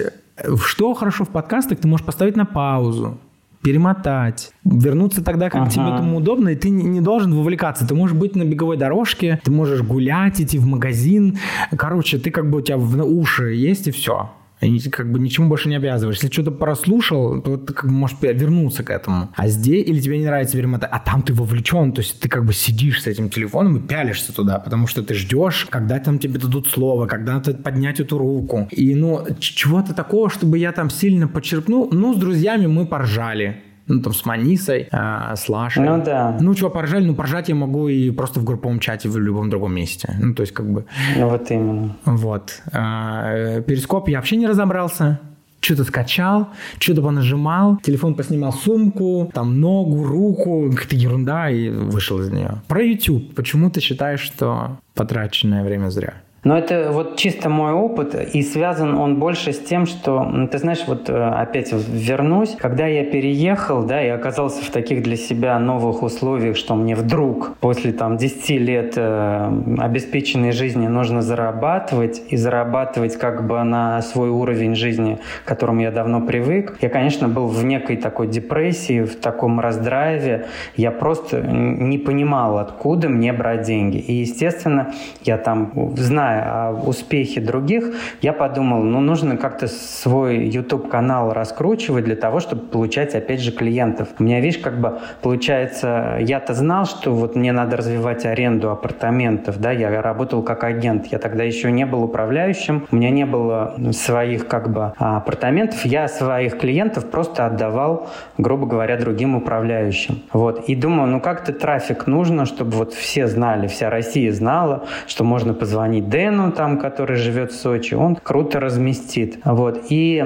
Что 0.64 0.94
хорошо 0.94 1.26
в 1.26 1.30
подкастах, 1.30 1.80
ты 1.80 1.88
можешь 1.90 2.06
поставить 2.06 2.38
на 2.38 2.46
паузу 2.46 3.20
перемотать, 3.62 4.52
вернуться 4.64 5.24
тогда, 5.24 5.50
как 5.50 5.64
ага. 5.64 5.72
тебе 5.72 5.86
этому 5.94 6.18
удобно, 6.18 6.50
и 6.50 6.56
ты 6.56 6.70
не 6.70 7.02
должен 7.02 7.34
вовлекаться. 7.34 7.88
Ты 7.88 7.96
можешь 7.96 8.16
быть 8.16 8.36
на 8.36 8.44
беговой 8.44 8.78
дорожке, 8.78 9.40
ты 9.44 9.52
можешь 9.52 9.82
гулять, 9.82 10.42
идти 10.42 10.58
в 10.58 10.66
магазин. 10.66 11.38
Короче, 11.76 12.18
ты 12.18 12.32
как 12.32 12.50
бы 12.50 12.60
у 12.60 12.62
тебя 12.62 12.78
в 12.78 12.96
уши 13.04 13.54
есть 13.54 13.88
и 13.88 13.92
все. 13.92 14.30
И 14.62 14.80
как 14.90 15.12
бы 15.12 15.20
ничему 15.20 15.48
больше 15.48 15.70
не 15.70 15.76
обязываешь. 15.76 16.18
Если 16.18 16.32
что-то 16.32 16.52
прослушал, 16.52 17.42
то 17.42 17.58
ты 17.58 17.74
как 17.74 17.86
бы 17.86 17.92
можешь 17.92 18.18
вернуться 18.22 18.84
к 18.84 18.90
этому. 18.90 19.30
А 19.36 19.48
здесь, 19.48 19.88
или 19.88 20.00
тебе 20.00 20.18
не 20.18 20.26
нравится 20.26 20.58
перемотать, 20.58 20.90
а 20.92 21.00
там 21.00 21.22
ты 21.22 21.34
вовлечен, 21.34 21.94
то 21.94 22.02
есть 22.02 22.20
ты 22.20 22.28
как 22.28 22.46
бы 22.46 22.54
сидишь 22.54 23.02
с 23.04 23.08
этим 23.08 23.30
телефоном 23.30 23.78
и 23.78 23.88
пялишься 23.88 24.34
туда, 24.34 24.60
потому 24.60 24.88
что 24.88 25.02
ты 25.04 25.14
ждешь, 25.14 25.68
когда 25.70 26.00
там 26.00 26.20
тебе 26.20 26.40
дадут 26.40 26.68
слово, 26.68 27.08
когда 27.08 27.34
надо 27.34 27.54
поднять 27.54 28.00
эту 28.00 28.18
руку. 28.18 28.68
И 28.72 28.96
ну, 28.96 29.26
чего-то 29.40 29.94
такого, 29.94 30.30
чтобы 30.30 30.58
я 30.58 30.72
там 30.72 30.90
сильно 30.90 31.28
подчеркнул, 31.28 31.90
ну, 31.92 32.14
с 32.14 32.18
друзьями 32.18 32.68
мы 32.68 32.86
поржали 32.86 33.64
ну, 33.90 34.02
там, 34.02 34.14
с 34.14 34.24
Манисой, 34.24 34.88
э, 34.92 35.36
с 35.36 35.50
Лашей. 35.50 35.84
Ну, 35.84 36.02
да. 36.04 36.38
Ну, 36.40 36.54
чего 36.54 36.70
поржали? 36.70 37.06
Ну, 37.06 37.16
поржать 37.16 37.50
я 37.50 37.56
могу 37.56 37.90
и 37.90 38.12
просто 38.12 38.40
в 38.40 38.44
групповом 38.44 38.80
чате 38.80 39.10
в 39.10 39.18
любом 39.18 39.50
другом 39.50 39.74
месте. 39.74 40.16
Ну, 40.20 40.34
то 40.34 40.42
есть, 40.42 40.54
как 40.54 40.72
бы... 40.72 40.86
Ну, 41.18 41.28
вот 41.28 41.50
именно. 41.52 41.96
Вот. 42.06 42.62
Э, 42.72 43.62
перископ 43.66 44.08
я 44.08 44.18
вообще 44.18 44.38
не 44.38 44.48
разобрался 44.48 45.20
что-то 45.62 45.84
скачал, 45.84 46.50
что-то 46.80 47.02
понажимал, 47.02 47.78
телефон 47.84 48.16
поснимал 48.16 48.54
сумку, 48.54 49.30
там 49.34 49.60
ногу, 49.60 50.06
руку, 50.06 50.70
какая-то 50.72 50.96
ерунда 50.96 51.50
и 51.50 51.70
вышел 51.70 52.20
из 52.22 52.32
нее. 52.32 52.62
Про 52.70 52.82
YouTube. 52.82 53.36
Почему 53.36 53.70
ты 53.70 53.82
считаешь, 53.82 54.22
что 54.22 54.78
потраченное 54.96 55.64
время 55.66 55.90
зря? 55.90 56.14
Но 56.44 56.58
это 56.58 56.92
вот 56.92 57.18
чисто 57.18 57.50
мой 57.50 57.74
опыт, 57.74 58.16
и 58.34 58.42
связан 58.42 58.96
он 58.96 59.20
больше 59.20 59.52
с 59.52 59.60
тем, 59.60 59.86
что, 59.86 60.48
ты 60.52 60.58
знаешь, 60.58 60.84
вот 60.88 61.10
э, 61.10 61.14
опять 61.14 61.72
вернусь, 61.74 62.56
когда 62.58 62.88
я 62.88 63.04
переехал, 63.04 63.84
да, 63.84 64.04
и 64.04 64.08
оказался 64.08 64.64
в 64.64 64.70
таких 64.70 65.04
для 65.04 65.18
себя 65.18 65.60
новых 65.60 66.02
условиях, 66.02 66.56
что 66.56 66.76
мне 66.76 66.96
вдруг 66.96 67.56
после 67.60 67.92
там 67.92 68.18
10 68.18 68.50
лет 68.62 68.94
э, 68.96 69.52
обеспеченной 69.80 70.52
жизни 70.52 70.88
нужно 70.88 71.22
зарабатывать, 71.22 72.22
и 72.30 72.38
зарабатывать 72.38 73.18
как 73.18 73.46
бы 73.46 73.62
на 73.64 74.02
свой 74.02 74.30
уровень 74.30 74.76
жизни, 74.76 75.20
к 75.44 75.48
которому 75.48 75.82
я 75.82 75.92
давно 75.92 76.22
привык, 76.22 76.78
я, 76.82 76.90
конечно, 76.90 77.28
был 77.28 77.48
в 77.48 77.64
некой 77.66 77.98
такой 77.98 78.28
депрессии, 78.28 79.02
в 79.02 79.16
таком 79.18 79.60
раздрайве, 79.60 80.46
я 80.78 80.92
просто 80.92 81.42
не 81.42 81.98
понимал, 81.98 82.60
откуда 82.60 83.10
мне 83.10 83.34
брать 83.34 83.64
деньги. 83.64 83.98
И, 83.98 84.14
естественно, 84.14 84.94
я 85.24 85.38
там 85.38 85.72
знаю, 85.98 86.29
зная 86.30 86.70
о 86.70 86.72
успехе 86.72 87.42
других, 87.42 87.96
я 88.22 88.34
подумал, 88.34 88.84
ну, 88.84 89.00
нужно 89.00 89.38
как-то 89.38 89.68
свой 89.68 90.48
YouTube-канал 90.48 91.34
раскручивать 91.34 92.06
для 92.06 92.16
того, 92.16 92.40
чтобы 92.40 92.62
получать, 92.64 93.16
опять 93.16 93.42
же, 93.42 93.52
клиентов. 93.52 94.10
У 94.20 94.24
меня, 94.24 94.40
видишь, 94.40 94.60
как 94.60 94.80
бы 94.80 95.00
получается, 95.22 96.18
я-то 96.20 96.54
знал, 96.54 96.86
что 96.86 97.12
вот 97.12 97.36
мне 97.36 97.52
надо 97.52 97.78
развивать 97.78 98.26
аренду 98.26 98.72
апартаментов, 98.72 99.60
да, 99.60 99.72
я 99.72 100.02
работал 100.02 100.44
как 100.44 100.64
агент, 100.64 101.08
я 101.08 101.20
тогда 101.20 101.44
еще 101.44 101.72
не 101.72 101.86
был 101.86 102.04
управляющим, 102.04 102.88
у 102.92 102.96
меня 102.96 103.10
не 103.10 103.26
было 103.26 103.76
своих 103.92 104.48
как 104.48 104.72
бы 104.72 104.94
апартаментов, 104.98 105.86
я 105.86 106.08
своих 106.08 106.58
клиентов 106.58 107.10
просто 107.10 107.46
отдавал, 107.46 108.10
грубо 108.38 108.66
говоря, 108.66 108.98
другим 108.98 109.36
управляющим. 109.36 110.22
Вот. 110.34 110.66
И 110.70 110.76
думаю, 110.76 111.10
ну 111.10 111.22
как-то 111.22 111.54
трафик 111.54 112.08
нужно, 112.08 112.46
чтобы 112.46 112.72
вот 112.72 112.94
все 112.94 113.28
знали, 113.28 113.68
вся 113.68 113.90
Россия 113.90 114.32
знала, 114.32 114.86
что 115.08 115.24
можно 115.24 115.54
позвонить 115.54 116.10
Дэну, 116.20 116.52
там, 116.52 116.78
который 116.80 117.16
живет 117.16 117.54
в 117.54 117.56
Сочи, 117.56 117.94
он 117.94 118.18
круто 118.18 118.60
разместит. 118.60 119.40
Вот. 119.46 119.86
И 119.90 120.22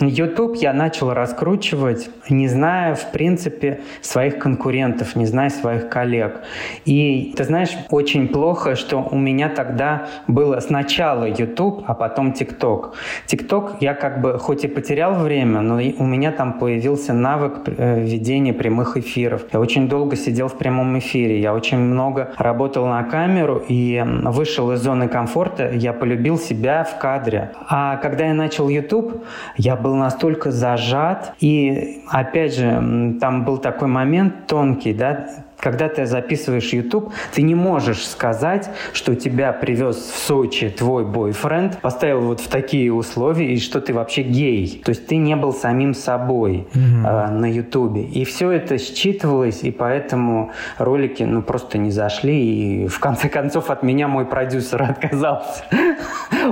YouTube 0.00 0.56
я 0.56 0.72
начал 0.72 1.12
раскручивать, 1.12 2.10
не 2.28 2.48
зная, 2.48 2.94
в 2.94 3.12
принципе, 3.12 3.80
своих 4.00 4.38
конкурентов, 4.38 5.16
не 5.16 5.26
зная 5.26 5.50
своих 5.50 5.88
коллег. 5.88 6.40
И, 6.84 7.32
ты 7.36 7.44
знаешь, 7.44 7.76
очень 7.90 8.28
плохо, 8.28 8.74
что 8.74 9.06
у 9.10 9.16
меня 9.16 9.48
тогда 9.48 10.08
было 10.26 10.60
сначала 10.60 11.24
YouTube, 11.24 11.84
а 11.86 11.94
потом 11.94 12.32
TikTok. 12.32 12.94
TikTok 13.26 13.76
я 13.80 13.94
как 13.94 14.20
бы, 14.20 14.38
хоть 14.38 14.64
и 14.64 14.68
потерял 14.68 15.14
время, 15.14 15.60
но 15.60 15.74
у 15.76 16.06
меня 16.06 16.32
там 16.32 16.58
появился 16.58 17.12
навык 17.12 17.62
э, 17.66 18.00
ведения 18.00 18.52
прямых 18.52 18.96
эфиров. 18.96 19.42
Я 19.52 19.60
очень 19.60 19.88
долго 19.88 20.16
сидел 20.16 20.48
в 20.48 20.58
прямом 20.58 20.98
эфире, 20.98 21.40
я 21.40 21.54
очень 21.54 21.78
много 21.78 22.32
работал 22.38 22.86
на 22.86 23.02
камеру 23.04 23.62
и 23.68 24.02
вышел 24.24 24.72
из 24.72 24.80
зоны 24.80 25.08
комфорта, 25.08 25.70
я 25.70 25.92
полюбил 25.92 26.38
себя 26.38 26.84
в 26.84 26.98
кадре. 26.98 27.52
А 27.68 27.96
когда 27.96 28.26
я 28.26 28.34
начал 28.34 28.68
YouTube, 28.68 29.24
я 29.56 29.76
был 29.84 29.94
настолько 29.94 30.50
зажат. 30.50 31.34
И 31.38 32.02
опять 32.10 32.56
же, 32.56 33.16
там 33.20 33.44
был 33.44 33.58
такой 33.58 33.86
момент 33.86 34.46
тонкий, 34.48 34.94
да, 34.94 35.43
когда 35.58 35.88
ты 35.88 36.06
записываешь 36.06 36.72
YouTube, 36.72 37.12
ты 37.32 37.42
не 37.42 37.54
можешь 37.54 38.06
сказать, 38.06 38.70
что 38.92 39.14
тебя 39.14 39.52
привез 39.52 39.96
в 39.96 40.18
Сочи 40.18 40.68
твой 40.68 41.04
бойфренд, 41.04 41.78
поставил 41.80 42.20
вот 42.20 42.40
в 42.40 42.48
такие 42.48 42.92
условия, 42.92 43.54
и 43.54 43.58
что 43.58 43.80
ты 43.80 43.94
вообще 43.94 44.22
гей. 44.22 44.82
То 44.84 44.90
есть 44.90 45.06
ты 45.06 45.16
не 45.16 45.36
был 45.36 45.52
самим 45.52 45.94
собой 45.94 46.66
mm-hmm. 46.72 47.06
э, 47.06 47.30
на 47.30 47.50
YouTube. 47.50 47.96
И 47.96 48.24
все 48.24 48.50
это 48.50 48.78
считывалось, 48.78 49.62
и 49.62 49.70
поэтому 49.70 50.50
ролики 50.78 51.22
ну 51.22 51.42
просто 51.42 51.78
не 51.78 51.90
зашли. 51.90 52.84
И 52.84 52.86
в 52.88 52.98
конце 53.00 53.28
концов 53.28 53.70
от 53.70 53.82
меня 53.82 54.08
мой 54.08 54.26
продюсер 54.26 54.82
отказался. 54.90 55.64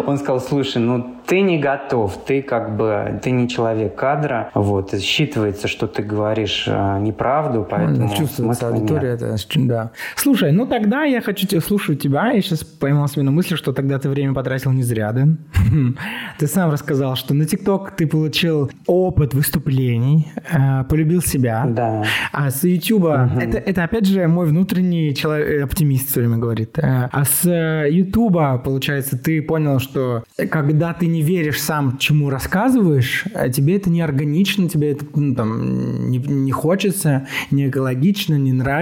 Он 0.06 0.18
сказал, 0.18 0.40
слушай, 0.40 0.78
ну 0.78 1.16
ты 1.26 1.40
не 1.40 1.58
готов, 1.58 2.16
ты 2.26 2.42
как 2.42 2.76
бы, 2.76 3.20
ты 3.22 3.30
не 3.30 3.48
человек 3.48 3.94
кадра, 3.94 4.50
вот, 4.54 4.92
считывается, 4.94 5.68
что 5.68 5.86
ты 5.86 6.02
говоришь 6.02 6.64
э, 6.66 6.98
неправду, 7.00 7.66
поэтому 7.68 8.08
ну, 8.08 8.14
Чувствуется 8.14 8.66
аудитория, 8.92 9.14
это, 9.14 9.36
да. 9.56 9.90
Слушай, 10.16 10.52
ну 10.52 10.66
тогда 10.66 11.04
я 11.04 11.20
хочу 11.20 11.46
тебя 11.46 11.60
слушать 11.60 12.00
тебя, 12.00 12.30
я 12.32 12.40
сейчас 12.40 12.64
поймал 12.64 13.08
себе 13.08 13.22
на 13.22 13.30
мысли, 13.30 13.56
что 13.56 13.72
тогда 13.72 13.98
ты 13.98 14.08
время 14.08 14.34
потратил 14.34 14.72
не 14.72 14.82
зря, 14.82 15.12
да? 15.12 15.28
Ты 16.38 16.46
сам 16.46 16.70
рассказал, 16.70 17.16
что 17.16 17.34
на 17.34 17.44
ТикТок 17.44 17.92
ты 17.96 18.06
получил 18.06 18.70
опыт 18.86 19.34
выступлений, 19.34 20.32
э, 20.50 20.84
полюбил 20.88 21.22
себя. 21.22 21.66
Да. 21.68 22.04
А 22.32 22.50
с 22.50 22.64
Ютуба, 22.64 23.30
угу. 23.32 23.40
это, 23.40 23.58
это 23.58 23.84
опять 23.84 24.06
же 24.06 24.26
мой 24.26 24.46
внутренний 24.46 25.14
человек, 25.14 25.48
э, 25.48 25.62
оптимист 25.62 26.10
все 26.10 26.20
время 26.20 26.38
говорит. 26.38 26.78
А 26.78 27.24
с 27.24 27.48
Ютуба, 27.88 28.60
получается, 28.64 29.18
ты 29.18 29.42
понял, 29.42 29.78
что 29.78 30.24
когда 30.50 30.92
ты 30.94 31.06
не 31.06 31.22
веришь 31.22 31.60
сам, 31.60 31.98
чему 31.98 32.30
рассказываешь, 32.30 33.24
тебе 33.54 33.76
это 33.76 33.90
не 33.90 34.00
органично, 34.00 34.68
тебе 34.68 34.92
это 34.92 35.04
ну, 35.14 35.34
там, 35.34 36.10
не, 36.10 36.18
не 36.18 36.52
хочется, 36.52 37.26
не 37.50 37.68
экологично, 37.68 38.34
не 38.34 38.52
нравится, 38.52 38.81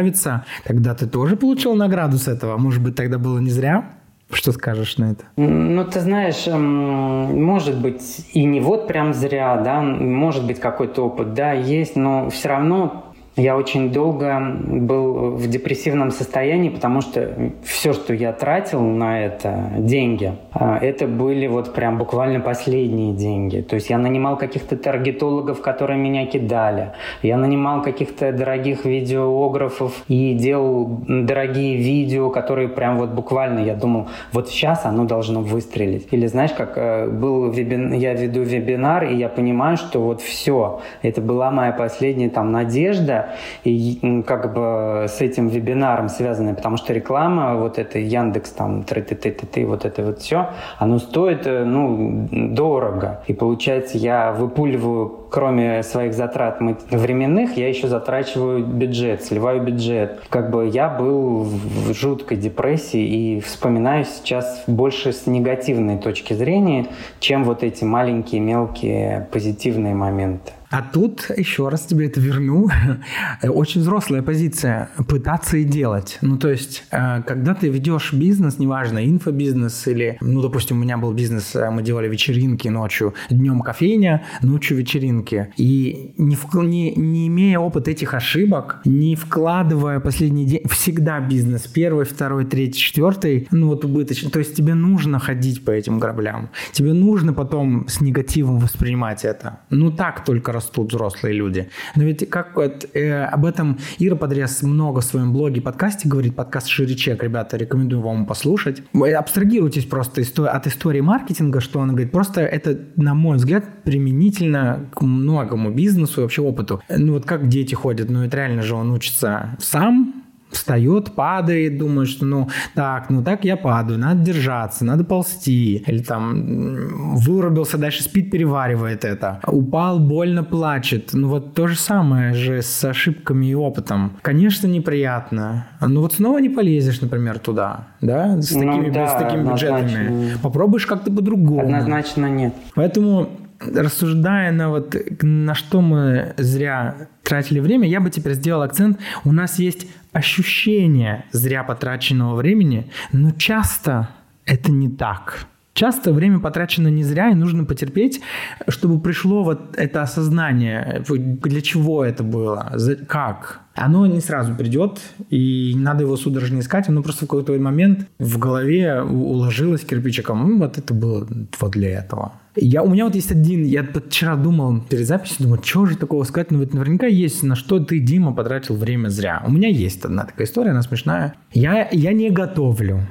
тогда 0.64 0.94
ты 0.94 1.06
тоже 1.06 1.36
получил 1.36 1.74
награду 1.74 2.18
с 2.18 2.28
этого. 2.28 2.56
Может 2.56 2.82
быть, 2.82 2.94
тогда 2.94 3.18
было 3.18 3.38
не 3.38 3.50
зря? 3.50 3.84
Что 4.32 4.52
скажешь 4.52 4.96
на 4.96 5.12
это? 5.12 5.24
Ну, 5.36 5.84
ты 5.84 6.00
знаешь, 6.00 6.46
эм, 6.46 7.42
может 7.42 7.80
быть, 7.80 8.26
и 8.32 8.44
не 8.44 8.60
вот 8.60 8.86
прям 8.86 9.12
зря, 9.12 9.56
да, 9.56 9.80
может 9.80 10.46
быть, 10.46 10.60
какой-то 10.60 11.06
опыт, 11.06 11.34
да, 11.34 11.52
есть, 11.52 11.96
но 11.96 12.30
все 12.30 12.48
равно 12.48 13.09
я 13.36 13.56
очень 13.56 13.92
долго 13.92 14.40
был 14.66 15.30
в 15.30 15.48
депрессивном 15.48 16.10
состоянии, 16.10 16.68
потому 16.68 17.00
что 17.00 17.52
все, 17.62 17.92
что 17.92 18.12
я 18.12 18.32
тратил 18.32 18.80
на 18.80 19.24
это, 19.24 19.70
деньги, 19.78 20.34
а, 20.52 20.78
это 20.78 21.06
были 21.06 21.46
вот 21.46 21.72
прям 21.72 21.96
буквально 21.96 22.40
последние 22.40 23.14
деньги. 23.14 23.60
То 23.60 23.76
есть 23.76 23.88
я 23.88 23.98
нанимал 23.98 24.36
каких-то 24.36 24.76
таргетологов, 24.76 25.62
которые 25.62 25.98
меня 25.98 26.26
кидали. 26.26 26.92
Я 27.22 27.36
нанимал 27.36 27.82
каких-то 27.82 28.32
дорогих 28.32 28.84
видеографов 28.84 30.02
и 30.08 30.34
делал 30.34 31.00
дорогие 31.06 31.76
видео, 31.76 32.30
которые 32.30 32.68
прям 32.68 32.98
вот 32.98 33.10
буквально, 33.10 33.60
я 33.60 33.74
думал, 33.74 34.08
вот 34.32 34.48
сейчас 34.48 34.84
оно 34.84 35.04
должно 35.04 35.40
выстрелить. 35.40 36.08
Или 36.10 36.26
знаешь, 36.26 36.52
как 36.52 36.72
э, 36.76 37.08
был 37.08 37.50
вебин... 37.50 37.92
я 37.92 38.14
веду 38.14 38.42
вебинар, 38.42 39.04
и 39.04 39.14
я 39.14 39.28
понимаю, 39.28 39.76
что 39.76 40.00
вот 40.00 40.20
все, 40.20 40.80
это 41.02 41.20
была 41.20 41.50
моя 41.50 41.72
последняя 41.72 42.28
там 42.28 42.50
надежда, 42.50 43.19
и 43.64 44.22
как 44.26 44.52
бы 44.52 45.06
с 45.08 45.20
этим 45.20 45.48
вебинаром 45.48 46.08
связанная, 46.08 46.54
потому 46.54 46.76
что 46.76 46.92
реклама, 46.92 47.56
вот 47.56 47.78
это 47.78 47.98
Яндекс, 47.98 48.50
там, 48.50 48.84
ты 48.84 49.02
ты 49.02 49.14
ты 49.14 49.30
ты 49.32 49.66
вот 49.66 49.84
это 49.84 50.02
вот 50.02 50.20
все, 50.20 50.50
оно 50.78 50.98
стоит, 50.98 51.46
э, 51.46 51.64
ну, 51.64 52.28
дорого. 52.30 53.22
И 53.26 53.32
получается, 53.32 53.98
я 53.98 54.32
выпуливаю, 54.32 55.26
кроме 55.30 55.82
своих 55.82 56.14
затрат 56.14 56.60
временных, 56.90 57.56
я 57.56 57.68
еще 57.68 57.88
затрачиваю 57.88 58.64
бюджет, 58.64 59.22
сливаю 59.22 59.62
бюджет. 59.62 60.20
Как 60.28 60.50
бы 60.50 60.66
я 60.66 60.88
был 60.88 61.44
в 61.44 61.92
жуткой 61.92 62.36
депрессии 62.36 63.00
и 63.00 63.40
вспоминаю 63.40 64.04
сейчас 64.04 64.64
больше 64.66 65.12
с 65.12 65.26
негативной 65.26 65.98
точки 65.98 66.34
зрения, 66.34 66.86
чем 67.20 67.44
вот 67.44 67.62
эти 67.62 67.84
маленькие, 67.84 68.40
мелкие 68.40 69.28
позитивные 69.32 69.94
моменты. 69.94 70.52
А 70.70 70.82
тут, 70.82 71.30
еще 71.36 71.68
раз 71.68 71.84
тебе 71.86 72.06
это 72.06 72.20
верну, 72.20 72.68
очень 73.42 73.80
взрослая 73.80 74.22
позиция– 74.22 74.90
пытаться 75.08 75.56
и 75.56 75.64
делать. 75.64 76.18
Ну, 76.20 76.38
то 76.38 76.48
есть, 76.48 76.84
э, 76.92 77.22
когда 77.26 77.54
ты 77.54 77.68
ведешь 77.68 78.12
бизнес, 78.12 78.58
неважно, 78.60 79.04
инфобизнес 79.04 79.88
или, 79.88 80.16
ну, 80.20 80.40
допустим, 80.40 80.78
у 80.78 80.80
меня 80.80 80.96
был 80.96 81.12
бизнес, 81.12 81.56
э, 81.56 81.70
мы 81.70 81.82
делали 81.82 82.08
вечеринки 82.08 82.68
ночью, 82.68 83.14
днем 83.30 83.62
кофейня, 83.62 84.24
ночью 84.42 84.76
вечеринки. 84.76 85.52
И 85.56 86.14
не, 86.16 86.38
не, 86.62 86.94
не 86.94 87.26
имея 87.26 87.58
опыта 87.58 87.90
этих 87.90 88.14
ошибок, 88.14 88.80
не 88.84 89.16
вкладывая 89.16 89.98
последний 89.98 90.46
день, 90.46 90.62
всегда 90.68 91.18
бизнес, 91.18 91.66
первый, 91.66 92.04
второй, 92.04 92.44
третий, 92.44 92.78
четвертый, 92.78 93.48
ну, 93.50 93.66
вот 93.66 93.84
убыточный. 93.84 94.30
То 94.30 94.38
есть, 94.38 94.54
тебе 94.54 94.74
нужно 94.74 95.18
ходить 95.18 95.64
по 95.64 95.72
этим 95.72 95.98
граблям. 95.98 96.50
Тебе 96.70 96.92
нужно 96.92 97.32
потом 97.32 97.88
с 97.88 98.00
негативом 98.00 98.60
воспринимать 98.60 99.24
это. 99.24 99.58
Ну, 99.70 99.90
так 99.90 100.24
только 100.24 100.52
растут 100.60 100.92
взрослые 100.92 101.34
люди. 101.34 101.70
Но 101.96 102.04
ведь 102.04 102.28
как 102.28 102.54
вот, 102.56 102.86
э, 102.94 103.24
об 103.24 103.46
этом 103.46 103.78
Ира 103.98 104.14
Подрез 104.14 104.62
много 104.62 105.00
в 105.00 105.04
своем 105.04 105.32
блоге, 105.32 105.60
подкасте 105.60 106.08
говорит, 106.08 106.36
подкаст 106.36 106.68
«Шире 106.68 106.94
чек», 106.94 107.22
ребята, 107.22 107.56
рекомендую 107.56 108.02
вам 108.02 108.26
послушать. 108.26 108.82
Абстрагируйтесь 108.94 109.86
просто 109.86 110.22
от 110.46 110.66
истории 110.66 111.00
маркетинга, 111.00 111.60
что 111.60 111.78
он 111.78 111.88
говорит, 111.88 112.12
просто 112.12 112.42
это, 112.42 112.78
на 112.96 113.14
мой 113.14 113.38
взгляд, 113.38 113.64
применительно 113.84 114.90
к 114.94 115.00
многому 115.00 115.70
бизнесу 115.70 116.20
и 116.20 116.22
вообще 116.24 116.42
опыту. 116.42 116.82
Ну 116.90 117.14
вот 117.14 117.24
как 117.24 117.48
дети 117.48 117.74
ходят, 117.74 118.10
ну 118.10 118.24
это 118.24 118.36
реально 118.36 118.62
же 118.62 118.74
он 118.74 118.90
учится 118.90 119.56
сам, 119.58 120.14
встает, 120.50 121.12
падает, 121.12 121.78
думает, 121.78 122.08
что 122.08 122.24
ну 122.24 122.48
так, 122.74 123.10
ну 123.10 123.22
так 123.22 123.44
я 123.44 123.56
падаю, 123.56 123.98
надо 123.98 124.22
держаться, 124.22 124.84
надо 124.84 125.04
ползти. 125.04 125.84
Или 125.86 126.02
там 126.02 127.16
вырубился, 127.16 127.78
дальше 127.78 128.02
спит, 128.02 128.30
переваривает 128.30 129.04
это. 129.04 129.40
Упал, 129.46 129.98
больно 130.00 130.44
плачет. 130.44 131.10
Ну 131.12 131.28
вот 131.28 131.54
то 131.54 131.66
же 131.66 131.76
самое 131.76 132.34
же 132.34 132.62
с 132.62 132.84
ошибками 132.84 133.46
и 133.46 133.54
опытом. 133.54 134.12
Конечно, 134.22 134.66
неприятно. 134.66 135.66
Ну 135.80 136.00
вот 136.00 136.14
снова 136.14 136.38
не 136.38 136.48
полезешь, 136.48 137.00
например, 137.00 137.38
туда, 137.38 137.88
да, 138.00 138.40
с 138.40 138.52
ну 138.52 138.60
такими, 138.60 138.86
ну, 138.88 138.92
да, 138.92 139.06
с 139.06 139.22
такими 139.22 139.48
бюджетами. 139.48 140.36
Попробуешь 140.42 140.86
как-то 140.86 141.10
по-другому. 141.10 141.62
Однозначно 141.62 142.26
нет. 142.26 142.54
Поэтому 142.74 143.30
рассуждая 143.60 144.52
на 144.52 144.70
вот 144.70 144.96
на 145.20 145.54
что 145.54 145.80
мы 145.80 146.34
зря 146.36 147.08
тратили 147.22 147.60
время, 147.60 147.88
я 147.88 148.00
бы 148.00 148.10
теперь 148.10 148.34
сделал 148.34 148.62
акцент. 148.62 148.98
У 149.24 149.32
нас 149.32 149.58
есть 149.58 149.86
ощущение 150.12 151.24
зря 151.32 151.64
потраченного 151.64 152.36
времени, 152.36 152.90
но 153.12 153.30
часто 153.32 154.10
это 154.44 154.70
не 154.70 154.88
так. 154.88 155.46
Часто 155.80 156.12
время 156.12 156.40
потрачено 156.40 156.88
не 156.88 157.02
зря, 157.02 157.30
и 157.30 157.34
нужно 157.34 157.64
потерпеть, 157.64 158.20
чтобы 158.68 159.00
пришло 159.00 159.42
вот 159.42 159.78
это 159.78 160.02
осознание, 160.02 161.02
для 161.08 161.62
чего 161.62 162.04
это 162.04 162.22
было, 162.22 162.70
как. 163.08 163.60
Оно 163.74 164.04
не 164.06 164.20
сразу 164.20 164.54
придет, 164.54 165.00
и 165.30 165.72
не 165.74 165.80
надо 165.80 166.02
его 166.02 166.18
судорожно 166.18 166.58
искать, 166.58 166.90
оно 166.90 167.02
просто 167.02 167.24
в 167.24 167.28
какой-то 167.28 167.58
момент 167.58 168.08
в 168.18 168.36
голове 168.36 169.00
уложилось 169.00 169.80
кирпичиком. 169.80 170.50
Ну, 170.50 170.58
вот 170.58 170.76
это 170.76 170.92
было 170.92 171.26
вот 171.58 171.70
для 171.70 172.00
этого. 172.00 172.32
Я, 172.56 172.82
у 172.82 172.90
меня 172.90 173.06
вот 173.06 173.14
есть 173.14 173.32
один, 173.32 173.64
я 173.64 173.82
вчера 173.82 174.36
думал 174.36 174.82
перед 174.82 175.06
записью, 175.06 175.44
думаю, 175.44 175.62
что 175.64 175.86
же 175.86 175.96
такого 175.96 176.24
сказать, 176.24 176.50
ну 176.50 176.58
ведь 176.58 176.74
наверняка 176.74 177.06
есть, 177.06 177.42
на 177.42 177.54
что 177.56 177.78
ты, 177.82 178.00
Дима, 178.00 178.34
потратил 178.34 178.76
время 178.76 179.08
зря. 179.08 179.42
У 179.46 179.50
меня 179.50 179.70
есть 179.70 180.04
одна 180.04 180.24
такая 180.24 180.46
история, 180.46 180.72
она 180.72 180.82
смешная. 180.82 181.36
Я, 181.54 181.88
я 181.90 182.12
не 182.12 182.28
готовлю. 182.28 183.06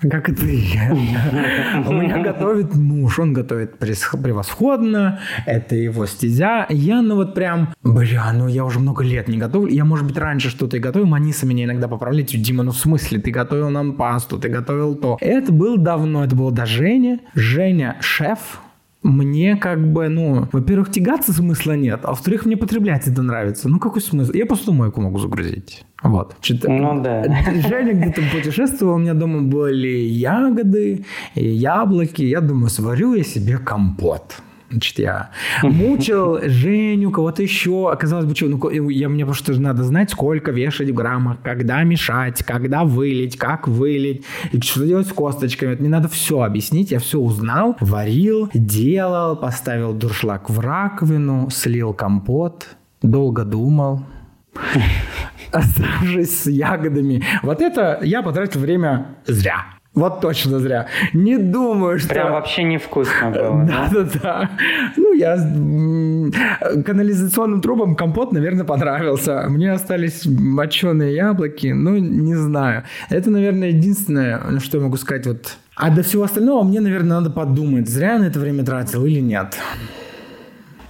Как 0.00 0.28
и 0.28 0.32
ты. 0.32 0.64
У 1.86 1.92
меня 1.92 2.18
готовит 2.22 2.74
муж, 2.74 3.18
он 3.18 3.32
готовит 3.32 3.78
превосходно, 3.78 5.20
это 5.44 5.74
его 5.74 6.06
стезя. 6.06 6.66
Я, 6.68 7.02
ну 7.02 7.16
вот 7.16 7.34
прям, 7.34 7.74
бля, 7.82 8.32
ну 8.32 8.46
я 8.46 8.64
уже 8.64 8.78
много 8.78 9.02
лет 9.02 9.26
не 9.28 9.38
готовлю. 9.38 9.72
Я, 9.72 9.84
может 9.84 10.06
быть, 10.06 10.16
раньше 10.16 10.50
что-то 10.50 10.76
и 10.76 10.80
готовил, 10.80 11.06
Маниса 11.06 11.46
меня 11.46 11.64
иногда 11.64 11.88
поправляет. 11.88 12.28
Дима, 12.28 12.62
ну 12.62 12.70
в 12.70 12.76
смысле, 12.76 13.20
ты 13.20 13.30
готовил 13.30 13.70
нам 13.70 13.94
пасту, 13.94 14.38
ты 14.38 14.48
готовил 14.48 14.94
то. 14.94 15.18
Это 15.20 15.52
было 15.52 15.76
давно, 15.76 16.24
это 16.24 16.36
было 16.36 16.52
до 16.52 16.66
Жени. 16.66 17.20
Женя 17.34 17.96
шеф, 18.00 18.60
мне 19.02 19.56
как 19.56 19.92
бы, 19.92 20.08
ну, 20.08 20.48
во-первых, 20.50 20.90
тягаться 20.90 21.32
смысла 21.32 21.72
нет, 21.72 22.00
а 22.02 22.08
во-вторых, 22.08 22.46
мне 22.46 22.56
потреблять 22.56 23.06
это 23.06 23.22
нравится. 23.22 23.68
Ну, 23.68 23.78
какой 23.78 24.02
смысл? 24.02 24.32
Я 24.32 24.46
просто 24.46 24.72
мойку 24.72 25.00
могу 25.00 25.18
загрузить. 25.18 25.84
Вот. 26.02 26.36
Что-то... 26.40 26.68
Ну 26.68 27.00
да. 27.02 27.22
Женя 27.68 27.92
где-то 27.92 28.22
путешествовал, 28.32 28.94
у 28.94 28.98
меня 28.98 29.14
дома 29.14 29.42
были 29.42 29.88
ягоды, 29.88 31.04
яблоки. 31.34 32.22
Я 32.22 32.40
думаю, 32.40 32.70
сварю 32.70 33.14
я 33.14 33.22
себе 33.22 33.58
компот. 33.58 34.42
Значит, 34.70 34.98
я 34.98 35.30
мучил 35.62 36.38
Женю, 36.42 37.10
кого-то 37.10 37.42
еще. 37.42 37.90
Оказалось 37.90 38.26
бы, 38.26 38.34
что, 38.34 38.46
ну, 38.46 38.88
я, 38.90 39.08
мне 39.08 39.24
просто 39.24 39.58
надо 39.58 39.82
знать, 39.82 40.10
сколько 40.10 40.50
вешать 40.50 40.90
в 40.90 40.94
граммах, 40.94 41.38
когда 41.42 41.82
мешать, 41.84 42.42
когда 42.42 42.84
вылить, 42.84 43.38
как 43.38 43.66
вылить, 43.66 44.24
и 44.52 44.60
что 44.60 44.86
делать 44.86 45.08
с 45.08 45.12
косточками. 45.12 45.72
Это 45.72 45.80
мне 45.80 45.90
надо 45.90 46.08
все 46.08 46.42
объяснить. 46.42 46.90
Я 46.90 46.98
все 46.98 47.18
узнал, 47.18 47.76
варил, 47.80 48.50
делал, 48.52 49.36
поставил 49.36 49.94
дуршлаг 49.94 50.50
в 50.50 50.60
раковину, 50.60 51.48
слил 51.50 51.94
компот, 51.94 52.66
долго 53.02 53.44
думал 53.44 54.02
оставшись 55.52 56.42
с 56.42 56.46
ягодами. 56.46 57.24
Вот 57.42 57.60
это 57.60 58.00
я 58.02 58.22
потратил 58.22 58.60
время 58.60 59.16
зря. 59.26 59.77
Вот 59.98 60.20
точно 60.20 60.58
зря. 60.58 60.86
Не 61.12 61.38
думаю, 61.38 61.98
что... 61.98 62.08
Прям 62.08 62.32
вообще 62.32 62.62
невкусно 62.62 63.30
было. 63.30 63.64
Да-да-да. 63.64 64.50
Ну, 64.96 65.12
я 65.12 65.36
канализационным 66.84 67.60
трубам 67.60 67.96
компот, 67.96 68.32
наверное, 68.32 68.64
понравился. 68.64 69.46
Мне 69.48 69.72
остались 69.72 70.24
моченые 70.26 71.14
яблоки. 71.14 71.68
Ну, 71.68 71.96
не 71.96 72.34
знаю. 72.34 72.84
Это, 73.10 73.30
наверное, 73.30 73.68
единственное, 73.68 74.60
что 74.60 74.78
я 74.78 74.84
могу 74.84 74.96
сказать. 74.96 75.26
Вот. 75.26 75.56
А 75.76 75.90
до 75.90 76.02
всего 76.02 76.24
остального 76.24 76.62
мне, 76.62 76.80
наверное, 76.80 77.20
надо 77.20 77.30
подумать, 77.30 77.88
зря 77.88 78.14
я 78.14 78.18
на 78.18 78.24
это 78.24 78.38
время 78.38 78.64
тратил 78.64 79.04
или 79.04 79.20
нет. 79.20 79.56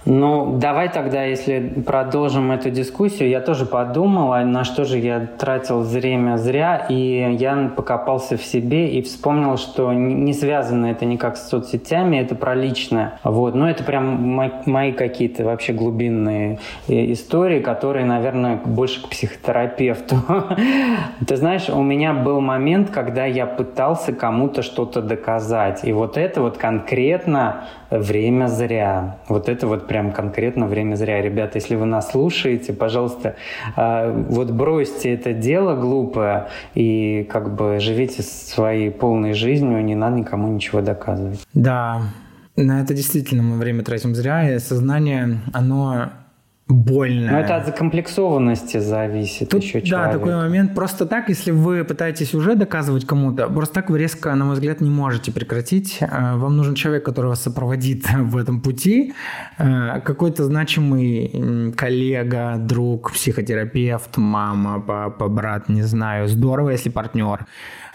Ну, 0.05 0.57
давай 0.57 0.89
тогда, 0.89 1.23
если 1.23 1.59
продолжим 1.85 2.51
эту 2.51 2.69
дискуссию, 2.69 3.29
я 3.29 3.41
тоже 3.41 3.65
подумал, 3.65 4.33
а 4.33 4.43
на 4.43 4.63
что 4.63 4.85
же 4.85 4.97
я 4.97 5.19
тратил 5.19 5.81
время 5.81 6.37
зря, 6.37 6.85
и 6.89 7.35
я 7.37 7.71
покопался 7.75 8.37
в 8.37 8.43
себе 8.43 8.89
и 8.89 9.01
вспомнил, 9.01 9.57
что 9.57 9.93
не 9.93 10.33
связано 10.33 10.87
это 10.87 11.05
никак 11.05 11.37
с 11.37 11.49
соцсетями, 11.49 12.17
это 12.17 12.35
про 12.35 12.55
личное. 12.55 13.19
Вот. 13.23 13.55
Но 13.55 13.69
это 13.69 13.83
прям 13.83 14.51
мои 14.65 14.93
какие-то 14.93 15.43
вообще 15.43 15.73
глубинные 15.73 16.59
э, 16.87 17.11
истории, 17.11 17.59
которые, 17.59 18.05
наверное, 18.05 18.55
больше 18.55 19.03
к 19.03 19.09
психотерапевту. 19.09 20.15
Ты 21.27 21.35
знаешь, 21.35 21.69
у 21.69 21.83
меня 21.83 22.13
был 22.13 22.39
момент, 22.39 22.89
когда 22.89 23.25
я 23.25 23.45
пытался 23.45 24.13
кому-то 24.13 24.61
что-то 24.61 25.01
доказать, 25.01 25.81
и 25.83 25.91
вот 25.91 26.17
это 26.17 26.41
вот 26.41 26.57
конкретно 26.57 27.65
время 27.89 28.47
зря. 28.47 29.17
Вот 29.27 29.49
это 29.49 29.67
вот 29.67 29.87
прям 29.87 30.11
конкретно 30.11 30.67
время 30.67 30.95
зря. 30.95 31.21
Ребята, 31.21 31.57
если 31.57 31.75
вы 31.75 31.85
нас 31.85 32.11
слушаете, 32.11 32.73
пожалуйста, 32.73 33.35
а, 33.75 34.11
вот 34.11 34.51
бросьте 34.51 35.13
это 35.13 35.33
дело 35.33 35.75
глупое 35.75 36.47
и 36.75 37.27
как 37.31 37.55
бы 37.55 37.79
живите 37.79 38.23
своей 38.23 38.91
полной 38.91 39.33
жизнью, 39.33 39.83
не 39.83 39.95
надо 39.95 40.17
никому 40.17 40.47
ничего 40.47 40.81
доказывать. 40.81 41.39
Да, 41.53 42.01
на 42.55 42.81
это 42.81 42.93
действительно 42.93 43.43
мы 43.43 43.57
время 43.57 43.83
тратим 43.83 44.15
зря, 44.15 44.53
и 44.53 44.59
сознание, 44.59 45.39
оно 45.53 46.09
больно. 46.69 47.31
Но 47.31 47.39
это 47.39 47.55
от 47.55 47.65
закомплексованности 47.65 48.77
зависит 48.77 49.49
Тут, 49.49 49.63
еще 49.63 49.81
человек. 49.81 50.11
Да, 50.11 50.19
такой 50.19 50.35
момент. 50.35 50.75
Просто 50.75 51.05
так, 51.05 51.29
если 51.29 51.51
вы 51.51 51.83
пытаетесь 51.83 52.35
уже 52.35 52.55
доказывать 52.55 53.05
кому-то, 53.05 53.47
просто 53.47 53.73
так 53.73 53.89
вы 53.89 53.97
резко, 53.97 54.35
на 54.35 54.45
мой 54.45 54.53
взгляд, 54.53 54.79
не 54.79 54.89
можете 54.89 55.31
прекратить. 55.31 55.97
Э, 55.99 56.35
вам 56.35 56.55
нужен 56.55 56.75
человек, 56.75 57.03
который 57.03 57.27
вас 57.27 57.41
сопроводит 57.41 58.05
в 58.17 58.37
этом 58.37 58.61
пути. 58.61 59.13
Э, 59.57 59.99
какой-то 60.01 60.43
значимый 60.43 61.73
коллега, 61.75 62.57
друг, 62.59 63.11
психотерапевт, 63.13 64.17
мама, 64.17 64.79
папа, 64.79 65.27
брат, 65.27 65.69
не 65.69 65.81
знаю. 65.81 66.27
Здорово, 66.27 66.69
если 66.69 66.89
партнер. 66.89 67.47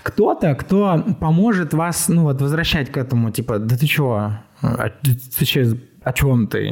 Кто-то, 0.03 0.55
кто 0.55 1.03
поможет 1.21 1.73
вас, 1.75 2.09
ну 2.09 2.23
вот, 2.25 2.43
возвращать 2.43 2.91
к 2.91 2.97
этому, 2.99 3.31
типа, 3.31 3.59
да 3.59 3.77
ты 3.77 3.87
чего? 3.87 4.33
А 4.61 4.91
ты, 5.03 5.15
ты, 5.15 5.45
о 6.05 6.13
чем 6.13 6.47
ты. 6.47 6.71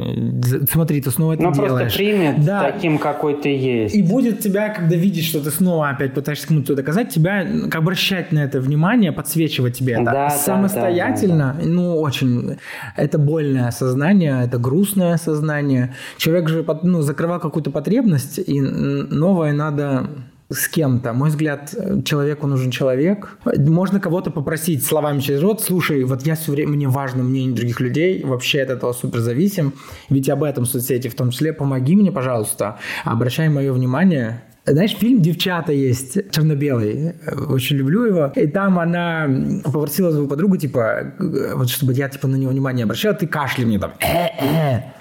Смотри, 0.69 1.01
ты 1.01 1.09
снова 1.09 1.33
это 1.33 1.43
ну, 1.43 1.53
делаешь. 1.53 1.93
Просто 1.93 1.97
примет 1.97 2.45
да. 2.45 2.71
таким, 2.71 2.99
какой 2.99 3.35
ты 3.41 3.49
есть. 3.49 3.95
И 3.95 4.03
будет 4.03 4.39
тебя, 4.39 4.69
когда 4.69 4.95
видит, 4.95 5.25
что 5.25 5.43
ты 5.43 5.49
снова 5.49 5.89
опять 5.89 6.13
пытаешься 6.13 6.47
кому-то 6.47 6.75
доказать, 6.75 7.09
тебя 7.09 7.45
как 7.63 7.75
обращать 7.75 8.31
на 8.31 8.39
это 8.39 8.61
внимание, 8.61 9.11
подсвечивать 9.11 9.77
тебе 9.77 9.93
это. 9.93 10.03
Да, 10.03 10.29
Самостоятельно, 10.29 11.53
да, 11.55 11.59
да, 11.59 11.65
да. 11.65 11.67
ну, 11.67 11.99
очень... 11.99 12.57
Это 12.95 13.17
больное 13.17 13.67
осознание, 13.67 14.43
это 14.45 14.59
грустное 14.59 15.15
осознание. 15.15 15.95
Человек 16.17 16.49
же 16.49 16.65
ну, 16.83 17.01
закрывал 17.01 17.39
какую-то 17.39 17.71
потребность, 17.71 18.37
и 18.37 18.61
новое 18.61 19.51
надо 19.51 20.09
с 20.53 20.67
кем-то. 20.67 21.13
Мой 21.13 21.29
взгляд, 21.29 21.73
человеку 22.05 22.47
нужен 22.47 22.71
человек. 22.71 23.37
Можно 23.45 23.99
кого-то 23.99 24.31
попросить 24.31 24.85
словами 24.85 25.19
через 25.19 25.41
рот, 25.41 25.61
слушай, 25.61 26.03
вот 26.03 26.23
я 26.23 26.35
все 26.35 26.51
время, 26.51 26.73
мне 26.73 26.87
важно 26.87 27.23
мнение 27.23 27.55
других 27.55 27.79
людей, 27.79 28.23
вообще 28.23 28.61
от 28.61 28.69
этого 28.69 28.93
супер 28.93 29.19
зависим, 29.19 29.73
ведь 30.09 30.29
об 30.29 30.43
этом 30.43 30.65
соцсети 30.65 31.07
в 31.07 31.15
том 31.15 31.31
числе, 31.31 31.53
помоги 31.53 31.95
мне, 31.95 32.11
пожалуйста, 32.11 32.79
обращай 33.03 33.49
мое 33.49 33.73
внимание, 33.73 34.43
знаешь, 34.65 34.95
фильм 34.95 35.21
«Девчата» 35.21 35.73
есть, 35.73 36.31
черно-белый, 36.31 37.15
очень 37.49 37.75
люблю 37.77 38.05
его. 38.05 38.31
И 38.35 38.47
там 38.47 38.79
она 38.79 39.29
попросила 39.63 40.11
свою 40.11 40.27
подругу, 40.27 40.57
типа, 40.57 41.13
вот 41.55 41.69
чтобы 41.69 41.93
я, 41.93 42.07
типа, 42.07 42.27
на 42.27 42.37
него 42.37 42.51
внимание 42.51 42.85
обращал, 42.85 43.13
ты 43.13 43.27
кашляй 43.27 43.65
мне 43.65 43.79
там. 43.79 43.93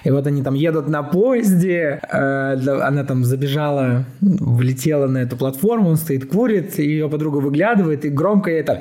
И 0.05 0.11
вот 0.11 0.27
они 0.27 0.43
там 0.43 0.55
едут 0.55 0.89
на 0.89 1.05
поезде, 1.05 2.01
э, 2.11 2.57
она 2.83 3.05
там 3.05 3.25
забежала, 3.25 4.05
влетела 4.21 5.07
на 5.07 5.19
эту 5.19 5.37
платформу, 5.37 5.91
он 5.91 5.97
стоит, 5.97 6.29
курит, 6.29 6.79
и 6.79 6.85
ее 6.85 7.09
подруга 7.09 7.37
выглядывает, 7.37 8.05
и 8.05 8.09
громко 8.09 8.51
ей 8.51 8.63
там 8.65 8.79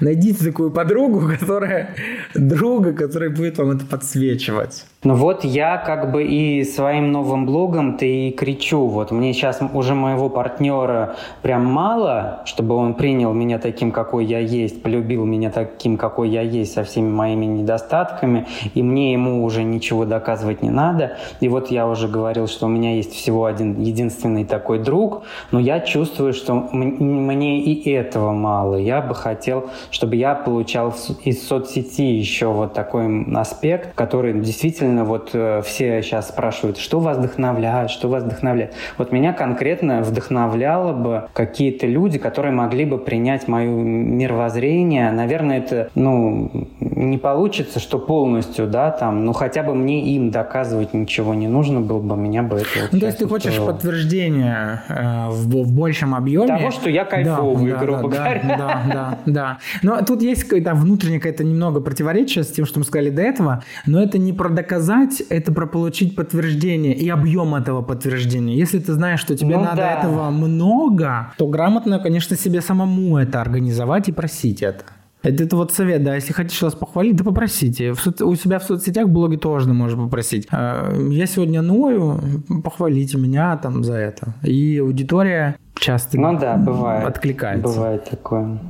Найдите 0.00 0.44
такую 0.44 0.70
подругу, 0.70 1.28
которая, 1.40 1.90
друга, 2.34 2.92
который 2.92 3.30
будет 3.30 3.58
вам 3.58 3.72
это 3.72 3.84
подсвечивать. 3.84 4.86
Ну 5.06 5.14
вот 5.14 5.44
я 5.44 5.76
как 5.76 6.10
бы 6.10 6.24
и 6.24 6.64
своим 6.64 7.12
новым 7.12 7.46
блогом 7.46 7.96
ты 7.96 8.26
и 8.26 8.32
кричу. 8.32 8.86
Вот 8.86 9.12
мне 9.12 9.32
сейчас 9.34 9.60
уже 9.72 9.94
моего 9.94 10.28
партнера 10.28 11.14
прям 11.42 11.64
мало, 11.64 12.42
чтобы 12.44 12.74
он 12.74 12.94
принял 12.94 13.32
меня 13.32 13.60
таким, 13.60 13.92
какой 13.92 14.24
я 14.24 14.40
есть, 14.40 14.82
полюбил 14.82 15.24
меня 15.24 15.52
таким, 15.52 15.96
какой 15.96 16.30
я 16.30 16.42
есть, 16.42 16.72
со 16.72 16.82
всеми 16.82 17.08
моими 17.08 17.44
недостатками, 17.44 18.48
и 18.74 18.82
мне 18.82 19.12
ему 19.12 19.44
уже 19.44 19.62
ничего 19.62 20.06
доказывать 20.06 20.62
не 20.62 20.70
надо. 20.70 21.18
И 21.38 21.48
вот 21.48 21.70
я 21.70 21.86
уже 21.86 22.08
говорил, 22.08 22.48
что 22.48 22.66
у 22.66 22.68
меня 22.68 22.96
есть 22.96 23.14
всего 23.14 23.44
один 23.44 23.80
единственный 23.80 24.44
такой 24.44 24.80
друг, 24.80 25.22
но 25.52 25.60
я 25.60 25.78
чувствую, 25.78 26.32
что 26.32 26.52
мне 26.72 27.60
и 27.60 27.92
этого 27.92 28.32
мало. 28.32 28.74
Я 28.74 29.02
бы 29.02 29.14
хотел, 29.14 29.70
чтобы 29.92 30.16
я 30.16 30.34
получал 30.34 30.92
из 31.22 31.46
соцсети 31.46 32.02
еще 32.02 32.48
вот 32.48 32.72
такой 32.72 33.24
аспект, 33.36 33.94
который 33.94 34.40
действительно 34.40 34.95
действительно 34.96 35.04
вот 35.04 35.30
э, 35.32 35.62
все 35.64 36.02
сейчас 36.02 36.28
спрашивают, 36.28 36.78
что 36.78 37.00
вас 37.00 37.18
вдохновляет, 37.18 37.90
что 37.90 38.08
вас 38.08 38.24
вдохновляет. 38.24 38.74
Вот 38.98 39.12
меня 39.12 39.32
конкретно 39.32 40.02
вдохновляло 40.02 40.92
бы 40.92 41.28
какие-то 41.32 41.86
люди, 41.86 42.18
которые 42.18 42.52
могли 42.52 42.84
бы 42.84 42.98
принять 42.98 43.48
мое 43.48 43.68
мировоззрение. 43.68 45.10
Наверное, 45.10 45.58
это, 45.58 45.90
ну, 45.94 46.50
не 46.80 47.18
получится, 47.18 47.80
что 47.80 47.98
полностью, 47.98 48.66
да, 48.66 48.90
там, 48.90 49.24
ну, 49.24 49.32
хотя 49.32 49.62
бы 49.62 49.74
мне 49.74 50.14
им 50.14 50.30
доказывать 50.30 50.94
ничего 50.94 51.34
не 51.34 51.48
нужно 51.48 51.80
было 51.80 52.00
бы, 52.00 52.16
меня 52.16 52.42
бы 52.42 52.56
это... 52.56 52.88
Ну, 52.92 53.00
то 53.00 53.06
есть 53.06 53.18
ты 53.18 53.26
хочешь 53.26 53.56
подтверждения 53.58 54.82
э, 54.88 55.28
в, 55.30 55.64
в 55.64 55.72
большем 55.72 56.14
объеме? 56.14 56.46
Того, 56.46 56.70
что 56.70 56.90
я 56.90 57.04
кайфовый, 57.04 57.72
да, 57.72 57.78
грубо 57.78 58.08
да, 58.10 58.16
говоря. 58.16 58.42
Да, 58.46 58.56
да, 58.56 58.82
да, 58.92 59.18
да. 59.26 59.58
Но 59.82 60.04
тут 60.04 60.22
есть 60.22 60.44
какое-то 60.44 60.74
внутреннее 60.74 61.20
какое-то 61.20 61.44
немного 61.44 61.80
противоречие 61.80 62.44
с 62.44 62.48
тем, 62.48 62.66
что 62.66 62.78
мы 62.78 62.84
сказали 62.84 63.10
до 63.10 63.22
этого, 63.22 63.62
но 63.86 64.02
это 64.02 64.18
не 64.18 64.32
про 64.32 64.48
доказать 64.48 64.75
доказать, 64.76 65.22
это 65.30 65.52
про 65.52 65.66
получить 65.66 66.14
подтверждение 66.14 66.94
и 66.94 67.08
объем 67.08 67.54
этого 67.54 67.82
подтверждения. 67.82 68.56
Если 68.56 68.78
ты 68.78 68.92
знаешь, 68.92 69.20
что 69.20 69.36
тебе 69.36 69.56
ну, 69.56 69.64
надо 69.64 69.76
да. 69.76 69.98
этого 69.98 70.30
много, 70.30 71.32
то 71.38 71.46
грамотно, 71.46 71.98
конечно, 71.98 72.36
себе 72.36 72.60
самому 72.60 73.16
это 73.16 73.40
организовать 73.40 74.08
и 74.08 74.12
просить 74.12 74.62
это. 74.62 74.84
Это, 75.22 75.42
это 75.42 75.56
вот 75.56 75.72
совет, 75.72 76.04
да, 76.04 76.14
если 76.14 76.32
хотите 76.32 76.64
вас 76.64 76.74
похвалить, 76.74 77.16
да 77.16 77.24
попросите. 77.24 77.92
В 77.92 78.00
со- 78.00 78.24
у 78.24 78.34
себя 78.36 78.58
в 78.58 78.64
соцсетях 78.64 79.08
блоги 79.08 79.36
тоже 79.36 79.72
можно 79.72 80.04
попросить. 80.04 80.46
А, 80.52 80.94
я 81.10 81.26
сегодня 81.26 81.62
ною, 81.62 82.20
похвалите 82.62 83.18
меня 83.18 83.56
там 83.56 83.82
за 83.82 83.94
это. 83.94 84.34
И 84.44 84.78
аудитория 84.78 85.56
часто 85.74 86.20
ну, 86.20 86.38
да, 86.38 86.56
бывает. 86.56 87.08
откликается. 87.08 87.66
Бывает 87.66 88.04
такое. 88.08 88.60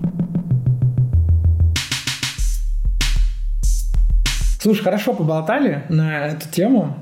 Слушай, 4.58 4.82
хорошо 4.82 5.12
поболтали 5.12 5.84
на 5.88 6.28
эту 6.28 6.48
тему, 6.48 6.96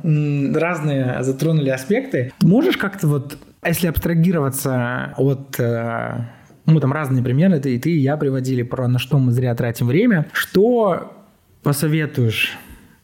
разные 0.55 1.23
затронули 1.23 1.71
аспекты. 1.71 2.33
Можешь 2.43 2.77
как-то 2.77 3.07
вот, 3.07 3.39
если 3.65 3.87
абстрагироваться 3.87 5.15
от 5.17 5.59
э, 5.59 6.25
мы 6.67 6.81
там 6.81 6.93
разные 6.93 7.23
примеры, 7.23 7.61
ты 7.61 7.77
и 7.77 7.79
ты, 7.79 7.91
и 7.91 7.99
я 7.99 8.17
приводили 8.17 8.63
про 8.63 8.89
на 8.89 8.99
что 8.99 9.19
мы 9.19 9.33
зря 9.33 9.55
тратим 9.55 9.87
время. 9.87 10.27
Что 10.33 11.13
посоветуешь 11.63 12.59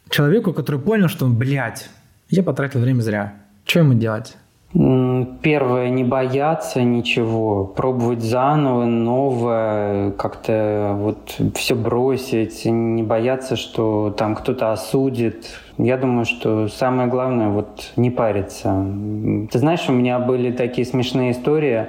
человеку, 0.09 0.53
который 0.53 0.81
понял, 0.81 1.09
что, 1.09 1.27
блядь, 1.27 1.89
я 2.29 2.43
потратил 2.43 2.81
время 2.81 3.01
зря. 3.01 3.35
Что 3.65 3.81
ему 3.81 3.95
делать? 3.95 4.37
Первое, 4.73 5.89
не 5.89 6.05
бояться 6.05 6.83
ничего, 6.83 7.65
пробовать 7.65 8.23
заново, 8.23 8.85
новое, 8.85 10.13
как-то 10.13 10.95
вот 10.97 11.41
все 11.57 11.75
бросить, 11.75 12.65
не 12.67 13.03
бояться, 13.03 13.57
что 13.57 14.15
там 14.17 14.37
кто-то 14.37 14.71
осудит. 14.71 15.59
Я 15.77 15.97
думаю, 15.97 16.25
что 16.25 16.69
самое 16.69 17.09
главное 17.09 17.49
вот 17.49 17.91
не 17.97 18.11
париться. 18.11 18.87
Ты 19.51 19.59
знаешь, 19.59 19.89
у 19.89 19.93
меня 19.93 20.21
были 20.21 20.53
такие 20.53 20.87
смешные 20.87 21.33
истории, 21.33 21.89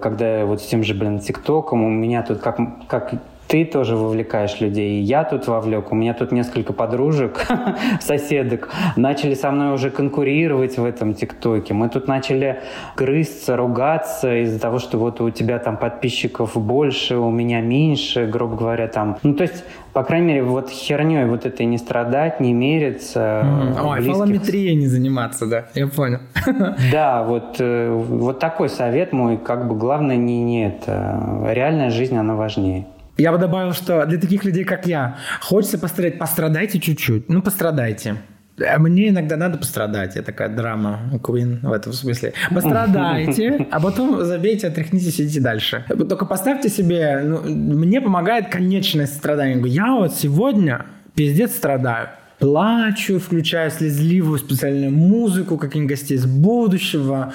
когда 0.00 0.46
вот 0.46 0.62
с 0.62 0.66
тем 0.66 0.84
же, 0.84 0.94
блин, 0.94 1.18
ТикТоком, 1.18 1.84
у 1.84 1.90
меня 1.90 2.22
тут 2.22 2.38
как, 2.38 2.58
как 2.86 3.12
ты 3.52 3.66
тоже 3.66 3.96
вовлекаешь 3.96 4.62
людей, 4.62 4.98
и 4.98 5.02
я 5.02 5.24
тут 5.24 5.46
вовлек. 5.46 5.92
У 5.92 5.94
меня 5.94 6.14
тут 6.14 6.32
несколько 6.32 6.72
подружек, 6.72 7.46
соседок, 8.00 8.70
начали 8.96 9.34
со 9.34 9.50
мной 9.50 9.74
уже 9.74 9.90
конкурировать 9.90 10.78
в 10.78 10.84
этом 10.86 11.12
ТикТоке. 11.12 11.74
Мы 11.74 11.90
тут 11.90 12.08
начали 12.08 12.62
грызться, 12.96 13.54
ругаться 13.54 14.42
из-за 14.44 14.58
того, 14.58 14.78
что 14.78 14.96
вот 14.96 15.20
у 15.20 15.28
тебя 15.28 15.58
там 15.58 15.76
подписчиков 15.76 16.56
больше, 16.56 17.16
у 17.16 17.30
меня 17.30 17.60
меньше, 17.60 18.26
грубо 18.26 18.56
говоря, 18.56 18.88
там. 18.88 19.18
Ну, 19.22 19.34
то 19.34 19.42
есть, 19.42 19.64
по 19.92 20.02
крайней 20.02 20.28
мере, 20.28 20.44
вот 20.44 20.70
херней 20.70 21.26
вот 21.26 21.44
этой 21.44 21.66
не 21.66 21.76
страдать, 21.76 22.40
не 22.40 22.54
мериться. 22.54 23.42
Mm-hmm. 23.44 23.86
Ой, 23.86 24.00
фалометрией 24.00 24.74
не 24.76 24.86
заниматься, 24.86 25.44
да, 25.44 25.66
я 25.74 25.88
понял. 25.88 26.20
Да, 26.90 27.22
вот, 27.22 27.56
э, 27.58 27.90
вот 27.92 28.38
такой 28.38 28.70
совет 28.70 29.12
мой, 29.12 29.36
как 29.36 29.68
бы 29.68 29.76
главное 29.76 30.16
не, 30.16 30.42
не 30.42 30.68
это. 30.68 31.20
Реальная 31.50 31.90
жизнь, 31.90 32.16
она 32.16 32.34
важнее. 32.34 32.86
Я 33.22 33.30
бы 33.30 33.38
добавил, 33.38 33.72
что 33.72 34.04
для 34.04 34.18
таких 34.18 34.44
людей, 34.44 34.64
как 34.64 34.84
я, 34.84 35.16
хочется 35.40 35.78
пострадать, 35.78 36.18
пострадайте 36.18 36.80
чуть-чуть. 36.80 37.28
Ну, 37.28 37.40
пострадайте. 37.40 38.16
А 38.58 38.80
мне 38.80 39.10
иногда 39.10 39.36
надо 39.36 39.58
пострадать. 39.58 40.16
Я 40.16 40.22
такая 40.22 40.48
драма 40.48 41.02
Queen 41.22 41.60
в 41.62 41.70
этом 41.70 41.92
смысле. 41.92 42.32
Пострадайте, 42.52 43.68
а 43.70 43.78
потом 43.78 44.24
забейте, 44.24 44.66
отряхнитесь, 44.66 45.20
идите 45.20 45.40
дальше. 45.40 45.84
Только 45.88 46.26
поставьте 46.26 46.68
себе... 46.68 47.20
Ну, 47.22 47.42
мне 47.44 48.00
помогает 48.00 48.48
конечность 48.48 49.14
страдания. 49.14 49.64
Я 49.68 49.92
вот 49.92 50.12
сегодня 50.16 50.86
пиздец 51.14 51.52
страдаю 51.52 52.08
плачу, 52.42 53.20
включаю 53.20 53.70
слезливую 53.70 54.36
специальную 54.36 54.90
музыку, 54.90 55.56
каких-нибудь 55.56 55.90
гостей 55.90 56.16
из 56.16 56.26
будущего. 56.26 57.32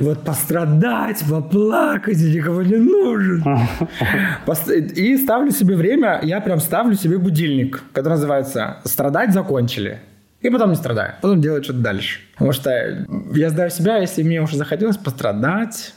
Вот 0.00 0.24
пострадать, 0.24 1.22
поплакать, 1.30 2.16
никого 2.18 2.62
не 2.62 2.74
нужен. 2.74 3.44
И 4.96 5.16
ставлю 5.16 5.52
себе 5.52 5.76
время, 5.76 6.18
я 6.24 6.40
прям 6.40 6.58
ставлю 6.58 6.96
себе 6.96 7.18
будильник, 7.18 7.84
который 7.92 8.14
называется 8.14 8.78
«Страдать 8.82 9.32
закончили». 9.32 10.00
И 10.40 10.50
потом 10.50 10.70
не 10.70 10.76
страдаю. 10.76 11.14
Потом 11.22 11.40
делаю 11.40 11.62
что-то 11.62 11.78
дальше. 11.78 12.18
Потому 12.32 12.50
что 12.50 13.06
я 13.34 13.50
знаю 13.50 13.70
себя, 13.70 13.98
если 13.98 14.24
мне 14.24 14.42
уже 14.42 14.56
захотелось 14.56 14.96
пострадать, 14.96 15.94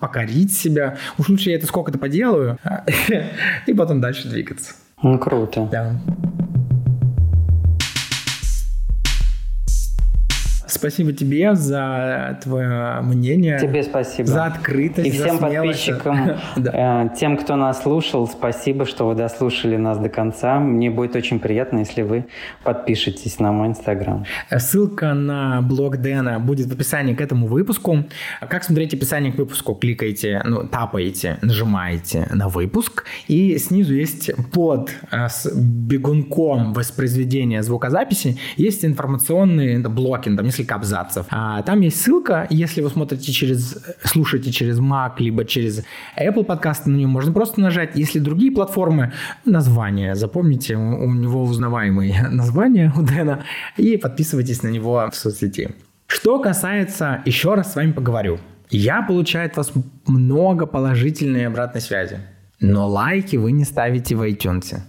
покорить 0.00 0.56
себя. 0.56 0.96
Уж 1.18 1.28
лучше 1.28 1.50
я 1.50 1.56
это 1.56 1.66
сколько-то 1.66 1.98
поделаю, 1.98 2.58
и 3.66 3.74
потом 3.74 4.00
дальше 4.00 4.26
двигаться. 4.28 4.72
Ну, 5.02 5.18
круто. 5.18 5.68
Да. 5.70 6.00
Спасибо 10.82 11.12
тебе 11.12 11.54
за 11.54 12.40
твое 12.42 13.00
мнение. 13.02 13.56
Тебе 13.60 13.84
спасибо. 13.84 14.28
За 14.28 14.46
открытость, 14.46 15.06
И 15.06 15.10
всем 15.12 15.36
за 15.36 15.46
подписчикам, 15.46 16.30
э, 16.56 17.08
тем, 17.16 17.36
кто 17.36 17.54
нас 17.54 17.84
слушал, 17.84 18.26
спасибо, 18.26 18.84
что 18.84 19.06
вы 19.06 19.14
дослушали 19.14 19.76
нас 19.76 19.98
до 19.98 20.08
конца. 20.08 20.58
Мне 20.58 20.90
будет 20.90 21.14
очень 21.14 21.38
приятно, 21.38 21.78
если 21.78 22.02
вы 22.02 22.26
подпишетесь 22.64 23.38
на 23.38 23.52
мой 23.52 23.68
инстаграм. 23.68 24.24
Ссылка 24.50 25.14
на 25.14 25.62
блог 25.62 25.98
Дэна 25.98 26.40
будет 26.40 26.66
в 26.66 26.72
описании 26.72 27.14
к 27.14 27.20
этому 27.20 27.46
выпуску. 27.46 27.98
Как 28.40 28.64
смотреть 28.64 28.92
описание 28.92 29.32
к 29.32 29.36
выпуску? 29.36 29.76
Кликайте, 29.76 30.42
ну, 30.44 30.66
тапаете, 30.66 31.38
нажимаете 31.42 32.26
на 32.32 32.48
выпуск, 32.48 33.04
и 33.28 33.56
снизу 33.58 33.94
есть 33.94 34.32
под 34.52 34.90
э, 35.12 35.28
с 35.28 35.48
бегунком 35.54 36.72
воспроизведения 36.72 37.62
звукозаписи 37.62 38.36
есть 38.56 38.84
информационные 38.84 39.78
блоки, 39.78 40.28
там 40.34 40.44
несколько 40.44 40.71
абзацев. 40.72 41.26
А, 41.30 41.62
там 41.62 41.80
есть 41.80 42.00
ссылка, 42.00 42.46
если 42.50 42.80
вы 42.80 42.90
смотрите 42.90 43.32
через, 43.32 43.78
слушаете 44.04 44.50
через 44.50 44.78
Mac, 44.78 45.12
либо 45.18 45.44
через 45.44 45.84
Apple 46.18 46.44
подкасты, 46.44 46.90
на 46.90 46.96
нее 46.96 47.06
можно 47.06 47.32
просто 47.32 47.60
нажать. 47.60 47.90
Если 47.94 48.18
другие 48.18 48.52
платформы, 48.52 49.12
название, 49.44 50.14
запомните, 50.14 50.76
у, 50.76 51.12
него 51.12 51.42
узнаваемые 51.44 52.28
названия 52.30 52.92
у 52.96 53.02
Дэна, 53.02 53.44
и 53.76 53.96
подписывайтесь 53.96 54.62
на 54.62 54.68
него 54.68 55.08
в 55.10 55.16
соцсети. 55.16 55.74
Что 56.06 56.38
касается, 56.38 57.22
еще 57.24 57.54
раз 57.54 57.72
с 57.72 57.76
вами 57.76 57.92
поговорю, 57.92 58.38
я 58.70 59.02
получаю 59.02 59.46
от 59.46 59.56
вас 59.56 59.72
много 60.06 60.66
положительной 60.66 61.46
обратной 61.46 61.80
связи, 61.80 62.18
но 62.60 62.88
лайки 62.88 63.36
вы 63.36 63.52
не 63.52 63.64
ставите 63.64 64.14
в 64.14 64.22
iTunes. 64.22 64.80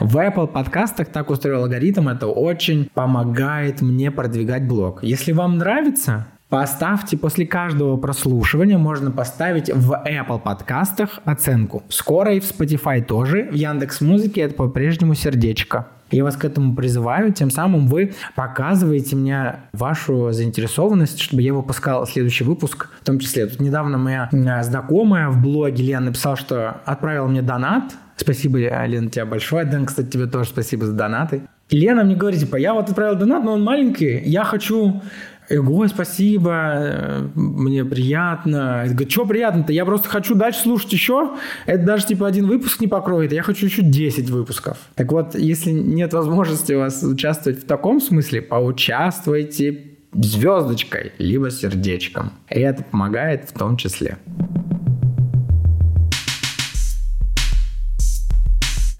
В 0.00 0.16
Apple 0.16 0.46
подкастах 0.46 1.08
так 1.08 1.30
устроил 1.30 1.62
алгоритм, 1.62 2.08
это 2.08 2.26
очень 2.26 2.90
помогает 2.94 3.82
мне 3.82 4.10
продвигать 4.10 4.66
блог. 4.66 5.02
Если 5.02 5.32
вам 5.32 5.58
нравится, 5.58 6.26
Поставьте 6.50 7.16
после 7.16 7.46
каждого 7.46 7.96
прослушивания, 7.96 8.78
можно 8.78 9.10
поставить 9.10 9.70
в 9.74 9.92
Apple 10.06 10.40
подкастах 10.40 11.18
оценку. 11.24 11.82
Скоро 11.88 12.34
и 12.34 12.38
в 12.38 12.44
Spotify 12.44 13.02
тоже, 13.02 13.48
в 13.50 13.54
Яндекс 13.54 14.00
Музыке 14.00 14.42
это 14.42 14.54
по-прежнему 14.54 15.14
сердечко. 15.14 15.88
Я 16.14 16.24
вас 16.24 16.36
к 16.36 16.44
этому 16.44 16.74
призываю, 16.74 17.32
тем 17.32 17.50
самым 17.50 17.88
вы 17.88 18.14
показываете 18.34 19.16
мне 19.16 19.56
вашу 19.72 20.32
заинтересованность, 20.32 21.20
чтобы 21.20 21.42
я 21.42 21.52
выпускал 21.52 22.06
следующий 22.06 22.44
выпуск, 22.44 22.88
в 23.00 23.04
том 23.04 23.18
числе. 23.18 23.46
Тут 23.46 23.60
недавно 23.60 23.98
моя 23.98 24.28
знакомая 24.62 25.28
в 25.28 25.42
блоге 25.42 25.82
Лена 25.82 26.06
написала, 26.06 26.36
что 26.36 26.80
отправила 26.84 27.26
мне 27.26 27.42
донат, 27.42 27.94
Спасибо, 28.16 28.58
Лена, 28.58 29.10
тебе 29.10 29.24
большое. 29.24 29.64
Дэн, 29.64 29.86
кстати, 29.86 30.06
тебе 30.08 30.26
тоже 30.26 30.48
спасибо 30.48 30.86
за 30.86 30.92
донаты. 30.92 31.42
Лена 31.70 32.04
мне 32.04 32.14
говорит, 32.14 32.40
типа, 32.40 32.56
я 32.56 32.74
вот 32.74 32.88
отправил 32.88 33.16
донат, 33.16 33.42
но 33.42 33.54
он 33.54 33.64
маленький, 33.64 34.20
я 34.24 34.44
хочу 34.44 35.02
Ого, 35.50 35.86
спасибо, 35.88 37.30
мне 37.34 37.84
приятно. 37.84 38.84
Я 38.86 38.92
говорю, 38.92 39.10
что 39.10 39.26
приятно-то? 39.26 39.72
Я 39.72 39.84
просто 39.84 40.08
хочу 40.08 40.34
дальше 40.34 40.60
слушать 40.60 40.92
еще. 40.92 41.34
Это 41.66 41.84
даже 41.84 42.06
типа 42.06 42.26
один 42.26 42.46
выпуск 42.46 42.80
не 42.80 42.86
покроет, 42.86 43.32
я 43.32 43.42
хочу 43.42 43.66
еще 43.66 43.82
10 43.82 44.30
выпусков. 44.30 44.78
Так 44.94 45.12
вот, 45.12 45.34
если 45.34 45.70
нет 45.70 46.14
возможности 46.14 46.72
у 46.72 46.80
вас 46.80 47.02
участвовать 47.02 47.62
в 47.62 47.66
таком 47.66 48.00
смысле, 48.00 48.40
поучаствуйте 48.40 49.98
звездочкой, 50.14 51.12
либо 51.18 51.50
сердечком. 51.50 52.32
И 52.48 52.60
это 52.60 52.82
помогает 52.82 53.50
в 53.50 53.52
том 53.52 53.76
числе. 53.76 54.16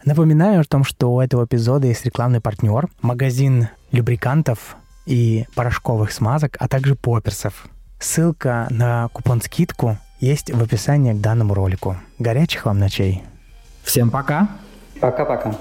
Напоминаю 0.04 0.60
о 0.60 0.64
том, 0.64 0.84
что 0.84 1.14
у 1.14 1.20
этого 1.20 1.46
эпизода 1.46 1.86
есть 1.86 2.04
рекламный 2.04 2.42
партнер, 2.42 2.88
магазин 3.00 3.68
любрикантов 3.90 4.76
и 5.06 5.46
порошковых 5.54 6.12
смазок, 6.12 6.56
а 6.60 6.68
также 6.68 6.94
поперсов. 6.94 7.66
Ссылка 8.00 8.66
на 8.70 9.08
купон-скидку 9.08 9.98
есть 10.20 10.50
в 10.50 10.62
описании 10.62 11.12
к 11.12 11.20
данному 11.20 11.54
ролику. 11.54 11.96
Горячих 12.18 12.66
вам 12.66 12.78
ночей. 12.78 13.22
Всем 13.82 14.10
пока. 14.10 14.48
Пока-пока. 15.00 15.56